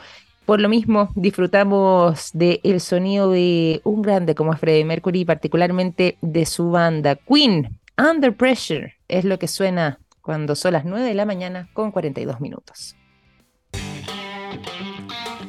Por 0.47 0.61
lo 0.61 0.69
mismo, 0.69 1.11
disfrutamos 1.15 2.31
del 2.33 2.81
sonido 2.81 3.31
de 3.31 3.81
un 3.85 4.03
grande 4.03 4.35
como 4.35 4.53
es 4.53 4.59
Freddie 4.59 4.85
Mercury, 4.85 5.25
particularmente 5.25 6.19
de 6.23 6.45
su 6.45 6.71
banda 6.71 7.15
Queen. 7.15 7.79
Under 7.97 8.35
Pressure 8.35 8.95
es 9.07 9.25
lo 9.25 9.39
que 9.39 9.47
suena 9.47 10.01
cuando 10.23 10.57
son 10.57 10.73
las 10.73 10.85
9 10.85 11.07
de 11.07 11.15
la 11.15 11.25
mañana 11.25 11.69
con 11.73 11.93
42 11.93 12.41
minutos. 12.41 12.97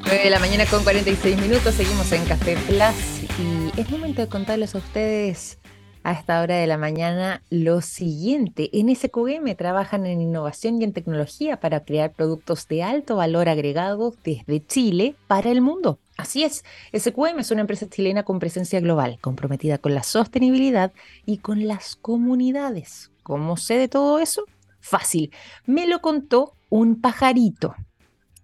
9 0.05 0.23
de 0.23 0.29
la 0.29 0.39
mañana 0.39 0.65
con 0.65 0.83
46 0.83 1.39
minutos, 1.39 1.75
seguimos 1.75 2.11
en 2.11 2.25
Café 2.25 2.57
Plus 2.67 3.23
y 3.39 3.79
es 3.79 3.89
momento 3.89 4.21
de 4.21 4.27
contarles 4.27 4.75
a 4.75 4.79
ustedes 4.79 5.59
a 6.03 6.13
esta 6.13 6.41
hora 6.41 6.55
de 6.55 6.67
la 6.67 6.77
mañana 6.77 7.43
lo 7.49 7.81
siguiente. 7.81 8.69
En 8.73 8.93
SQM 8.93 9.55
trabajan 9.55 10.05
en 10.05 10.21
innovación 10.21 10.81
y 10.81 10.83
en 10.83 10.93
tecnología 10.93 11.59
para 11.59 11.83
crear 11.83 12.13
productos 12.13 12.67
de 12.67 12.83
alto 12.83 13.17
valor 13.17 13.49
agregado 13.49 14.13
desde 14.23 14.65
Chile 14.65 15.15
para 15.27 15.51
el 15.51 15.61
mundo. 15.61 15.99
Así 16.17 16.43
es, 16.43 16.63
SQM 16.93 17.39
es 17.39 17.51
una 17.51 17.61
empresa 17.61 17.87
chilena 17.87 18.23
con 18.23 18.39
presencia 18.39 18.79
global, 18.79 19.17
comprometida 19.21 19.77
con 19.77 19.93
la 19.93 20.03
sostenibilidad 20.03 20.91
y 21.25 21.37
con 21.37 21.67
las 21.67 21.95
comunidades. 21.95 23.11
¿Cómo 23.23 23.57
sé 23.57 23.75
de 23.75 23.87
todo 23.87 24.19
eso? 24.19 24.43
Fácil, 24.79 25.31
me 25.65 25.87
lo 25.87 26.01
contó 26.01 26.53
un 26.69 26.99
pajarito. 26.99 27.75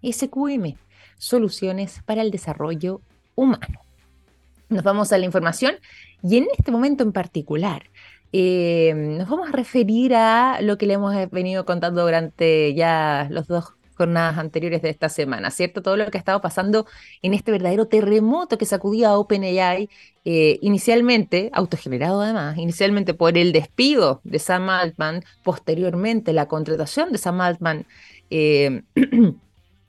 SQM, 0.02 0.76
Soluciones 1.16 2.00
para 2.04 2.22
el 2.22 2.30
Desarrollo 2.30 3.00
Humano. 3.34 3.80
Nos 4.68 4.82
vamos 4.82 5.12
a 5.12 5.18
la 5.18 5.24
información 5.24 5.76
y 6.22 6.36
en 6.36 6.46
este 6.56 6.70
momento 6.70 7.02
en 7.02 7.12
particular 7.12 7.84
eh, 8.32 8.92
nos 8.94 9.28
vamos 9.28 9.48
a 9.48 9.52
referir 9.52 10.14
a 10.14 10.60
lo 10.60 10.76
que 10.76 10.86
le 10.86 10.94
hemos 10.94 11.14
venido 11.30 11.64
contando 11.64 12.02
durante 12.02 12.74
ya 12.74 13.26
los 13.30 13.46
dos 13.46 13.74
jornadas 13.98 14.38
anteriores 14.38 14.80
de 14.80 14.90
esta 14.90 15.08
semana, 15.08 15.50
¿cierto? 15.50 15.82
Todo 15.82 15.96
lo 15.96 16.06
que 16.10 16.18
ha 16.18 16.20
estado 16.20 16.40
pasando 16.40 16.86
en 17.20 17.34
este 17.34 17.50
verdadero 17.50 17.88
terremoto 17.88 18.56
que 18.56 18.64
sacudía 18.64 19.08
a 19.08 19.18
OpenAI, 19.18 19.90
eh, 20.24 20.58
inicialmente, 20.62 21.50
autogenerado 21.52 22.22
además, 22.22 22.56
inicialmente 22.58 23.12
por 23.12 23.36
el 23.36 23.52
despido 23.52 24.20
de 24.24 24.38
Sam 24.38 24.68
Altman, 24.70 25.24
posteriormente 25.42 26.32
la 26.32 26.46
contratación 26.46 27.10
de 27.10 27.18
Sam 27.18 27.40
Altman 27.40 27.86
eh, 28.30 28.82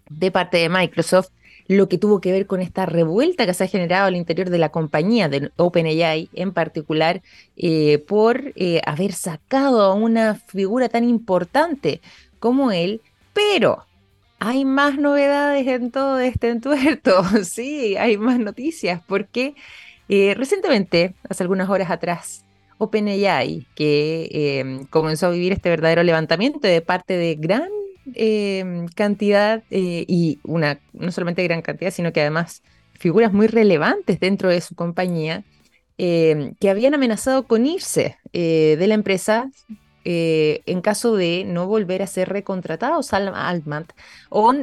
de 0.10 0.32
parte 0.32 0.58
de 0.58 0.70
Microsoft, 0.70 1.30
lo 1.68 1.88
que 1.88 2.00
tuvo 2.00 2.20
que 2.20 2.32
ver 2.32 2.48
con 2.48 2.62
esta 2.62 2.88
revuelta 2.88 3.46
que 3.46 3.54
se 3.54 3.64
ha 3.64 3.68
generado 3.68 4.08
al 4.08 4.16
interior 4.16 4.50
de 4.50 4.58
la 4.58 4.70
compañía 4.70 5.30
de 5.30 5.52
OpenAI, 5.56 6.30
en 6.34 6.52
particular 6.52 7.22
eh, 7.58 8.00
por 8.08 8.54
haber 8.86 9.14
sacado 9.14 9.82
a 9.82 9.94
una 9.94 10.36
figura 10.36 10.90
tan 10.90 11.08
importante 11.08 12.02
como 12.40 12.72
él, 12.72 13.02
pero 13.34 13.86
hay 14.40 14.66
más 14.66 14.98
novedades 14.98 15.68
en 15.68 15.92
todo 15.92 16.20
este 16.20 16.50
entuerto, 16.50 17.24
sí, 17.44 17.98
hay 17.98 18.18
más 18.18 18.40
noticias, 18.40 19.02
porque 19.06 19.54
eh, 20.08 20.34
recientemente, 20.36 21.14
hace 21.30 21.44
algunas 21.44 21.70
horas 21.70 21.92
atrás, 21.92 22.46
OpenAI, 22.80 23.68
que 23.76 24.88
comenzó 24.90 25.28
a 25.28 25.32
vivir 25.32 25.52
este 25.52 25.70
verdadero 25.70 26.02
levantamiento 26.02 26.68
de 26.68 26.82
parte 26.82 27.18
de 27.18 27.36
gran 27.36 27.70
em, 28.16 28.88
cantidad 28.88 29.64
eh, 29.72 30.06
y 30.08 30.40
una, 30.44 30.80
no 30.94 31.12
solamente 31.12 31.44
gran 31.44 31.62
cantidad, 31.62 31.92
sino 31.92 32.14
que 32.14 32.22
además 32.22 32.64
figuras 32.94 33.34
muy 33.34 33.48
relevantes 33.48 34.20
dentro 34.20 34.50
de 34.50 34.62
su 34.62 34.76
compañía, 34.76 35.44
em, 35.98 36.56
que 36.60 36.70
habían 36.70 36.94
amenazado 36.94 37.46
con 37.48 37.66
irse 37.66 38.18
eh, 38.34 38.76
de 38.80 38.88
la 38.88 38.96
empresa 38.96 39.52
eh, 40.06 40.62
en 40.66 40.82
caso 40.82 41.16
de 41.16 41.44
no 41.46 41.68
volver 41.68 42.02
a 42.02 42.08
ser 42.08 42.30
recontratados 42.30 43.14
al 43.14 43.30
Altman, 43.36 43.86
o, 44.30 44.54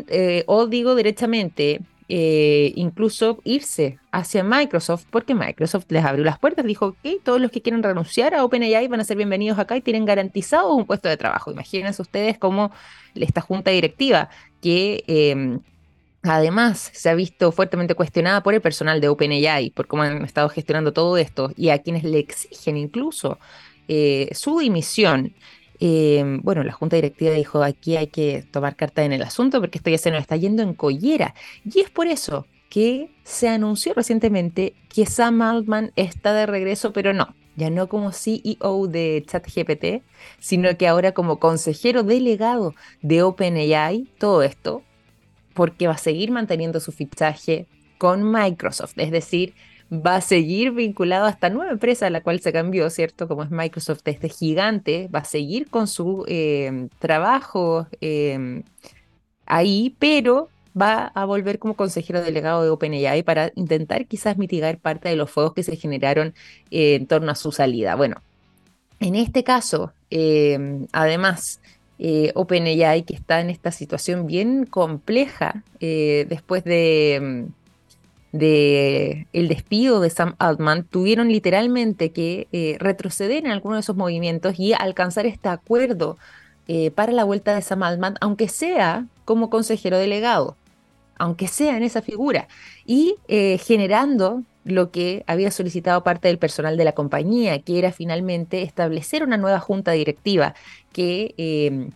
o 0.47 0.67
digo 0.67 0.95
directamente, 0.95 1.81
eh, 2.09 2.73
incluso 2.77 3.41
irse 3.45 3.99
hacia 4.13 4.45
Microsoft, 4.45 5.07
porque 5.11 5.35
Microsoft 5.35 5.87
les 5.89 6.05
abrió 6.05 6.25
las 6.25 6.39
puertas, 6.39 6.65
dijo 6.65 6.97
que 7.03 7.19
todos 7.23 7.41
los 7.41 7.51
que 7.51 7.63
quieran 7.63 7.83
renunciar 7.83 8.35
a 8.35 8.45
OpenAI 8.45 8.87
van 8.87 9.01
a 9.01 9.05
ser 9.05 9.17
bienvenidos 9.17 9.59
acá 9.59 9.77
y 9.77 9.81
tienen 9.81 10.05
garantizado 10.05 10.73
un 10.75 10.87
puesto 10.87 11.09
de 11.09 11.17
trabajo. 11.17 11.51
Imagínense 11.51 12.01
ustedes 12.01 12.39
cómo 12.39 12.71
esta 13.15 13.41
junta 13.41 13.73
directiva, 13.73 14.31
que 14.63 15.03
em, 15.09 15.61
además 16.23 16.91
se 16.93 17.11
ha 17.11 17.15
visto 17.15 17.51
fuertemente 17.51 17.95
cuestionada 17.95 18.43
por 18.43 18.55
el 18.55 18.61
personal 18.61 19.01
de 19.01 19.09
OpenAI, 19.09 19.71
por 19.71 19.87
cómo 19.89 20.03
han 20.03 20.25
estado 20.25 20.49
gestionando 20.49 20.93
todo 20.93 21.17
esto, 21.17 21.53
y 21.57 21.71
a 21.71 21.79
quienes 21.79 22.05
le 22.05 22.21
exigen 22.21 22.77
incluso 22.77 23.39
eh, 23.89 24.29
su 24.33 24.59
dimisión. 24.59 25.35
Eh, 25.81 26.39
bueno, 26.43 26.63
la 26.65 26.73
junta 26.73 26.97
directiva 26.97 27.33
dijo 27.33 27.63
aquí 27.63 27.97
hay 27.97 28.07
que 28.07 28.45
tomar 28.51 28.77
carta 28.77 29.05
en 29.05 29.13
el 29.13 29.23
asunto 29.23 29.61
porque 29.61 29.79
esto 29.79 29.91
ya 29.91 29.99
se 29.99 30.11
nos 30.11 30.21
está 30.21 30.37
yendo 30.37 30.63
en 30.63 30.75
collera. 30.75 31.35
Y 31.65 31.81
es 31.81 31.91
por 31.91 32.07
eso 32.07 32.47
que 32.69 33.11
se 33.25 33.49
anunció 33.49 33.95
recientemente 33.95 34.75
que 34.89 35.07
Sam 35.07 35.43
Altman 35.43 35.93
está 35.97 36.33
de 36.35 36.47
regreso, 36.47 36.93
pero 36.93 37.13
no, 37.13 37.35
ya 37.57 37.71
no 37.71 37.89
como 37.89 38.13
CEO 38.13 38.87
de 38.89 39.25
ChatGPT, 39.27 40.03
sino 40.39 40.77
que 40.77 40.89
ahora 40.89 41.13
como 41.13 41.39
consejero 41.39 42.03
delegado 42.03 42.75
de 43.03 43.23
OpenAI, 43.23 44.09
todo 44.19 44.43
esto, 44.43 44.83
porque 45.55 45.87
va 45.87 45.95
a 45.95 45.99
seguir 45.99 46.31
manteniendo 46.31 46.81
su 46.81 46.93
fichaje 46.93 47.67
con 47.99 48.31
Microsoft, 48.31 48.93
es 48.97 49.11
decir, 49.11 49.55
va 49.93 50.17
a 50.17 50.21
seguir 50.21 50.73
vinculado 50.73 51.27
a 51.27 51.31
esta 51.31 51.49
nueva 51.49 51.73
empresa 51.73 52.07
a 52.07 52.11
la 52.11 52.23
cual 52.23 52.41
se 52.41 52.53
cambió, 52.53 52.91
¿cierto? 52.91 53.29
Como 53.29 53.45
es 53.45 53.51
Microsoft, 53.51 54.03
este 54.05 54.29
gigante, 54.29 55.09
va 55.15 55.21
a 55.21 55.25
seguir 55.25 55.71
con 55.71 55.87
su 55.87 56.25
eh, 56.27 56.89
trabajo 56.99 57.87
eh, 58.01 58.63
ahí, 59.47 59.95
pero 59.99 60.49
va 60.79 61.07
a 61.15 61.25
volver 61.25 61.59
como 61.59 61.75
consejero 61.75 62.21
delegado 62.21 62.63
de 62.63 62.71
OpenAI 62.71 63.23
para 63.23 63.53
intentar 63.55 64.07
quizás 64.07 64.37
mitigar 64.37 64.79
parte 64.79 65.09
de 65.09 65.17
los 65.17 65.31
fuegos 65.31 65.55
que 65.55 65.63
se 65.63 65.77
generaron 65.77 66.35
eh, 66.71 66.97
en 66.97 67.07
torno 67.07 67.31
a 67.31 67.35
su 67.35 67.53
salida. 67.53 67.95
Bueno, 67.95 68.21
en 69.01 69.15
este 69.15 69.45
caso, 69.45 69.93
además, 70.93 71.61
OpenAI 72.35 73.05
que 73.05 73.15
está 73.15 73.41
en 73.41 73.51
esta 73.51 73.71
situación 73.71 74.27
bien 74.27 74.67
compleja 74.67 75.63
después 75.81 76.65
de 76.65 77.49
de 78.33 79.27
el 79.33 79.49
despido 79.49 80.01
de 80.01 80.11
Sam 80.11 80.35
Altman 80.39 80.85
tuvieron 80.85 81.29
literalmente 81.29 82.11
que 82.11 82.49
eh, 82.53 82.77
retroceder 82.79 83.45
en 83.45 83.53
algunos 83.53 83.79
de 83.79 83.81
esos 83.81 83.97
movimientos 83.97 84.59
y 84.59 84.73
alcanzar 84.73 85.27
este 85.27 85.49
acuerdo 85.49 86.19
eh, 86.69 86.91
para 86.91 87.13
la 87.13 87.25
vuelta 87.25 87.55
de 87.55 87.63
Sam 87.63 87.83
Altman, 87.83 88.17
aunque 88.21 88.49
sea 88.49 89.07
como 89.25 89.51
consejero 89.51 89.99
delegado, 89.99 90.57
aunque 91.19 91.49
sea 91.49 91.77
en 91.77 91.83
esa 91.83 92.03
figura, 92.03 92.49
y 92.85 93.17
eh, 93.29 93.59
generando 93.59 94.43
lo 94.65 94.91
que 94.91 95.23
había 95.29 95.51
solicitado 95.53 96.03
parte 96.03 96.29
del 96.29 96.39
personal 96.39 96.77
de 96.77 96.85
la 96.85 96.93
compañía, 96.93 97.61
que 97.61 97.79
era 97.79 97.93
finalmente 97.93 98.63
establecer 98.63 99.23
una 99.23 99.37
nueva 99.37 99.61
junta 99.61 99.93
directiva 99.93 100.55
que 100.93 101.93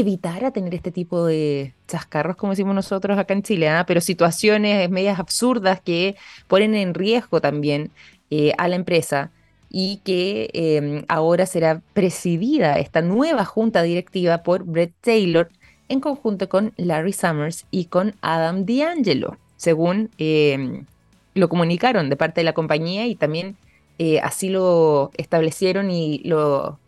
evitar 0.00 0.42
a 0.44 0.52
tener 0.52 0.74
este 0.74 0.90
tipo 0.90 1.26
de 1.26 1.74
chascarros, 1.86 2.36
como 2.36 2.52
decimos 2.52 2.74
nosotros 2.74 3.18
acá 3.18 3.34
en 3.34 3.42
Chile, 3.42 3.68
¿ah? 3.68 3.84
pero 3.86 4.00
situaciones 4.00 4.88
medias 4.88 5.20
absurdas 5.20 5.82
que 5.82 6.16
ponen 6.48 6.74
en 6.74 6.94
riesgo 6.94 7.42
también 7.42 7.90
eh, 8.30 8.54
a 8.56 8.68
la 8.68 8.76
empresa 8.76 9.30
y 9.68 9.98
que 9.98 10.48
em, 10.54 11.04
ahora 11.08 11.44
será 11.44 11.82
presidida 11.92 12.78
esta 12.78 13.02
nueva 13.02 13.44
junta 13.44 13.82
directiva 13.82 14.42
por 14.42 14.64
Brett 14.64 14.94
Taylor 15.02 15.50
en 15.90 16.00
conjunto 16.00 16.48
con 16.48 16.72
Larry 16.78 17.12
Summers 17.12 17.66
y 17.70 17.84
con 17.84 18.14
Adam 18.22 18.64
D'Angelo, 18.64 19.36
según 19.58 20.08
em, 20.16 20.86
lo 21.34 21.50
comunicaron 21.50 22.08
de 22.08 22.16
parte 22.16 22.40
de 22.40 22.44
la 22.44 22.54
compañía 22.54 23.06
y 23.06 23.14
también 23.14 23.56
eh, 23.98 24.20
así 24.20 24.48
lo 24.48 25.10
establecieron 25.18 25.90
y 25.90 26.20
lo 26.24 26.78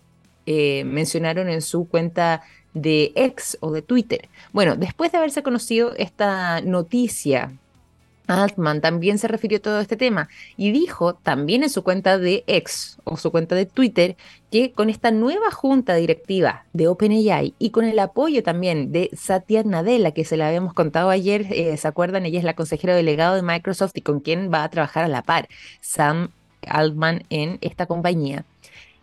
eh, 0.46 0.84
mencionaron 0.84 1.50
en 1.50 1.60
su 1.60 1.86
cuenta 1.86 2.42
de 2.74 3.12
X 3.14 3.56
o 3.60 3.70
de 3.72 3.82
Twitter. 3.82 4.28
Bueno, 4.52 4.76
después 4.76 5.12
de 5.12 5.18
haberse 5.18 5.42
conocido 5.42 5.94
esta 5.96 6.60
noticia, 6.60 7.52
Altman 8.26 8.80
también 8.80 9.18
se 9.18 9.28
refirió 9.28 9.58
a 9.58 9.62
todo 9.62 9.80
este 9.80 9.96
tema 9.96 10.28
y 10.56 10.70
dijo 10.70 11.14
también 11.14 11.62
en 11.62 11.70
su 11.70 11.82
cuenta 11.82 12.18
de 12.18 12.42
X 12.46 12.98
o 13.04 13.16
su 13.16 13.30
cuenta 13.30 13.54
de 13.54 13.66
Twitter 13.66 14.16
que 14.50 14.72
con 14.72 14.88
esta 14.88 15.10
nueva 15.10 15.50
junta 15.50 15.94
directiva 15.94 16.64
de 16.72 16.88
OpenAI 16.88 17.54
y 17.58 17.70
con 17.70 17.84
el 17.84 17.98
apoyo 17.98 18.42
también 18.42 18.92
de 18.92 19.10
Satya 19.14 19.62
Nadella, 19.64 20.12
que 20.12 20.24
se 20.24 20.36
la 20.36 20.48
habíamos 20.48 20.72
contado 20.72 21.10
ayer, 21.10 21.46
eh, 21.50 21.76
¿se 21.76 21.88
acuerdan? 21.88 22.24
Ella 22.24 22.38
es 22.38 22.44
la 22.44 22.56
consejera 22.56 22.94
delegada 22.94 23.36
de 23.36 23.42
Microsoft 23.42 23.92
y 23.94 24.00
con 24.00 24.20
quien 24.20 24.50
va 24.52 24.64
a 24.64 24.70
trabajar 24.70 25.04
a 25.04 25.08
la 25.08 25.22
par 25.22 25.48
Sam 25.80 26.30
Altman 26.66 27.24
en 27.28 27.58
esta 27.60 27.86
compañía. 27.86 28.44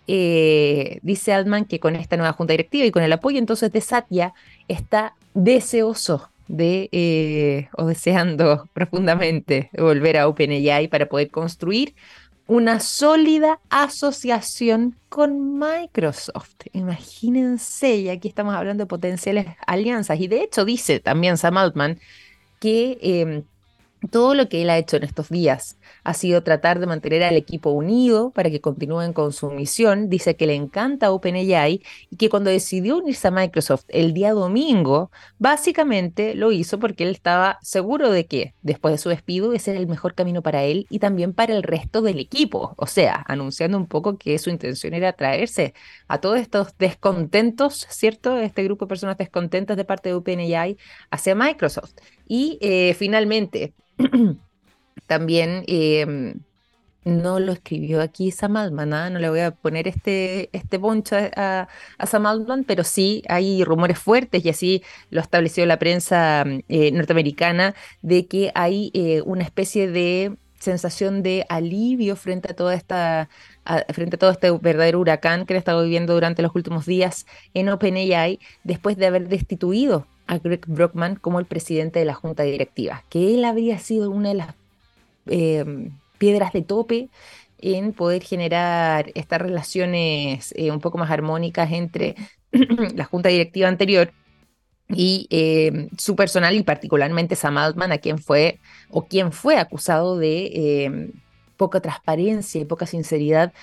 Eh, 0.08 1.00
dice 1.04 1.32
Altman 1.34 1.66
que 1.66 1.80
con 1.80 1.96
esta 1.96 2.18
nueva 2.18 2.34
junta 2.34 2.54
directiva 2.54 2.86
y 2.86 2.92
con 2.92 3.04
el 3.04 3.14
apoyo 3.14 3.38
entonces 3.38 3.72
de 3.72 3.82
Satya 3.82 4.34
está 4.68 5.16
deseoso 5.34 6.30
de 6.48 6.90
eh, 6.92 7.70
o 7.78 7.86
deseando 7.86 8.68
profundamente 8.74 9.70
volver 9.78 10.18
a 10.18 10.28
OpenAI 10.28 10.88
para 10.88 11.08
poder 11.08 11.30
construir 11.30 11.96
una 12.48 12.82
sólida 12.82 13.62
asociación 13.70 14.98
con 15.08 15.58
Microsoft. 15.58 16.66
Imagínense, 16.74 17.96
y 17.96 18.10
aquí 18.10 18.28
estamos 18.28 18.54
hablando 18.56 18.84
de 18.84 18.88
potenciales 18.88 19.46
alianzas. 19.66 20.20
Y 20.20 20.28
de 20.28 20.44
hecho 20.44 20.66
dice 20.66 21.00
también 21.00 21.38
Sam 21.38 21.58
Altman 21.58 22.00
que 22.60 22.98
em, 23.02 23.44
todo 24.10 24.34
lo 24.34 24.50
que 24.50 24.62
él 24.62 24.70
ha 24.70 24.78
hecho 24.78 24.98
en 24.98 25.04
estos 25.04 25.30
días 25.30 25.78
ha 26.04 26.14
sido 26.14 26.42
tratar 26.44 26.80
de 26.80 26.88
mantener 26.88 27.24
al 27.24 27.36
equipo 27.36 27.70
unido 27.70 28.32
para 28.32 28.50
que 28.50 28.62
continúen 28.62 29.14
con 29.14 29.34
su 29.34 29.52
misión. 29.52 30.10
Dice 30.10 30.36
que 30.36 30.48
le 30.48 30.56
encanta 30.56 31.12
OpenAI 31.12 31.82
y 32.10 32.16
que 32.16 32.30
cuando 32.30 32.50
decidió 32.50 32.98
unirse 32.98 33.28
a 33.28 33.32
Microsoft 33.32 33.86
el 33.90 34.14
día 34.14 34.34
domingo, 34.34 35.12
básicamente 35.38 36.34
lo 36.34 36.52
hizo 36.52 36.80
porque 36.80 37.04
él 37.04 37.12
estaba 37.12 37.60
seguro 37.62 38.12
de 38.12 38.26
que 38.26 38.56
después 38.62 38.94
de 38.94 38.98
su 38.98 39.10
despido 39.10 39.54
ese 39.54 39.72
era 39.72 39.80
el 39.80 39.88
mejor 39.88 40.16
camino 40.16 40.42
para 40.42 40.64
él 40.64 40.88
y 40.90 41.00
también 41.00 41.34
para 41.34 41.56
el 41.56 41.64
resto 41.64 42.02
del 42.02 42.20
equipo. 42.20 42.74
O 42.78 42.88
sea, 42.88 43.24
anunciando 43.28 43.78
un 43.78 43.88
poco 43.88 44.18
que 44.18 44.38
su 44.40 44.50
intención 44.50 44.94
era 44.94 45.14
traerse 45.14 45.74
a 46.12 46.20
todos 46.20 46.40
estos 46.40 46.78
descontentos, 46.78 47.88
¿cierto? 47.90 48.38
Este 48.38 48.64
grupo 48.66 48.86
de 48.86 48.90
personas 48.90 49.18
descontentas 49.18 49.78
de 49.78 49.86
parte 49.86 50.10
de 50.10 50.16
OpenAI 50.16 50.78
hacia 51.10 51.36
Microsoft. 51.36 51.94
Y 52.28 52.58
eh, 52.62 52.94
finalmente, 52.96 53.74
también 55.08 55.64
em, 55.68 56.42
no 57.06 57.40
lo 57.40 57.54
escribió 57.54 58.02
aquí 58.02 58.32
Sam 58.32 58.58
Altman, 58.58 58.94
¿ah? 58.94 59.10
no 59.10 59.20
le 59.20 59.30
voy 59.30 59.40
a 59.40 59.52
poner 59.52 59.88
este, 59.88 60.50
este 60.52 60.78
poncho 60.78 61.16
a, 61.16 61.70
Sam 62.06 62.26
Altman, 62.26 62.66
pero 62.66 62.84
sí 62.84 63.24
hay 63.30 63.64
rumores 63.64 63.98
fuertes 63.98 64.44
y 64.44 64.50
así 64.50 64.84
lo 65.12 65.22
estableció 65.22 65.66
la 65.66 65.80
prensa 65.80 66.44
eh, 66.68 66.92
norteamericana 66.92 67.74
de 68.02 68.28
que 68.28 68.52
hay 68.54 68.92
eh, 68.94 69.22
una 69.26 69.44
especie 69.44 69.90
de 69.90 70.36
sensación 70.60 71.24
de 71.24 71.46
alivio 71.50 72.16
frente 72.16 72.52
a 72.52 72.56
toda 72.56 72.76
esta 72.76 73.30
frente 73.94 74.16
a 74.16 74.20
todo 74.20 74.32
este 74.32 74.52
verdadero 74.52 75.00
huracán 75.00 75.46
que 75.46 75.54
le 75.54 75.60
estado 75.60 75.84
viviendo 75.84 76.14
durante 76.14 76.42
los 76.42 76.54
últimos 76.56 76.86
días 76.86 77.26
en 77.54 77.70
OpenAI 77.70 78.40
después 78.64 78.98
de 78.98 79.06
haber 79.06 79.28
destituido 79.28 80.08
a 80.28 80.38
Greg 80.38 80.66
Brockman 80.66 81.16
como 81.16 81.40
el 81.40 81.46
presidente 81.46 82.00
de 82.00 82.06
la 82.06 82.14
junta 82.14 82.44
directiva, 82.44 83.04
que 83.10 83.36
él 83.36 83.46
habría 83.46 83.78
sido 83.80 84.10
una 84.10 84.30
de 84.30 84.36
las 84.36 84.56
eh, 85.28 85.90
piedras 86.18 86.54
de 86.54 86.62
tope 86.62 87.10
en 87.60 87.94
poder 87.94 88.24
generar 88.24 89.12
estas 89.14 89.42
relaciones 89.42 90.54
eh, 90.58 90.72
un 90.72 90.80
poco 90.80 90.98
más 90.98 91.12
armónicas 91.12 91.72
entre 91.72 92.16
la 92.96 93.06
junta 93.06 93.30
directiva 93.30 93.68
anterior 93.68 94.12
y 94.90 95.28
eh, 95.30 95.90
su 95.98 96.16
personal 96.16 96.56
y 96.56 96.64
particularmente 96.64 97.36
Sam 97.36 97.58
Altman, 97.58 97.92
a 97.92 98.00
quien 98.00 98.18
fue 98.18 98.60
o 98.90 99.06
quien 99.06 99.32
fue 99.32 99.58
acusado 99.58 100.18
de 100.18 101.12
poca 101.62 101.80
transparencia 101.80 102.60
y 102.60 102.66
poca 102.66 102.88
sinceridad 102.88 103.54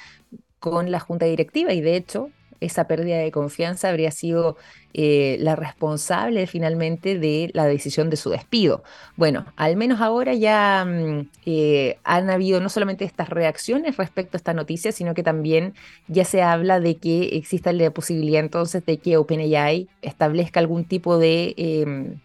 con 0.61 0.93
la 0.93 1.01
junta 1.01 1.27
directiva 1.27 1.73
y 1.73 1.81
de 1.81 1.97
hecho 1.97 2.31
esa 2.61 2.87
pérdida 2.87 3.17
de 3.19 3.33
confianza 3.33 3.89
habría 3.89 4.13
sido 4.13 4.57
eh, 4.95 5.37
la 5.41 5.57
responsable 5.57 6.47
finalmente 6.47 7.19
de 7.19 7.51
la 7.55 7.67
decisión 7.67 8.09
de 8.09 8.17
su 8.17 8.31
despido. 8.31 8.85
Bueno, 9.17 9.47
al 9.57 9.75
menos 9.75 10.01
ahora 10.01 10.33
ya 10.35 10.85
mm, 10.87 11.29
eh, 11.45 11.99
han 12.05 12.31
habido 12.31 12.61
no 12.61 12.69
solamente 12.69 13.05
estas 13.05 13.31
reacciones 13.31 13.97
respecto 13.97 14.37
a 14.37 14.39
esta 14.39 14.55
noticia, 14.55 14.93
sino 14.93 15.13
que 15.13 15.25
también 15.25 15.75
ya 16.07 16.25
se 16.25 16.41
habla 16.41 16.79
de 16.79 16.99
que 16.99 17.37
exista 17.37 17.73
la 17.73 17.91
posibilidad 17.91 18.41
entonces 18.41 18.87
de 18.87 18.99
que 18.99 19.17
OpenAI 19.17 19.89
establezca 20.03 20.61
algún 20.61 20.85
tipo 20.85 21.19
de 21.19 21.55
em, 21.57 22.21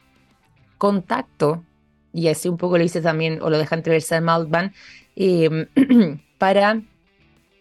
contacto, 0.78 1.64
y 2.14 2.28
así 2.28 2.48
un 2.48 2.58
poco 2.58 2.78
lo 2.78 2.84
dice 2.84 3.02
también, 3.02 3.42
o 3.42 3.50
lo 3.50 3.58
deja 3.58 3.76
entrever 3.76 4.04
Sam 4.04 4.30
Altman, 4.30 4.72
em, 5.16 5.68
para 6.38 6.82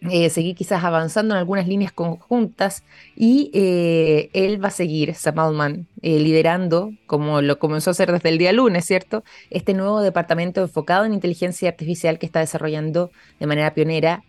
eh, 0.09 0.29
seguir 0.29 0.55
quizás 0.55 0.83
avanzando 0.83 1.33
en 1.33 1.39
algunas 1.39 1.65
líneas 1.65 1.93
conjuntas 1.93 2.83
y 3.15 3.51
eh, 3.53 4.29
él 4.33 4.61
va 4.61 4.67
a 4.67 4.71
seguir, 4.71 5.15
Sam 5.15 5.39
Altman, 5.39 5.87
eh, 6.01 6.19
liderando, 6.19 6.91
como 7.05 7.41
lo 7.41 7.57
comenzó 7.57 7.89
a 7.89 7.91
hacer 7.91 8.11
desde 8.11 8.27
el 8.27 8.37
día 8.37 8.51
lunes, 8.51 8.83
¿cierto? 8.83 9.23
Este 9.49 9.73
nuevo 9.73 10.01
departamento 10.01 10.61
enfocado 10.61 11.05
en 11.05 11.13
inteligencia 11.13 11.69
artificial 11.69 12.19
que 12.19 12.25
está 12.25 12.41
desarrollando 12.41 13.11
de 13.39 13.47
manera 13.47 13.73
pionera 13.73 14.23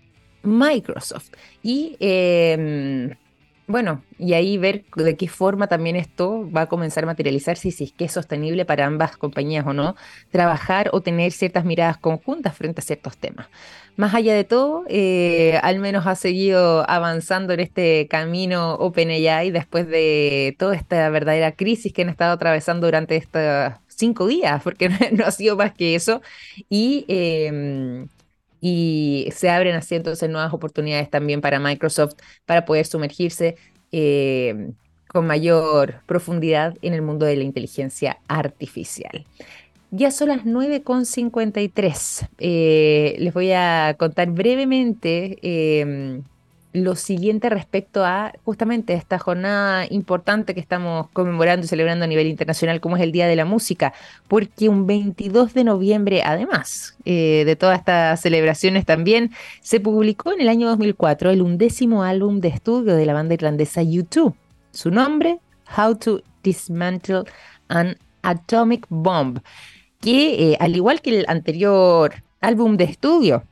Microsoft. 0.44 1.30
Y 1.62 1.96
em, 1.98 3.10
bueno, 3.66 4.02
y 4.18 4.34
ahí 4.34 4.58
ver 4.58 4.84
de 4.94 5.16
qué 5.16 5.26
forma 5.26 5.68
también 5.68 5.96
esto 5.96 6.50
va 6.50 6.62
a 6.62 6.66
comenzar 6.66 7.04
a 7.04 7.06
materializarse 7.06 7.68
y 7.68 7.70
si 7.70 7.84
es 7.84 7.92
que 7.92 8.04
es 8.04 8.12
sostenible 8.12 8.66
para 8.66 8.84
ambas 8.84 9.16
compañías 9.16 9.66
o 9.66 9.72
no, 9.72 9.96
trabajar 10.30 10.90
o 10.92 11.00
tener 11.00 11.32
ciertas 11.32 11.64
miradas 11.64 11.96
conjuntas 11.96 12.54
frente 12.54 12.80
a 12.80 12.84
ciertos 12.84 13.16
temas. 13.16 13.48
Más 13.96 14.14
allá 14.14 14.34
de 14.34 14.44
todo, 14.44 14.84
eh, 14.88 15.58
al 15.62 15.78
menos 15.78 16.06
ha 16.06 16.14
seguido 16.14 16.88
avanzando 16.90 17.52
en 17.54 17.60
este 17.60 18.08
camino 18.08 18.74
OpenAI 18.74 19.50
después 19.50 19.88
de 19.88 20.56
toda 20.58 20.74
esta 20.74 21.08
verdadera 21.10 21.52
crisis 21.52 21.92
que 21.92 22.02
han 22.02 22.08
estado 22.08 22.32
atravesando 22.32 22.86
durante 22.86 23.16
estos 23.16 23.72
cinco 23.86 24.26
días, 24.26 24.62
porque 24.62 24.88
no, 25.12 25.24
ha 25.24 25.30
sido 25.30 25.56
más 25.56 25.72
que 25.72 25.94
eso. 25.94 26.22
Y 26.68 27.04
em, 27.08 28.08
y 28.66 29.28
se 29.30 29.50
abren 29.50 29.74
así 29.74 29.94
entonces 29.94 30.30
nuevas 30.30 30.54
oportunidades 30.54 31.10
también 31.10 31.42
para 31.42 31.60
Microsoft 31.60 32.14
para 32.46 32.64
poder 32.64 32.86
sumergirse 32.86 33.56
eh, 33.92 34.70
con 35.06 35.26
mayor 35.26 35.96
profundidad 36.06 36.74
en 36.80 36.94
el 36.94 37.02
mundo 37.02 37.26
de 37.26 37.36
la 37.36 37.44
inteligencia 37.44 38.20
artificial. 38.26 39.26
Ya 39.90 40.10
son 40.10 40.28
las 40.28 40.46
9.53. 40.46 42.28
Eh, 42.38 43.16
les 43.18 43.34
voy 43.34 43.52
a 43.52 43.96
contar 43.98 44.30
brevemente 44.30 45.38
eh, 45.42 46.22
lo 46.74 46.96
siguiente 46.96 47.48
respecto 47.48 48.04
a 48.04 48.32
justamente 48.44 48.94
esta 48.94 49.20
jornada 49.20 49.86
importante 49.88 50.54
que 50.54 50.60
estamos 50.60 51.08
conmemorando 51.12 51.64
y 51.64 51.68
celebrando 51.68 52.04
a 52.04 52.08
nivel 52.08 52.26
internacional, 52.26 52.80
como 52.80 52.96
es 52.96 53.02
el 53.02 53.12
Día 53.12 53.28
de 53.28 53.36
la 53.36 53.44
Música, 53.44 53.94
porque 54.26 54.68
un 54.68 54.84
22 54.84 55.54
de 55.54 55.62
noviembre, 55.62 56.22
además 56.24 56.96
eh, 57.04 57.44
de 57.46 57.54
todas 57.54 57.78
estas 57.78 58.20
celebraciones 58.20 58.84
también, 58.84 59.30
se 59.60 59.78
publicó 59.78 60.32
en 60.32 60.40
el 60.40 60.48
año 60.48 60.66
2004 60.66 61.30
el 61.30 61.42
undécimo 61.42 62.02
álbum 62.02 62.40
de 62.40 62.48
estudio 62.48 62.96
de 62.96 63.06
la 63.06 63.14
banda 63.14 63.34
irlandesa 63.34 63.80
U2. 63.82 64.34
Su 64.72 64.90
nombre, 64.90 65.38
How 65.78 65.94
to 65.94 66.22
Dismantle 66.42 67.22
an 67.68 67.96
Atomic 68.22 68.86
Bomb, 68.88 69.38
que 70.00 70.50
eh, 70.52 70.56
al 70.58 70.74
igual 70.74 71.00
que 71.00 71.20
el 71.20 71.24
anterior 71.28 72.14
álbum 72.40 72.76
de 72.76 72.84
estudio, 72.84 73.44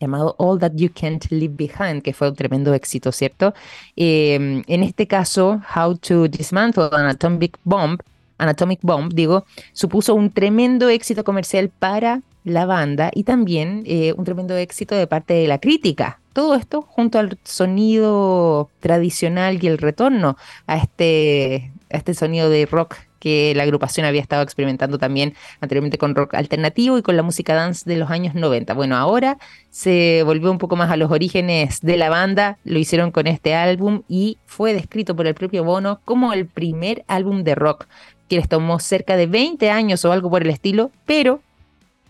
llamado 0.00 0.34
All 0.38 0.58
That 0.58 0.72
You 0.74 0.90
Can't 0.92 1.30
Leave 1.30 1.54
Behind, 1.54 2.02
que 2.02 2.12
fue 2.12 2.30
un 2.30 2.34
tremendo 2.34 2.74
éxito, 2.74 3.12
¿cierto? 3.12 3.54
Em, 3.96 4.62
en 4.66 4.82
este 4.82 5.06
caso, 5.06 5.60
How 5.76 5.96
to 5.98 6.28
Dismantle 6.28 6.88
an 6.92 7.06
Atomic 7.06 7.58
Bomb, 7.64 8.00
an 8.38 8.48
Atomic 8.48 8.80
Bomb, 8.82 9.12
digo, 9.12 9.44
supuso 9.72 10.14
un 10.14 10.30
tremendo 10.30 10.88
éxito 10.88 11.22
comercial 11.22 11.68
para 11.68 12.22
la 12.44 12.64
banda 12.64 13.10
y 13.14 13.24
también 13.24 13.82
eh, 13.86 14.14
un 14.16 14.24
tremendo 14.24 14.56
éxito 14.56 14.94
de 14.94 15.06
parte 15.06 15.34
de 15.34 15.46
la 15.46 15.58
crítica. 15.58 16.20
Todo 16.32 16.54
esto 16.54 16.82
junto 16.82 17.18
al 17.18 17.38
sonido 17.44 18.70
tradicional 18.80 19.62
y 19.62 19.66
el 19.66 19.78
retorno 19.78 20.36
a 20.66 20.78
este, 20.78 21.72
a 21.92 21.98
este 21.98 22.14
sonido 22.14 22.48
de 22.48 22.64
rock 22.66 22.96
que 23.20 23.54
la 23.54 23.62
agrupación 23.62 24.04
había 24.06 24.20
estado 24.20 24.42
experimentando 24.42 24.98
también 24.98 25.34
anteriormente 25.60 25.98
con 25.98 26.16
rock 26.16 26.34
alternativo 26.34 26.98
y 26.98 27.02
con 27.02 27.16
la 27.16 27.22
música 27.22 27.54
dance 27.54 27.88
de 27.88 27.96
los 27.96 28.10
años 28.10 28.34
90. 28.34 28.74
Bueno, 28.74 28.96
ahora 28.96 29.38
se 29.70 30.22
volvió 30.24 30.50
un 30.50 30.58
poco 30.58 30.74
más 30.74 30.90
a 30.90 30.96
los 30.96 31.12
orígenes 31.12 31.80
de 31.82 31.96
la 31.96 32.10
banda, 32.10 32.58
lo 32.64 32.78
hicieron 32.80 33.12
con 33.12 33.28
este 33.28 33.54
álbum 33.54 34.02
y 34.08 34.38
fue 34.46 34.74
descrito 34.74 35.14
por 35.14 35.28
el 35.28 35.34
propio 35.34 35.62
Bono 35.62 36.00
como 36.04 36.32
el 36.32 36.46
primer 36.46 37.04
álbum 37.06 37.44
de 37.44 37.54
rock 37.54 37.86
que 38.28 38.36
les 38.36 38.48
tomó 38.48 38.78
cerca 38.80 39.16
de 39.16 39.26
20 39.26 39.70
años 39.70 40.04
o 40.04 40.12
algo 40.12 40.30
por 40.30 40.42
el 40.42 40.50
estilo, 40.50 40.90
pero 41.04 41.40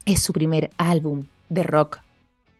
es 0.04 0.22
su 0.22 0.32
primer 0.32 0.70
álbum 0.78 1.26
de 1.48 1.62
rock 1.62 1.98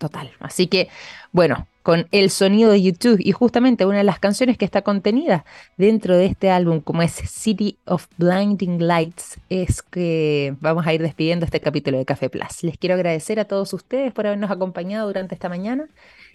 total. 0.01 0.33
Así 0.41 0.67
que, 0.67 0.89
bueno, 1.31 1.69
con 1.83 2.09
el 2.11 2.31
sonido 2.31 2.73
de 2.73 2.83
YouTube 2.83 3.21
y 3.21 3.33
justamente 3.33 3.87
una 3.87 3.99
de 3.99 4.05
las 4.05 4.19
canciones 4.19 4.59
que 4.59 4.65
está 4.65 4.83
contenida 4.83 5.45
dentro 5.77 6.17
de 6.17 6.27
este 6.27 6.51
álbum, 6.51 6.81
como 6.81 7.03
es 7.03 7.13
City 7.13 7.77
of 7.85 8.09
Blinding 8.17 8.85
Lights, 8.85 9.39
es 9.49 9.83
que 9.83 10.57
vamos 10.61 10.87
a 10.87 10.95
ir 10.95 11.03
despidiendo 11.03 11.45
este 11.45 11.61
capítulo 11.61 11.99
de 11.99 12.05
Café 12.05 12.31
Plus. 12.31 12.65
Les 12.65 12.79
quiero 12.79 12.95
agradecer 12.97 13.39
a 13.39 13.45
todos 13.45 13.73
ustedes 13.73 14.13
por 14.13 14.27
habernos 14.27 14.51
acompañado 14.51 15.07
durante 15.07 15.35
esta 15.35 15.49
mañana. 15.49 15.87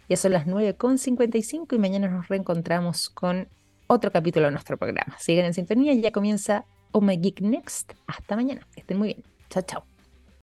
Ya 0.07 0.17
son 0.17 0.33
las 0.33 0.45
9.55 0.45 1.75
y 1.75 1.79
mañana 1.79 2.07
nos 2.07 2.27
reencontramos 2.27 3.09
con 3.09 3.47
otro 3.87 4.11
capítulo 4.11 4.45
de 4.45 4.51
nuestro 4.51 4.77
programa. 4.77 5.17
Sigan 5.19 5.45
en 5.45 5.53
sintonía, 5.55 5.93
ya 5.95 6.11
comienza 6.11 6.65
Oh 6.91 7.01
Geek 7.01 7.41
Next. 7.41 7.93
Hasta 8.07 8.35
mañana. 8.35 8.61
Que 8.73 8.81
estén 8.81 8.97
muy 8.97 9.07
bien. 9.09 9.23
Chao, 9.49 9.63
chao. 9.63 9.94